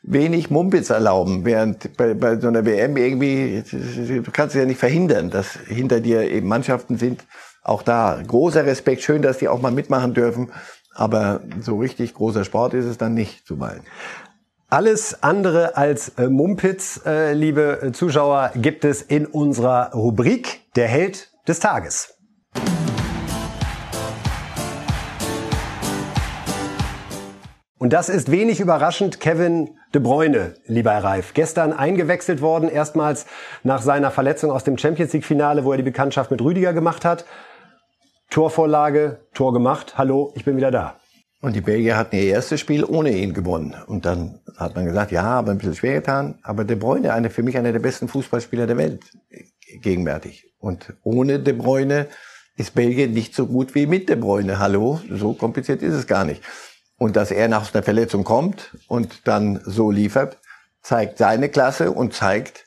wenig 0.02 0.50
Mumpitz 0.50 0.90
erlauben, 0.90 1.46
während 1.46 1.96
bei, 1.96 2.14
bei 2.14 2.38
so 2.38 2.48
einer 2.48 2.66
WM 2.66 2.98
irgendwie, 2.98 3.64
du 3.72 4.32
kannst 4.32 4.56
es 4.56 4.60
ja 4.60 4.66
nicht 4.66 4.80
verhindern, 4.80 5.30
dass 5.30 5.54
hinter 5.68 6.02
dir 6.02 6.30
eben 6.30 6.48
Mannschaften 6.48 6.98
sind. 6.98 7.26
Auch 7.62 7.84
da 7.84 8.22
großer 8.26 8.66
Respekt, 8.66 9.04
schön, 9.04 9.22
dass 9.22 9.38
die 9.38 9.48
auch 9.48 9.62
mal 9.62 9.72
mitmachen 9.72 10.14
dürfen. 10.14 10.52
Aber 11.00 11.40
so 11.62 11.78
richtig 11.78 12.14
großer 12.14 12.44
Sport 12.44 12.74
ist 12.74 12.84
es 12.84 12.98
dann 12.98 13.14
nicht 13.14 13.48
zuweilen. 13.48 13.84
Alles 14.68 15.24
andere 15.24 15.78
als 15.78 16.10
äh, 16.18 16.28
Mumpitz, 16.28 17.00
äh, 17.06 17.32
liebe 17.32 17.82
äh, 17.82 17.92
Zuschauer, 17.94 18.52
gibt 18.56 18.84
es 18.84 19.02
in 19.02 19.26
unserer 19.26 19.94
Rubrik 19.94 20.60
Der 20.76 20.90
Held 20.90 21.32
des 21.48 21.62
Tages. 21.62 22.16
Und 27.78 27.94
das 27.94 28.10
ist 28.10 28.30
wenig 28.30 28.60
überraschend 28.60 29.22
Kevin 29.22 29.70
De 29.94 30.02
Bruyne, 30.02 30.56
lieber 30.66 30.92
Herr 30.92 31.06
Reif. 31.06 31.34
Gestern 31.34 31.72
eingewechselt 31.72 32.42
worden, 32.42 32.68
erstmals 32.68 33.26
nach 33.64 33.82
seiner 33.82 34.12
Verletzung 34.12 34.52
aus 34.52 34.66
dem 34.66 34.78
Champions 34.78 35.14
League 35.14 35.26
Finale, 35.26 35.64
wo 35.64 35.72
er 35.72 35.78
die 35.78 35.84
Bekanntschaft 35.84 36.30
mit 36.30 36.42
Rüdiger 36.42 36.74
gemacht 36.74 37.06
hat. 37.06 37.24
Torvorlage, 38.30 39.26
Tor 39.34 39.54
gemacht, 39.54 39.98
hallo, 39.98 40.32
ich 40.36 40.46
bin 40.46 40.56
wieder 40.56 40.70
da. 40.70 41.00
Und 41.42 41.56
die 41.56 41.62
Belgier 41.62 41.98
hatten 41.98 42.18
ihr 42.18 42.26
erstes 42.26 42.60
Spiel 42.60 42.84
ohne 42.84 43.12
ihn 43.12 43.34
gewonnen. 43.34 43.76
Und 43.88 44.06
dann 44.06 44.40
hat 44.58 44.76
man 44.76 44.86
gesagt, 44.86 45.12
ja, 45.12 45.24
aber 45.24 45.52
ein 45.52 45.58
bisschen 45.58 45.76
schwer 45.76 45.94
getan. 45.94 46.38
Aber 46.44 46.66
De 46.66 46.76
Bruyne, 46.76 47.14
eine, 47.14 47.30
für 47.30 47.44
mich 47.44 47.58
einer 47.58 47.72
der 47.72 47.80
besten 47.80 48.08
Fußballspieler 48.08 48.68
der 48.68 48.78
Welt, 48.78 49.06
gegenwärtig. 49.82 50.54
Und 50.60 50.94
ohne 51.02 51.40
De 51.40 51.54
Bruyne 51.54 52.08
ist 52.58 52.76
Belgien 52.76 53.14
nicht 53.14 53.34
so 53.34 53.48
gut 53.48 53.74
wie 53.74 53.86
mit 53.86 54.10
De 54.10 54.18
Bruyne. 54.18 54.60
Hallo, 54.60 55.00
so 55.10 55.34
kompliziert 55.34 55.82
ist 55.82 55.94
es 55.94 56.08
gar 56.08 56.26
nicht. 56.26 56.44
Und 56.98 57.16
dass 57.16 57.32
er 57.32 57.48
nach 57.48 57.74
einer 57.74 57.84
Verletzung 57.84 58.26
kommt 58.26 58.76
und 58.90 59.28
dann 59.28 59.62
so 59.66 59.92
liefert, 59.92 60.38
zeigt 60.82 61.18
seine 61.18 61.48
Klasse 61.48 61.92
und 61.92 62.14
zeigt 62.14 62.66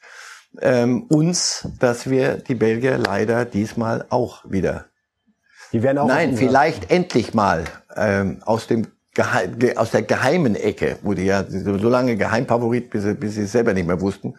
ähm, 0.60 1.02
uns, 1.04 1.68
dass 1.78 2.08
wir 2.08 2.36
die 2.36 2.54
Belgier 2.54 2.96
leider 2.96 3.44
diesmal 3.44 4.06
auch 4.08 4.44
wieder 4.48 4.86
die 5.72 5.82
werden 5.82 5.98
auch 5.98 6.06
Nein, 6.06 6.36
vielleicht 6.36 6.90
endlich 6.90 7.34
mal 7.34 7.64
ähm, 7.96 8.38
aus 8.44 8.66
dem 8.66 8.86
aus 9.76 9.90
der 9.90 10.02
geheimen 10.02 10.54
Ecke, 10.54 10.96
wo 11.02 11.12
die 11.12 11.26
ja 11.26 11.44
so 11.46 11.88
lange 11.88 12.16
Geheimpavorit, 12.16 12.88
bis 12.88 13.02
sie, 13.02 13.14
bis 13.14 13.34
sie 13.34 13.42
es 13.42 13.52
selber 13.52 13.74
nicht 13.74 13.86
mehr 13.86 14.00
wussten. 14.00 14.36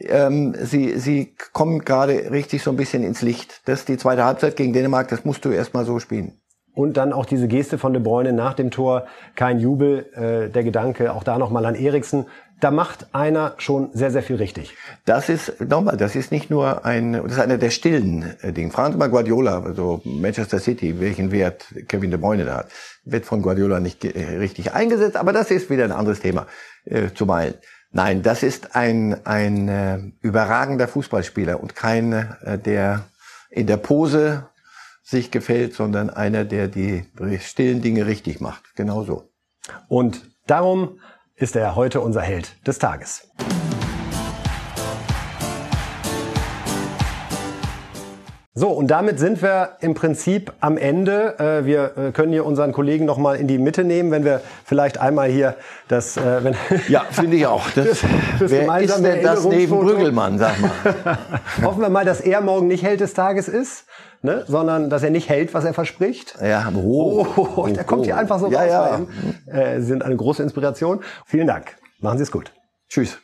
Ähm, 0.00 0.54
sie, 0.58 0.98
sie 0.98 1.36
kommen 1.52 1.84
gerade 1.84 2.30
richtig 2.30 2.62
so 2.62 2.70
ein 2.70 2.76
bisschen 2.76 3.02
ins 3.02 3.20
Licht. 3.22 3.60
Das 3.66 3.80
ist 3.80 3.88
die 3.88 3.98
zweite 3.98 4.24
Halbzeit 4.24 4.56
gegen 4.56 4.72
Dänemark, 4.72 5.08
das 5.08 5.24
musst 5.24 5.44
du 5.44 5.50
erstmal 5.50 5.84
so 5.84 5.98
spielen. 5.98 6.41
Und 6.74 6.96
dann 6.96 7.12
auch 7.12 7.26
diese 7.26 7.48
Geste 7.48 7.76
von 7.76 7.92
De 7.92 8.02
Bruyne 8.02 8.32
nach 8.32 8.54
dem 8.54 8.70
Tor, 8.70 9.06
kein 9.34 9.60
Jubel, 9.60 10.06
äh, 10.14 10.50
der 10.50 10.64
Gedanke, 10.64 11.12
auch 11.12 11.22
da 11.22 11.38
nochmal 11.38 11.66
an 11.66 11.74
Eriksen. 11.74 12.26
Da 12.60 12.70
macht 12.70 13.08
einer 13.12 13.54
schon 13.58 13.90
sehr, 13.92 14.10
sehr 14.10 14.22
viel 14.22 14.36
richtig. 14.36 14.74
Das 15.04 15.28
ist, 15.28 15.60
nochmal, 15.60 15.96
das 15.96 16.14
ist 16.14 16.30
nicht 16.30 16.48
nur 16.48 16.86
ein, 16.86 17.12
das 17.12 17.32
ist 17.32 17.40
einer 17.40 17.58
der 17.58 17.70
stillen 17.70 18.36
äh, 18.40 18.52
Dinge. 18.52 18.70
Fragen 18.70 18.92
Sie 18.92 18.98
mal 18.98 19.10
Guardiola, 19.10 19.62
also 19.64 20.00
Manchester 20.04 20.60
City, 20.60 20.98
welchen 21.00 21.32
Wert 21.32 21.66
Kevin 21.88 22.10
De 22.10 22.18
Bruyne 22.18 22.44
da 22.44 22.58
hat. 22.58 22.68
Wird 23.04 23.26
von 23.26 23.42
Guardiola 23.42 23.80
nicht 23.80 24.04
äh, 24.04 24.38
richtig 24.38 24.72
eingesetzt, 24.72 25.16
aber 25.16 25.32
das 25.32 25.50
ist 25.50 25.68
wieder 25.68 25.84
ein 25.84 25.92
anderes 25.92 26.20
Thema, 26.20 26.46
äh, 26.84 27.08
zuweilen. 27.14 27.54
Nein, 27.90 28.22
das 28.22 28.42
ist 28.42 28.74
ein, 28.74 29.26
ein 29.26 29.68
äh, 29.68 29.98
überragender 30.22 30.88
Fußballspieler 30.88 31.60
und 31.60 31.74
kein, 31.76 32.12
äh, 32.12 32.58
der 32.58 33.04
in 33.50 33.66
der 33.66 33.76
Pose 33.76 34.46
sich 35.12 35.30
gefällt, 35.30 35.74
sondern 35.74 36.10
einer, 36.10 36.44
der 36.44 36.66
die 36.66 37.04
stillen 37.40 37.80
Dinge 37.80 38.06
richtig 38.06 38.40
macht. 38.40 38.74
Genau 38.74 39.04
so. 39.04 39.30
Und 39.86 40.28
darum 40.48 40.98
ist 41.36 41.54
er 41.54 41.76
heute 41.76 42.00
unser 42.00 42.22
Held 42.22 42.66
des 42.66 42.80
Tages. 42.80 43.30
So, 48.54 48.68
und 48.68 48.88
damit 48.88 49.18
sind 49.18 49.40
wir 49.40 49.76
im 49.80 49.94
Prinzip 49.94 50.52
am 50.60 50.76
Ende. 50.76 51.38
Äh, 51.38 51.64
wir 51.64 51.96
äh, 51.96 52.12
können 52.12 52.32
hier 52.32 52.44
unseren 52.44 52.72
Kollegen 52.72 53.06
noch 53.06 53.16
mal 53.16 53.36
in 53.36 53.46
die 53.46 53.56
Mitte 53.56 53.82
nehmen, 53.82 54.10
wenn 54.10 54.26
wir 54.26 54.42
vielleicht 54.66 54.98
einmal 55.00 55.30
hier 55.30 55.56
das... 55.88 56.18
Äh, 56.18 56.44
wenn 56.44 56.54
ja, 56.88 57.06
finde 57.10 57.38
ich 57.38 57.46
auch. 57.46 57.70
Das, 57.70 58.02
das 58.38 58.50
wer 58.50 58.78
ist 58.78 59.02
denn 59.02 59.22
das 59.22 59.46
neben 59.46 59.78
Brüggelmann, 59.78 60.38
sag 60.38 60.60
mal? 60.60 60.70
Hoffen 61.62 61.80
wir 61.80 61.88
mal, 61.88 62.04
dass 62.04 62.20
er 62.20 62.42
morgen 62.42 62.68
nicht 62.68 62.82
Held 62.82 63.00
des 63.00 63.14
Tages 63.14 63.48
ist, 63.48 63.86
ne? 64.20 64.44
sondern 64.46 64.90
dass 64.90 65.02
er 65.02 65.10
nicht 65.10 65.30
hält, 65.30 65.54
was 65.54 65.64
er 65.64 65.72
verspricht. 65.72 66.34
Ja, 66.42 66.70
oh, 66.76 67.26
oh, 67.34 67.48
oh 67.56 67.66
der 67.74 67.84
kommt 67.84 68.04
hier 68.04 68.18
einfach 68.18 68.38
so 68.38 68.50
ja, 68.50 68.60
raus. 68.64 69.00
Ja. 69.46 69.52
Äh, 69.54 69.80
Sie 69.80 69.86
sind 69.86 70.02
eine 70.02 70.16
große 70.16 70.42
Inspiration. 70.42 71.00
Vielen 71.24 71.46
Dank. 71.46 71.74
Machen 72.00 72.18
Sie 72.18 72.24
es 72.24 72.30
gut. 72.30 72.52
Tschüss. 72.90 73.18